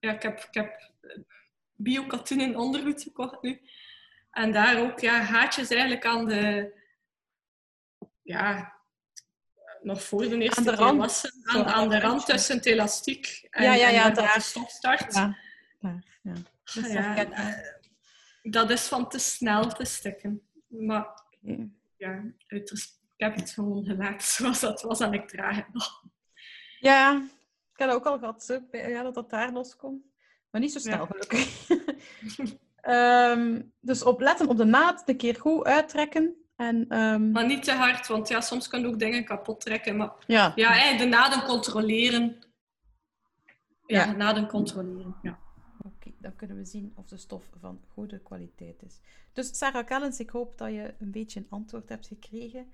[0.00, 0.92] Ja, ik heb, ik heb
[1.78, 3.60] biokatoenen ondergoed gekocht nu.
[4.30, 6.72] En daar ook ja, haatjes eigenlijk aan de...
[8.22, 8.76] Ja,
[9.82, 11.30] nog voor de eerste de keer rand.
[11.44, 15.14] Aan, aan de aan rand tussen het elastiek en, Ja, ja, ja, de stof start.
[15.14, 15.36] Ja.
[16.22, 16.32] Ja.
[16.74, 17.78] Dat is Ja, herkenbaar.
[18.42, 20.48] eh, dat is van te snel te stikken.
[20.66, 21.22] Maar
[21.96, 22.70] ja, ik
[23.16, 26.02] heb het gewoon gelaten zoals dat was en ik draag het nog.
[26.78, 27.22] Ja,
[27.72, 30.06] ik heb ook al gehad, ja, dat dat daar loskomt.
[30.50, 31.06] Maar niet zo snel, Ja.
[31.06, 31.68] gelukkig.
[32.80, 36.34] Ehm, dus opletten op de naad, een keer goed uittrekken.
[36.56, 39.96] En, ehm, Maar niet te hard, want ja, soms kan je ook dingen kapot trekken.
[39.96, 42.38] Maar ja, ja, hè, de naden controleren.
[43.86, 44.12] Ja, Ja.
[44.12, 45.14] naden controleren.
[45.22, 45.38] Ja.
[45.82, 49.00] Oké, dan kunnen we zien of de stof van goede kwaliteit is.
[49.32, 52.72] Dus Sarah Kellens, ik hoop dat je een beetje een antwoord hebt gekregen.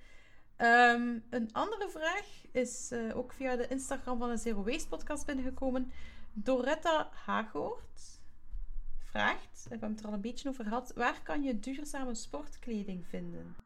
[0.57, 5.27] Ehm, een andere vraag is eh, ook via de Instagram van de Zero Waste podcast
[5.27, 5.93] binnengekomen.
[6.35, 8.21] Doretta Hagoort
[9.11, 13.07] vraagt, we hebben het er al een beetje over gehad, waar kan je duurzame sportkleding
[13.07, 13.57] vinden?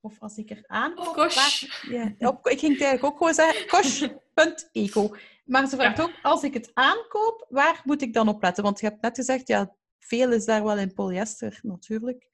[0.00, 1.06] Of als ik er aankoop...
[1.06, 1.34] Op Kosh.
[1.34, 1.86] waar-
[2.18, 5.16] Ja, op, ik ging het eigenlijk ook gewoon zeggen, kosh.eco.
[5.44, 6.02] Maar ze vraagt Ja.
[6.02, 8.64] ook, als ik het aankoop, waar moet ik dan op letten?
[8.64, 12.28] Want je hebt net gezegd, ja, veel is daar wel in polyester, natuurlijk.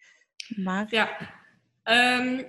[0.56, 1.38] Maar Ja.
[1.82, 2.44] Ehm,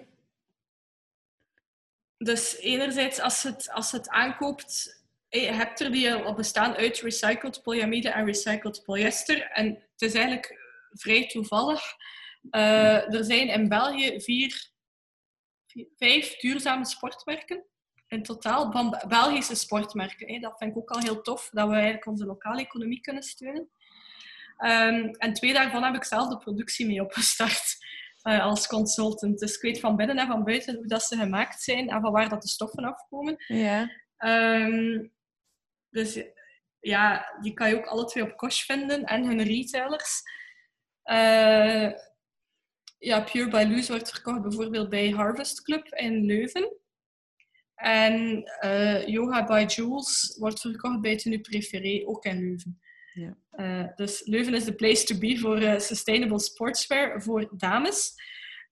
[2.18, 5.01] dus enerzijds, als het, als het aankoopt,
[5.32, 9.42] eh, je hebt er die al bestaan uit recycled polyamide en recycled polyester.
[9.42, 10.60] En het is eigenlijk
[10.92, 11.82] vrij toevallig.
[12.50, 14.70] Eh, er zijn in België vier,
[15.68, 17.66] vier- vijf duurzame sportmerken.
[18.08, 20.34] In totaal, van Be- Belgische sportmerken.
[20.34, 20.40] hè.
[20.40, 23.70] Dat vind ik ook al heel tof, dat we eigenlijk onze lokale economie kunnen steunen.
[24.58, 27.78] Ehm, en twee daarvan heb ik zelf de productie mee opgestart
[28.22, 29.40] eh, als consultant.
[29.40, 32.12] Dus ik weet van binnen en van buiten hoe dat ze gemaakt zijn en van
[32.12, 33.36] waar dat de stoffen afkomen.
[33.48, 35.08] ja, Ehm,
[35.92, 36.24] dus
[36.80, 40.22] ja, die kan je ook alle twee op Kosh vinden en hun retailers.
[41.04, 41.92] Eh,
[42.98, 46.76] ja, Pure by Loose wordt verkocht bijvoorbeeld bij Harvest Club in Leuven.
[47.76, 52.82] En eh, Yoga by Jules wordt verkocht bij Tenue Préféré, ook in Leuven.
[53.14, 53.38] Ja.
[53.52, 58.14] Eh, dus Leuven is de place to be voor eh, sustainable sportswear voor dames.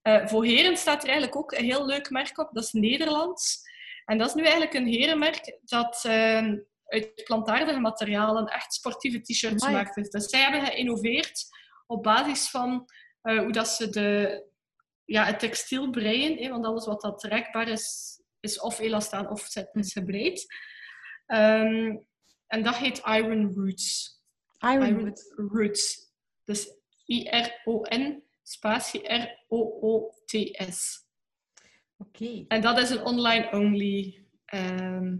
[0.02, 3.68] Eh, voor heren staat er eigenlijk ook een heel leuk merk op, dat is Nederlands.
[4.04, 6.52] En dat is nu eigenlijk een herenmerk dat eh,
[6.90, 9.82] uit plantaardige materialen echt sportieve t-shirts Amai.
[9.82, 10.12] maakt.
[10.12, 11.44] Dus, zij hebben geïnnoveerd
[11.86, 12.88] op basis van
[13.20, 14.42] eh, hoe dat ze de,
[15.04, 19.56] ja, het textiel breien, hè, want alles wat dat rekbaar is, is of elastaan of
[19.72, 20.46] is gebreid.
[21.26, 21.96] Ehm,
[22.46, 24.18] en dat heet Iron Roots.
[24.58, 25.32] Ironwood.
[25.36, 26.12] Roots.
[26.44, 26.68] Dus
[27.06, 31.08] I-R-O-N spatie R-O-O-T-S.
[31.96, 35.16] Oké, En dat is een online-only ehm,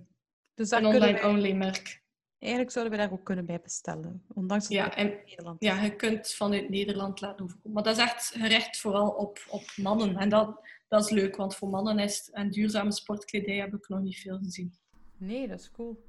[0.61, 2.03] dus een wij, online-only merk.
[2.39, 4.23] eigenlijk zouden we daar ook kunnen bij bestellen.
[4.35, 7.73] Ondanks dat Ja, en in Nederland ja, je kunt vanuit Nederland laten overkomen.
[7.73, 10.17] Maar dat is echt gericht vooral op, op mannen.
[10.17, 13.89] En dat, dat is leuk, want voor mannen is het, en duurzame sportkledij heb ik
[13.89, 14.75] nog niet veel gezien.
[15.17, 16.05] Nee, dat is cool.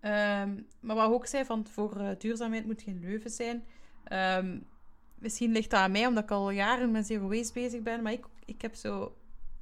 [0.00, 3.64] Ehm, maar wat ik ook zei, van voor eh, duurzaamheid moet geen leuven zijn.
[4.04, 4.58] Ehm,
[5.18, 8.02] misschien ligt dat aan mij, omdat ik al jaren met zero waste bezig ben.
[8.02, 9.16] Maar ik, ik heb zo...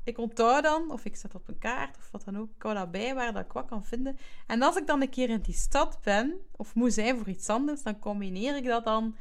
[0.04, 2.50] Ik onthoud dan, of ik zet op een kaart, of wat dan ook.
[2.56, 4.16] Ik hou dat bij, waar dat ik wat kan vinden.
[4.46, 7.48] En als ik dan een keer in die stad ben, of moet zijn voor iets
[7.48, 9.16] anders, dan combineer ik dat dan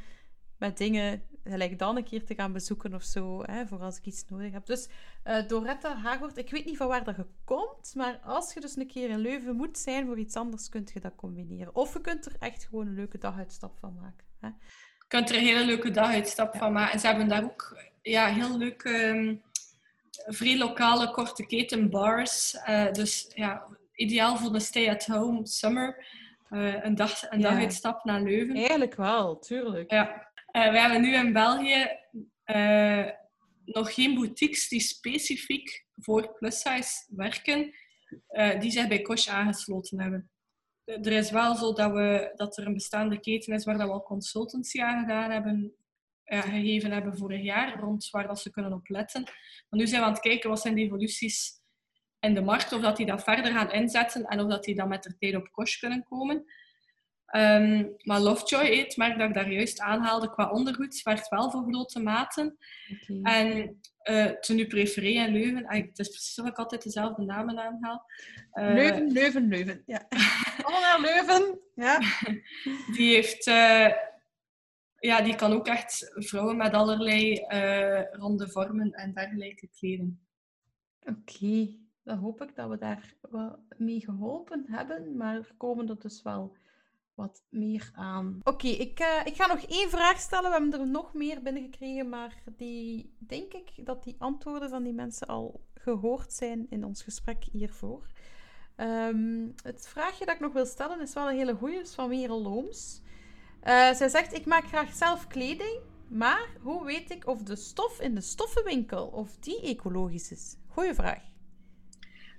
[0.58, 4.06] met dingen, gelijk dan een keer te gaan bezoeken of zo, hè, voor als ik
[4.06, 4.66] iets nodig heb.
[4.66, 4.88] Dus
[5.22, 8.76] eh Doretta Hagort, ik weet niet van waar dat je komt, maar als je dus
[8.76, 11.74] een keer in Leuven moet zijn voor iets anders, kun je dat combineren.
[11.74, 14.26] Of je kunt er echt gewoon een leuke daguitstap van maken.
[14.40, 14.46] Hè.
[14.46, 16.92] Je kunt er een hele leuke daguitstap van maken.
[16.92, 19.36] En ze hebben daar ook ja, heel leuke, ehm,
[20.26, 22.54] vrij lokale korte keten bars.
[22.54, 26.06] Eh, dus ja, ideaal voor de stay-at-home summer.
[26.48, 27.50] Eh, een, dag, een Ja.
[27.50, 28.54] daguitstap naar Leuven.
[28.56, 29.90] Eigenlijk wel, tuurlijk.
[29.90, 30.32] Ja.
[30.46, 31.88] Eh, we hebben nu in België
[33.64, 37.74] nog geen boutiques die specifiek voor plus-size werken,
[38.28, 40.30] eh, die zich bij Kosh aangesloten hebben.
[40.84, 43.92] Er is wel zo dat, we, dat er een bestaande keten is waar dat we
[43.92, 45.74] al consultancy aan gedaan hebben,
[46.24, 49.22] ja, gegeven hebben vorig jaar, rond waar dat ze kunnen op letten.
[49.68, 51.62] Maar nu zijn we aan het kijken wat zijn de evoluties
[52.20, 54.88] in de markt, of dat die dat verder gaan inzetten en of dat die dan
[54.88, 56.44] met de tijd op Kosh kunnen komen.
[57.26, 61.64] Ehm, maar Lovejoy, het merk dat ik daar juist aanhaalde qua ondergoed, werkt wel voor
[61.68, 62.56] grote maten.
[63.22, 63.80] En
[64.10, 68.06] uh, Tenue Préféré en Leuven, ah, het is precies of ik altijd dezelfde namen aanhaal.
[68.50, 69.82] Eh, Leuven, Leuven, Leuven.
[69.86, 70.06] Ja.
[70.66, 71.58] Allemaal Leuven.
[71.74, 72.00] Ja.
[72.96, 73.46] die heeft...
[73.46, 73.88] eh,
[75.04, 80.20] ja, die kan ook echt vrouwen met allerlei eh, ronde vormen en dergelijke kleden.
[81.00, 85.98] Oké, dan hoop ik dat we daar wat mee geholpen hebben, maar er komen er
[85.98, 86.56] dus wel
[87.14, 88.40] wat meer aan.
[88.42, 90.50] Oké, ik, eh, ik ga nog één vraag stellen.
[90.50, 94.92] We hebben er nog meer binnengekregen, maar die denk ik dat die antwoorden van die
[94.92, 98.06] mensen al gehoord zijn in ons gesprek hiervoor.
[98.76, 102.08] Ehm, het vraagje dat ik nog wil stellen is wel een hele goeie, is van
[102.08, 103.02] Merel Looms.
[103.64, 105.78] Eh, zij zegt, ik maak graag zelf kleding,
[106.08, 110.56] maar hoe weet ik of de stof in de stoffenwinkel, of die ecologisch is?
[110.68, 111.22] Goeie vraag.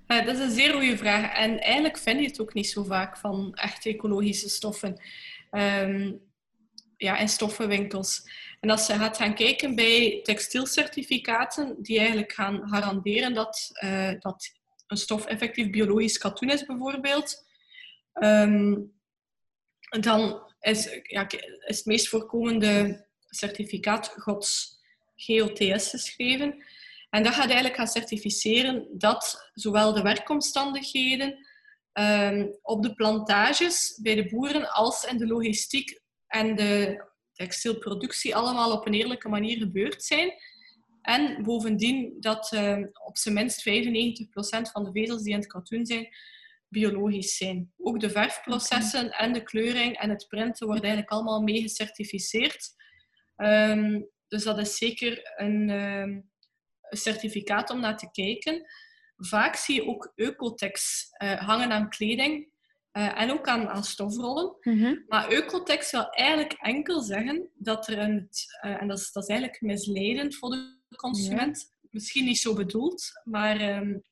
[0.06, 1.34] Eh, dat is een zeer goede vraag.
[1.34, 5.00] En eigenlijk vind je het ook niet zo vaak van echt ecologische stoffen
[5.50, 6.12] ehm,
[6.96, 8.22] ja, in stoffenwinkels.
[8.60, 14.52] En als je gaat gaan kijken bij textielcertificaten, die eigenlijk gaan garanderen dat, eh, dat
[14.86, 17.46] een stof effectief biologisch katoen is, bijvoorbeeld,
[18.12, 18.74] ehm,
[20.00, 20.88] dan is,
[21.58, 24.80] het meest voorkomende certificaat GOTS,
[25.16, 26.64] GOTS geschreven.
[27.10, 31.46] En dat gaat eigenlijk gaan certificeren dat zowel de werkomstandigheden
[31.92, 38.72] ehm, op de plantages bij de boeren als in de logistiek en de textielproductie allemaal
[38.72, 40.32] op een eerlijke manier gebeurd zijn.
[41.02, 45.86] En bovendien dat ehm, op zijn minst 95% van de vezels die in het katoen
[45.86, 46.08] zijn,
[46.68, 47.72] biologisch zijn.
[47.76, 52.74] Ook de verfprocessen en de kleuring en het printen worden eigenlijk allemaal mee gecertificeerd.
[53.36, 56.10] Ehm, dus dat is zeker een, ehm,
[56.90, 58.66] een certificaat om naar te kijken.
[59.16, 62.48] Vaak zie je ook Ecotex eh, hangen aan kleding
[62.90, 64.56] eh, en ook aan, aan stofrollen.
[65.08, 68.28] Maar Ecotex wil eigenlijk enkel zeggen dat er een,
[68.64, 73.20] uh, en dat is, dat is eigenlijk misleidend voor de consument, misschien niet zo bedoeld,
[73.24, 74.02] maar um,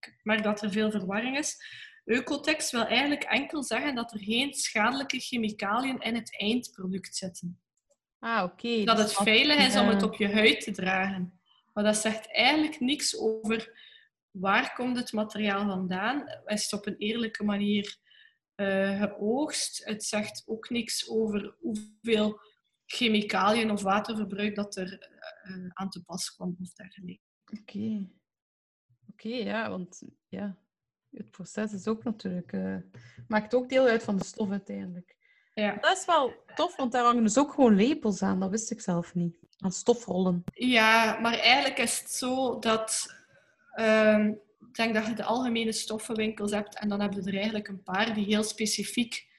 [0.00, 1.56] ik merk dat er veel verwarring is.
[2.04, 7.60] Ecotex wil eigenlijk enkel zeggen dat er geen schadelijke chemicaliën in het eindproduct zitten.
[8.18, 8.84] Ah, oké.
[8.84, 11.40] Dat dus het veilig is om het op je huid te dragen.
[11.72, 13.80] Maar dat zegt eigenlijk niks over
[14.30, 16.28] waar komt het materiaal vandaan.
[16.44, 17.98] Is het op een eerlijke manier
[18.54, 19.84] eh, geoogst?
[19.84, 22.40] Het zegt ook niks over hoeveel
[22.86, 24.98] chemicaliën of waterverbruik dat er
[25.42, 27.22] eh, aan te pas kwam of dergelijke.
[27.60, 28.08] Oké.
[29.10, 30.58] Oké, ja, want ja,
[31.12, 32.52] het proces is ook natuurlijk...
[32.52, 32.76] eh,
[33.28, 35.16] maakt ook deel uit van de stof uiteindelijk.
[35.54, 35.76] Ja.
[35.80, 38.40] Dat is wel tof, want daar hangen dus ook gewoon lepels aan.
[38.40, 39.36] Dat wist ik zelf niet.
[39.58, 40.44] Aan stofrollen.
[40.54, 43.14] Ja, maar eigenlijk is het zo dat...
[43.74, 44.32] ehm,
[44.68, 47.82] ik denk dat je de algemene stoffenwinkels hebt en dan heb je er eigenlijk een
[47.82, 49.30] paar die heel specifiek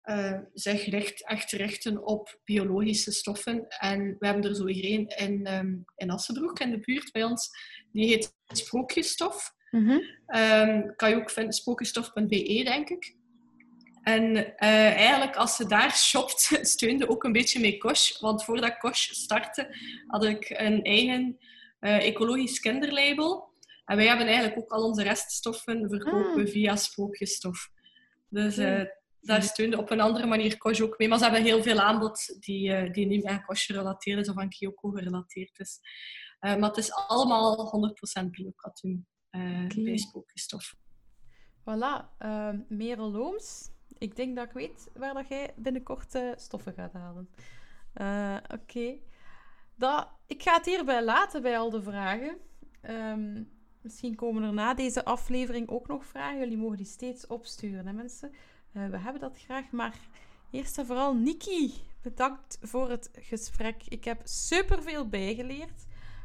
[0.00, 3.68] eh, zich richt, echt richten op biologische stoffen.
[3.68, 7.24] En we hebben er zo hier een in, ehm, in Assenbroek, in de buurt bij
[7.24, 7.50] ons.
[7.92, 9.53] Die heet Sprookjesstof.
[10.26, 13.16] Ehm, kan je ook vinden, sprookjesstof.be, denk ik.
[14.04, 18.20] En eh, eigenlijk, als je daar shopt, steunde ook een beetje mee Kosh.
[18.20, 19.76] Want voordat Kosh startte,
[20.06, 21.38] had ik een eigen
[21.78, 23.52] eh, ecologisch kinderlabel.
[23.84, 26.48] En wij hebben eigenlijk ook al onze reststoffen verkopen Ah.
[26.48, 27.70] via sprookjesstof.
[28.28, 28.82] Dus eh,
[29.20, 31.08] daar steunde op een andere manier Kosh ook mee.
[31.08, 34.48] Maar ze hebben heel veel aanbod die, die niet aan Kosh gerelateerd is of aan
[34.48, 35.80] Kyoko gerelateerd is.
[36.40, 37.70] Maar het is allemaal
[38.22, 39.82] 100% biokatoen eh Oké.
[39.82, 39.98] bij.
[41.60, 43.70] Voilà, ehm Merel Looms.
[43.98, 47.28] Ik denk dat ik weet waar dat jij binnenkort eh, stoffen gaat halen.
[47.92, 48.94] Eh, Oké.
[49.74, 52.36] Dat- Ik ga het hierbij laten bij al de vragen.
[52.80, 53.42] Ehm,
[53.80, 56.38] misschien komen er na deze aflevering ook nog vragen.
[56.38, 58.32] Jullie mogen die steeds opsturen, hè, mensen.
[58.72, 59.94] Eh, we hebben dat graag, maar
[60.50, 63.82] eerst en vooral Niki, bedankt voor het gesprek.
[63.88, 65.84] Ik heb superveel bijgeleerd.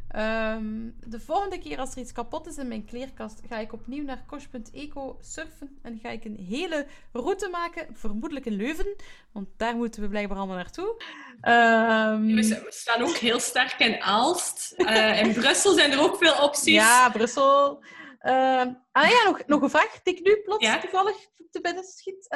[0.09, 4.03] Ehm, de volgende keer als er iets kapot is in mijn kleerkast, ga ik opnieuw
[4.03, 8.95] naar kosh.eco surfen en ga ik een hele route maken, vermoedelijk in Leuven,
[9.31, 11.03] want daar moeten we blijkbaar allemaal naartoe.
[11.41, 14.71] Ehm, We sta- we staan ook heel sterk in Aalst.
[14.77, 16.73] Eh, in Brussel zijn er ook veel opties.
[16.73, 17.83] ja, Brussel.
[18.19, 20.79] Ehm, ah ja, nog, nog een vraag die ik nu plots Ja?
[20.79, 21.15] toevallig
[21.51, 22.27] te binnen schiet.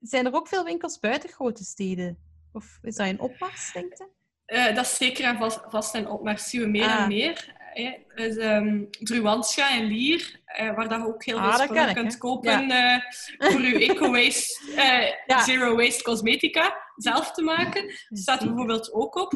[0.00, 2.18] Zijn er ook veel winkels buiten grote steden?
[2.52, 4.08] Of is dat in opmars, denk je?
[4.50, 7.00] Eh, dat is zeker en vast, vast in opmars zien we meer Ah.
[7.02, 7.58] en meer.
[7.72, 7.92] hè.
[8.14, 11.94] Dus, ehm Druanscha en Lier, eh, waar dat je ook heel Ah, veel spullen ik,
[11.94, 12.96] kunt kopen eh,
[13.38, 14.72] voor je eco-waste,
[15.26, 15.42] Ja.
[15.42, 17.90] zero-waste cosmetica zelf te maken.
[18.08, 19.32] staat er bijvoorbeeld ook op.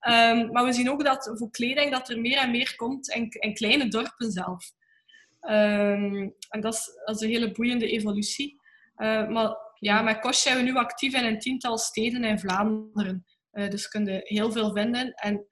[0.00, 3.26] Ehm, maar we zien ook dat voor kleding dat er meer en meer komt in,
[3.30, 4.64] in kleine dorpen zelf.
[5.40, 8.60] Ehm, en dat is, dat is een hele boeiende evolutie.
[9.28, 13.24] Maar Ja, met Kosh zijn we nu actief in een tiental steden in Vlaanderen.
[13.52, 15.12] Uh, dus kun je heel veel vinden.
[15.14, 15.46] En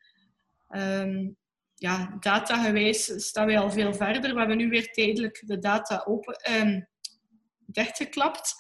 [0.68, 1.36] um,
[1.74, 4.32] ja, datagewijs staan wij al veel verder.
[4.32, 6.88] We hebben nu weer tijdelijk de data open, um,
[7.66, 8.54] dichtgeklapt.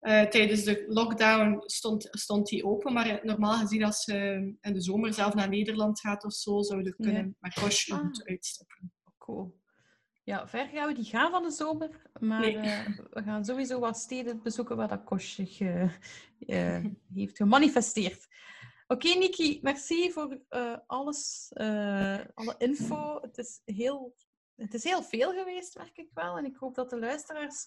[0.00, 4.14] Uh, tijdens de lockdown stond, stond die open, maar normaal gezien als je
[4.60, 7.32] in de zomer zelf naar Nederland gaat of zo, zou je kunnen ja.
[7.38, 8.10] met Kosh ah.
[8.24, 8.92] uitstappen.
[9.18, 9.62] Cool.
[10.22, 11.90] Ja, ver gaan we die gaan van de zomer,
[12.20, 12.56] maar nee.
[12.56, 15.90] uh, we gaan sowieso wat steden bezoeken waar dat zich uh,
[17.14, 18.26] heeft gemanifesteerd.
[18.94, 23.18] Oké, okay, Niki, merci voor uh, alles, uh, alle info.
[23.20, 24.16] Het is, heel,
[24.56, 26.36] het is heel veel geweest, merk ik wel.
[26.38, 27.66] En ik hoop dat de luisteraars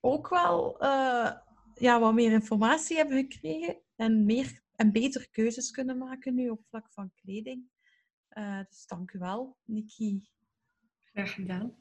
[0.00, 1.32] ook wel uh,
[1.74, 6.64] ja, wat meer informatie hebben gekregen en meer en beter keuzes kunnen maken nu op
[6.68, 7.70] vlak van kleding.
[8.68, 10.28] dus dank u wel, Niki.
[11.04, 11.76] Graag gedaan.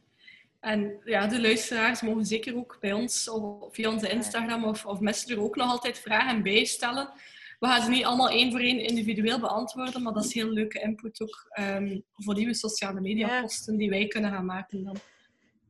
[0.59, 4.99] En ja, de luisteraars mogen zeker ook bij ons of via onze Instagram of, of
[4.99, 7.13] Messenger ook nog altijd vragen bijstellen.
[7.59, 10.81] We gaan ze niet allemaal één voor één individueel beantwoorden, maar dat is heel leuke
[10.81, 14.97] input ook um, voor nieuwe sociale media posten die wij kunnen gaan maken dan.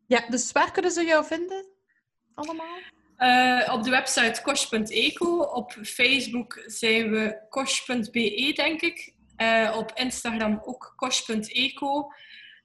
[0.07, 1.65] Ja, dus waar kunnen ze jou vinden?
[2.33, 2.77] Allemaal?
[3.17, 5.39] Uh, op de website kosh.eco.
[5.39, 9.13] Op Facebook zijn we kosh.be, denk ik.
[9.37, 12.11] Uh, op Instagram ook kosh.eco.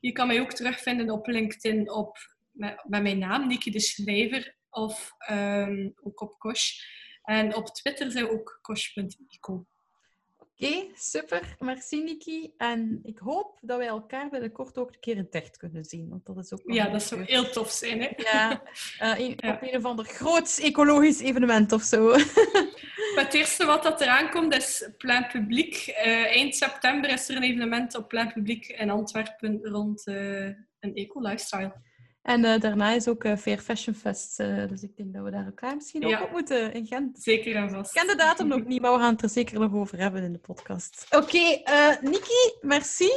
[0.01, 2.19] Je kan mij ook terugvinden op LinkedIn op,
[2.51, 6.73] met, met mijn naam, Niki de Schrijver, of um, ook op Kosh.
[7.25, 9.67] En op Twitter zijn we ook kosh.eco.
[10.37, 11.57] Oké, super.
[11.59, 12.55] Merci Niki.
[12.57, 16.09] En ik hoop dat wij elkaar binnenkort ook een keer in echt kunnen zien.
[16.09, 18.01] Want dat is ook ja, dat zou heel tof zijn.
[18.01, 18.09] Hè?
[18.17, 18.63] Ja,
[19.03, 19.53] uh, een, ja.
[19.53, 22.11] op een of ander groots ecologisch evenement of zo.
[23.21, 25.87] het eerste wat dat eraan komt is Plein Publiek.
[25.89, 30.45] Uh, eind september is er een evenement op Plein Publiek in Antwerpen rond uh,
[30.81, 31.73] een eco-lifestyle.
[32.25, 34.41] En uh, daarna is ook uh, Fair Fashion Fest.
[34.41, 36.19] Uh, dus ik denk dat we daar elkaar misschien ja.
[36.19, 37.19] ook op moeten in Gent.
[37.23, 37.97] Zeker en vast.
[37.97, 40.23] Ik ken de datum nog niet, maar we gaan het er zeker nog over hebben
[40.23, 41.07] in de podcast.
[41.11, 43.11] Oké, okay, Niki, merci.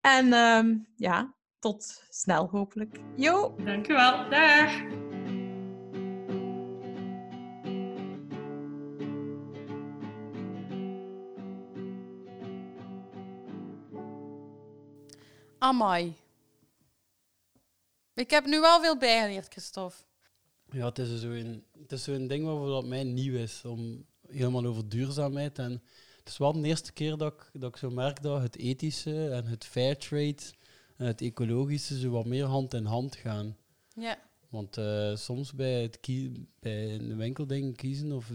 [0.00, 2.98] En um, ja, tot snel hopelijk.
[3.16, 3.54] Jo.
[3.64, 4.28] Dankjewel.
[4.30, 4.72] Dag.
[15.58, 16.23] Amai.
[18.14, 19.96] Ik heb nu wel veel bijgeleerd, Christophe.
[20.70, 25.58] Ja, het is zo'n zo ding waarvoor dat mij nieuw is, om helemaal over duurzaamheid.
[25.58, 25.82] En
[26.18, 29.30] het is wel de eerste keer dat ik, dat ik zo merk dat het ethische
[29.30, 30.42] en het fair trade
[30.96, 33.56] en het ecologische zo wat meer hand in hand gaan.
[33.94, 34.18] Ja.
[34.48, 35.98] Want uh, soms bij, het
[36.60, 38.30] bij de winkeldingen kiezen of,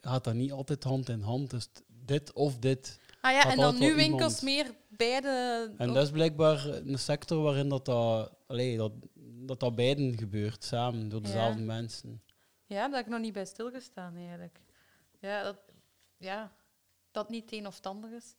[0.00, 1.50] gaat dat niet altijd hand in hand.
[1.50, 2.98] Dus dit of dit.
[3.20, 5.72] Ah ja, en dan nu winkels meer beide...
[5.76, 8.92] En dat is blijkbaar een sector waarin dat, dat, allee, dat,
[9.46, 11.66] dat, dat beiden gebeurt, samen, door dezelfde ja.
[11.66, 12.22] mensen.
[12.64, 14.60] Ja, daar heb ik nog niet bij stilgestaan eigenlijk.
[15.18, 15.56] Ja, dat,
[16.16, 16.52] ja,
[17.10, 18.34] dat niet het een of het ander is.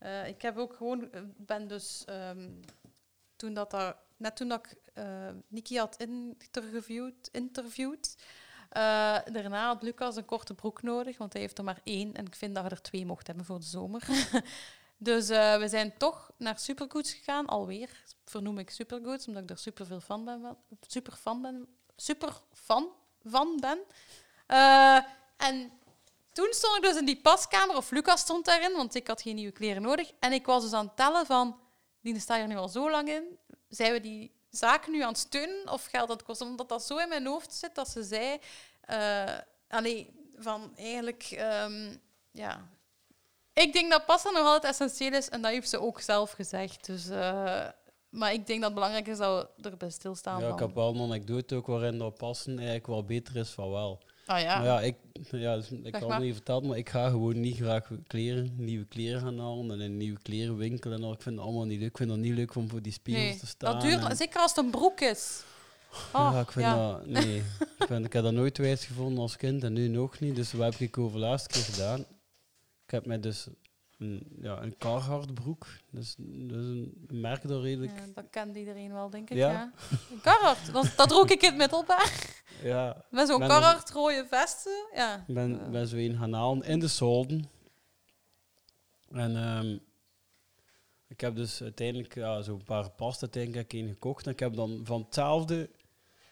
[0.00, 2.60] Uh, ik heb ook gewoon, ben dus, um,
[3.36, 8.16] toen dat daar, net toen dat ik uh, Niki had interviewd, interviewd
[8.76, 12.14] uh, daarna had Lucas een korte broek nodig, want hij heeft er maar één.
[12.14, 14.02] En ik vind dat je er twee mocht hebben voor de zomer.
[15.02, 17.90] Dus uh, we zijn toch naar Supergoods gegaan, alweer.
[18.24, 20.56] Vernoem ik Supergoods, omdat ik er super veel fan ben.
[20.80, 21.66] Super fan ben.
[21.96, 22.88] Super fan
[23.24, 23.78] van ben.
[24.48, 24.96] Uh,
[25.36, 25.72] en
[26.32, 29.34] toen stond ik dus in die paskamer, of Lucas stond daarin, want ik had geen
[29.34, 30.12] nieuwe kleren nodig.
[30.18, 31.60] En ik was dus aan het tellen van,
[32.00, 33.38] die sta je er nu al zo lang in.
[33.68, 36.46] Zijn we die zaken nu aan het steunen of geld dat kosten?
[36.46, 38.38] Omdat dat zo in mijn hoofd zit dat ze zei...
[38.90, 39.38] Uh,
[39.68, 41.36] allee, van eigenlijk...
[41.38, 42.00] Um,
[42.30, 42.68] ja,
[43.52, 46.86] ik denk dat passen nog altijd essentieel is en dat heeft ze ook zelf gezegd.
[46.86, 47.68] Dus, uh,
[48.08, 50.40] maar ik denk dat het belangrijk is dat we erbij stilstaan.
[50.40, 53.70] Ja, ik heb wel een anekdote ook waarin dat passen eigenlijk wel beter is van
[53.70, 54.00] wel.
[54.26, 54.56] Ah ja.
[54.56, 54.96] Maar ja, ik,
[55.30, 58.84] ja, dus, ik had het niet verteld, maar ik ga gewoon niet graag kleren, nieuwe
[58.84, 61.12] kleren gaan halen en een nieuwe klerenwinkel en al.
[61.12, 61.88] Ik vind het allemaal niet leuk.
[61.88, 63.72] Ik vind het niet leuk om voor die spiegels nee, te staan.
[63.72, 65.42] Dat duurt, zeker als het een broek is.
[66.12, 66.76] Oh, ja, ik vind ja.
[66.76, 67.06] dat...
[67.06, 67.36] Nee.
[67.78, 70.36] ik, vind, ik heb dat nooit wijs gevonden als kind en nu nog niet.
[70.36, 72.04] Dus wat heb ik over de laatste keer gedaan?
[72.92, 73.46] Ik heb mij dus
[73.98, 75.66] een, ja, een Carhartt broek.
[75.90, 77.92] Dus, dus een merk dat redelijk...
[77.98, 79.36] Ja, dat kent iedereen wel, denk ik.
[79.36, 79.50] Ja.
[79.50, 79.72] ja.
[80.22, 82.44] Carhartt, dat, dat droeg ik in het middelbaar.
[82.62, 83.04] Ja.
[83.10, 84.86] Met zo'n Carhartt rode vesten.
[84.94, 85.24] Ja.
[85.26, 87.50] Ik ben, ben zo een gaan halen in de solden.
[89.10, 89.80] En um,
[91.08, 94.26] ik heb dus uiteindelijk ja, zo'n paar pasta uiteindelijk een gekocht.
[94.26, 95.70] En ik heb dan van hetzelfde...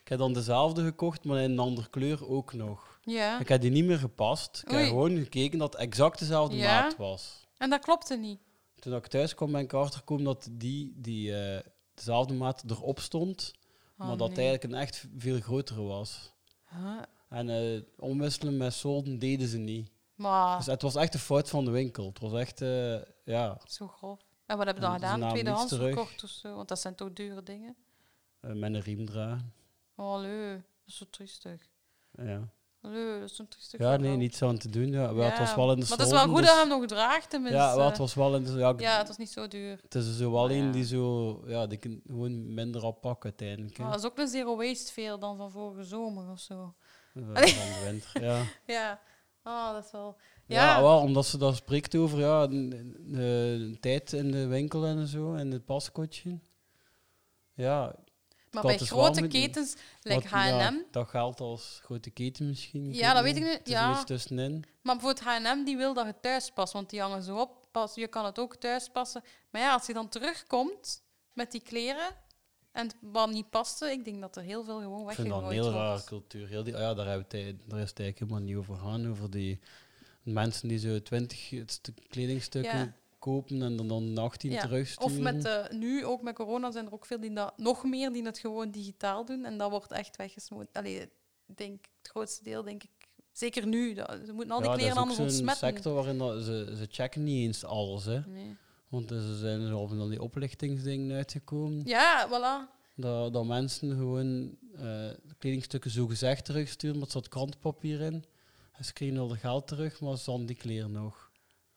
[0.03, 2.90] Ik heb dan dezelfde gekocht, maar in een andere kleur ook nog.
[3.01, 3.41] Ja.
[3.41, 4.63] Ik heb die niet meer gepast.
[4.65, 6.81] Ik heb gewoon gekeken dat het exact dezelfde ja.
[6.81, 7.47] maat was.
[7.57, 8.41] En dat klopte niet.
[8.79, 11.59] Toen ik thuis kwam, ben ik achtergekomen dat die, die uh,
[11.95, 13.53] dezelfde maat erop stond,
[13.99, 14.39] oh, maar dat nee.
[14.39, 16.33] eigenlijk een echt veel grotere was.
[16.71, 17.03] Huh?
[17.29, 19.91] En eh, omwisselen met solden deden ze niet.
[20.15, 22.07] Maar Dus het was echt een fout van de winkel.
[22.07, 24.21] Het was echt, eh, ja, zo grof.
[24.47, 25.19] En wat hebben we dan En ze gedaan?
[25.19, 25.95] namen Tweedehands niets terug.
[25.95, 26.55] verkocht of zo?
[26.55, 27.77] Want dat zijn toch dure dingen?
[28.41, 29.53] eh, met een riem dragen.
[29.97, 30.57] Oh, leuk.
[30.57, 31.69] Dat is zo triestig.
[32.11, 32.49] Ja,
[32.83, 33.81] Leuk, dat is zo triestig.
[33.81, 34.87] ja nee, niets aan te doen.
[34.91, 35.15] Ja.
[35.15, 36.61] Wel, het Ja, was wel in de Maar het is wel goed dus- dat je
[36.61, 37.59] hem nog draagt, tenminste.
[37.59, 38.53] Ja, het was wel in de...
[38.53, 39.79] Ja, Ja, het was niet zo duur.
[39.83, 40.73] Het is er zo wel een ja.
[40.73, 41.43] die zo...
[41.47, 43.77] Ja, die kan gewoon minder oppakken uiteindelijk.
[43.77, 43.83] hè.
[43.83, 46.75] Maar dat is ook een zero waste veel dan van vorige zomer of zo.
[47.15, 48.43] Eh, van de winter, ja.
[48.67, 49.01] Ja,
[49.45, 50.17] oh, dat is wel...
[50.47, 52.69] Ja, Ja, wel, omdat ze daar spreekt over ja, de,
[53.11, 56.39] de tijd in de winkel en zo, en het paskotje.
[57.55, 57.95] Ja,
[58.51, 60.77] maar bij grote ketens, like ja, H&M...
[60.91, 62.95] dat geldt als grote keten misschien.
[62.95, 63.61] Ja, dat weet ik niet.
[63.65, 64.05] ja.
[64.05, 64.65] tussenin.
[64.83, 67.59] Maar bijvoorbeeld H&M, die wil dat je thuis past, want die hangen zo op.
[67.71, 69.23] Pas, je kan het ook thuis passen.
[69.51, 71.03] Maar ja, als je dan terugkomt
[71.33, 72.09] met die kleren
[72.73, 75.43] en het wat niet paste, ik denk dat er heel veel gewoon Ik vind dat
[75.43, 76.05] een weggegooid heel rare wordt.
[76.05, 76.49] cultuur.
[76.49, 78.77] Heel die, ah ja, daar, hebben we het, daar is het eigenlijk helemaal niet over
[78.77, 79.11] gaan.
[79.11, 79.61] Over die
[80.23, 82.95] mensen die zo twintig stuk kledingstukken Ja.
[83.21, 85.13] Kopen en dan, dan 18 Ja, terugsturen.
[85.13, 88.13] Of met de, nu, ook met corona, zijn er ook veel die dat, nog meer
[88.13, 89.45] die het gewoon digitaal doen.
[89.45, 90.73] En dat wordt echt weggesmoten.
[90.73, 91.09] Allee,
[91.47, 92.91] denk, het grootste deel, denk ik,
[93.33, 93.95] zeker nu.
[93.95, 95.69] Dat, ze moeten al die ja, kleren is anders ook zo'n ontsmetten.
[95.69, 98.05] sector waarin dat, ze, ze checken niet eens alles.
[98.05, 98.21] Hè.
[98.27, 98.57] Nee.
[98.89, 101.83] Want er zijn er al van die oplichtingsdingen uitgekomen.
[101.85, 102.79] Ja, voilà.
[102.97, 108.25] Dat, dat mensen gewoon eh, kledingstukken zo gezegd terugsturen, maar er zat krantenpapier in.
[108.73, 111.30] En ze kregen al het geld terug, maar ze hadden die kleren nog.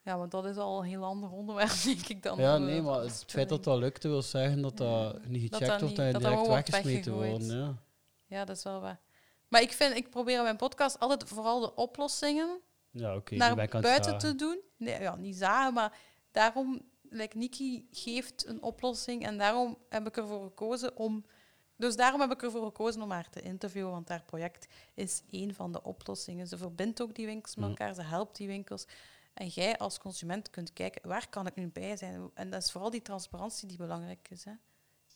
[0.03, 2.39] Ja, want dat is al een heel ander onderwerp, denk ik dan.
[2.39, 4.87] ja, nee, maar het feit dat dat lukte wil zeggen dat dat
[5.21, 7.57] Ja, niet gecheckt wordt en direct wordt weggesmeten worden.
[7.57, 7.75] Ja,
[8.25, 8.99] Ja, dat is wel waar.
[9.47, 12.59] Maar ik, vind, ik probeer in mijn podcast altijd vooral de oplossingen
[12.91, 13.33] ja oké.
[13.33, 14.17] nu naar buiten zagen.
[14.17, 14.59] te doen.
[14.77, 15.97] Nee, ja, niet zagen, maar
[16.31, 21.25] daarom, like Niki geeft een oplossing en daarom heb ik ervoor gekozen om...
[21.77, 25.55] Dus daarom heb ik ervoor gekozen om haar te interviewen, want haar project is één
[25.55, 26.47] van de oplossingen.
[26.47, 28.85] Ze verbindt ook die winkels met elkaar, ze helpt die winkels.
[29.33, 32.31] En jij als consument kunt kijken, waar kan ik nu bij zijn?
[32.33, 34.43] En dat is vooral die transparantie die belangrijk is.
[34.43, 34.51] Hè?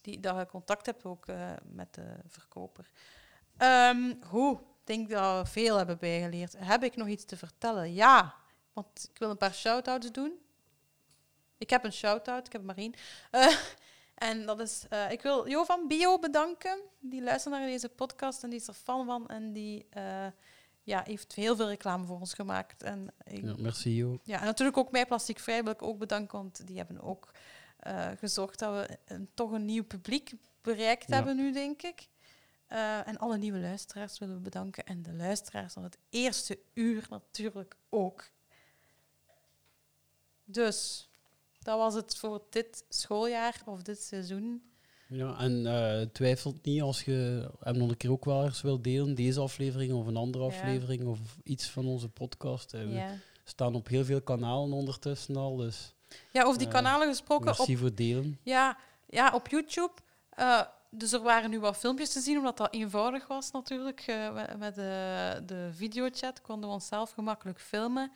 [0.01, 2.91] Die, dat je contact hebt ook eh, met de verkoper.
[3.57, 4.59] Ehm hoe?
[4.59, 6.55] Ik denk dat we veel hebben bijgeleerd.
[6.57, 7.93] Heb ik nog iets te vertellen?
[7.93, 8.35] Ja,
[8.73, 10.39] want ik wil een paar shout-outs doen.
[11.57, 12.93] Ik heb een shout-out, ik heb maar één.
[13.31, 13.57] Eh,
[14.29, 16.79] en dat is, eh, ik wil Jo van Bio bedanken.
[16.99, 19.27] Die luistert naar deze podcast en die is er fan van.
[19.27, 19.87] En die
[20.87, 22.83] ja, heeft heel veel reclame voor ons gemaakt.
[22.83, 24.19] En ik, Ja, merci, Jo.
[24.23, 27.31] ja, en natuurlijk ook mij Plastic Vrij wil ik ook bedanken, want die hebben ook
[27.79, 30.31] eh, gezorgd dat we een, toch een nieuw publiek
[30.61, 31.15] bereikt Ja.
[31.15, 32.07] hebben nu, denk ik.
[32.67, 34.85] Eh, en alle nieuwe luisteraars willen we bedanken.
[34.85, 38.29] En de luisteraars van het eerste uur natuurlijk ook.
[40.43, 41.09] Dus,
[41.59, 44.71] dat was het voor dit schooljaar of dit seizoen.
[45.09, 48.81] Ja, en eh twijfelt niet als je hem nog een keer ook wel eens wil
[48.81, 50.49] delen, deze aflevering of een andere Ja.
[50.49, 52.73] aflevering of iets van onze podcast.
[52.73, 55.93] Eh, We staan op heel veel kanalen ondertussen al, dus
[56.31, 57.51] ja over die Eh, kanalen gesproken.
[57.51, 58.39] Op, merci voor het delen.
[58.43, 58.77] ja,
[59.09, 59.91] ja, op YouTube.
[60.89, 64.03] Dus er waren nu wat filmpjes te zien, omdat dat eenvoudig was natuurlijk.
[64.33, 68.11] met- met de, de videochat konden we onszelf gemakkelijk filmen.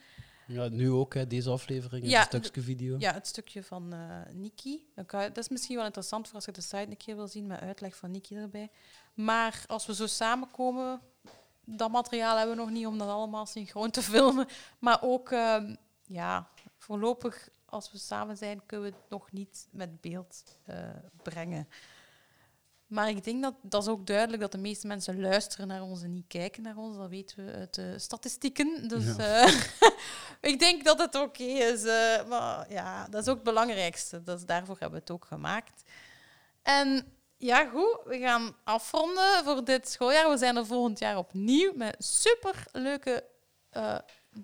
[0.52, 2.96] Ja, nu ook, hè, deze aflevering, Ja, een stukje video.
[3.00, 3.94] Ja, het stukje van
[5.06, 7.28] kan je- Dat is misschien wel interessant voor als je de site een keer wil
[7.28, 8.70] zien met uitleg van Niki erbij.
[9.14, 11.02] Maar als we zo samenkomen,
[11.66, 14.48] dat materiaal hebben we nog niet om dat allemaal synchroon te filmen.
[14.80, 15.76] Maar ook, ehm,
[16.06, 20.90] ja, voorlopig als we samen zijn, kunnen we het nog niet met beeld eh,
[21.24, 21.68] brengen.
[22.92, 26.02] Maar ik denk dat dat is ook duidelijk dat de meeste mensen luisteren naar ons
[26.04, 26.98] en niet kijken naar ons.
[26.98, 28.88] Dat weten we uit de statistieken.
[28.88, 29.44] Dus Ja.
[29.46, 29.62] eh,
[30.52, 31.84] ik denk dat het oké is.
[31.84, 34.24] eh, maar ja, dat is ook het belangrijkste.
[34.24, 35.82] Dat is, daarvoor hebben we het ook gemaakt.
[36.62, 40.30] En ja, goed, we gaan afronden voor dit schooljaar.
[40.30, 43.24] We zijn er volgend jaar opnieuw met super leuke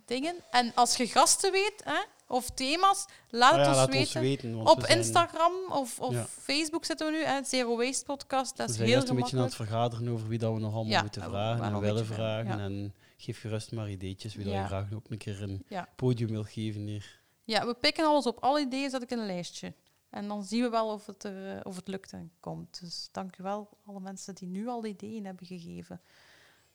[0.06, 0.36] dingen.
[0.52, 4.02] En als je gasten weet hè, of thema's, laat Ah het ja, ons laat weten.
[4.02, 4.56] ons weten.
[4.56, 6.26] want Op we zijn- Instagram of, of Ja.
[6.26, 8.58] Facebook zitten we nu, hè, Zero Waste Podcast.
[8.58, 10.60] Dat We is zijn heel eerst een beetje aan het vergaderen over wie dat we
[10.60, 12.60] nog allemaal Ja, moeten we vragen en willen vragen.
[12.60, 16.44] En geef gerust maar ideetjes wie dat je graag ook een keer een podium wil
[16.44, 17.20] geven hier.
[17.44, 18.38] Ja, we pikken alles op.
[18.44, 19.74] Alle ideeën zet ik in een lijstje.
[20.10, 22.80] En dan zien we wel of het, er, eh, of het lukt en komt.
[22.82, 26.02] Dus dank u wel, alle mensen die nu al ideeën hebben gegeven.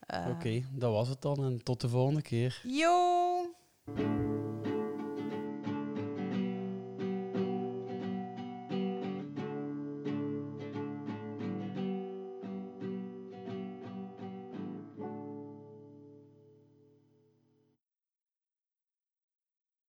[0.00, 2.60] Eh, Oké, dat was het dan en tot de volgende keer.
[2.66, 3.52] Yo!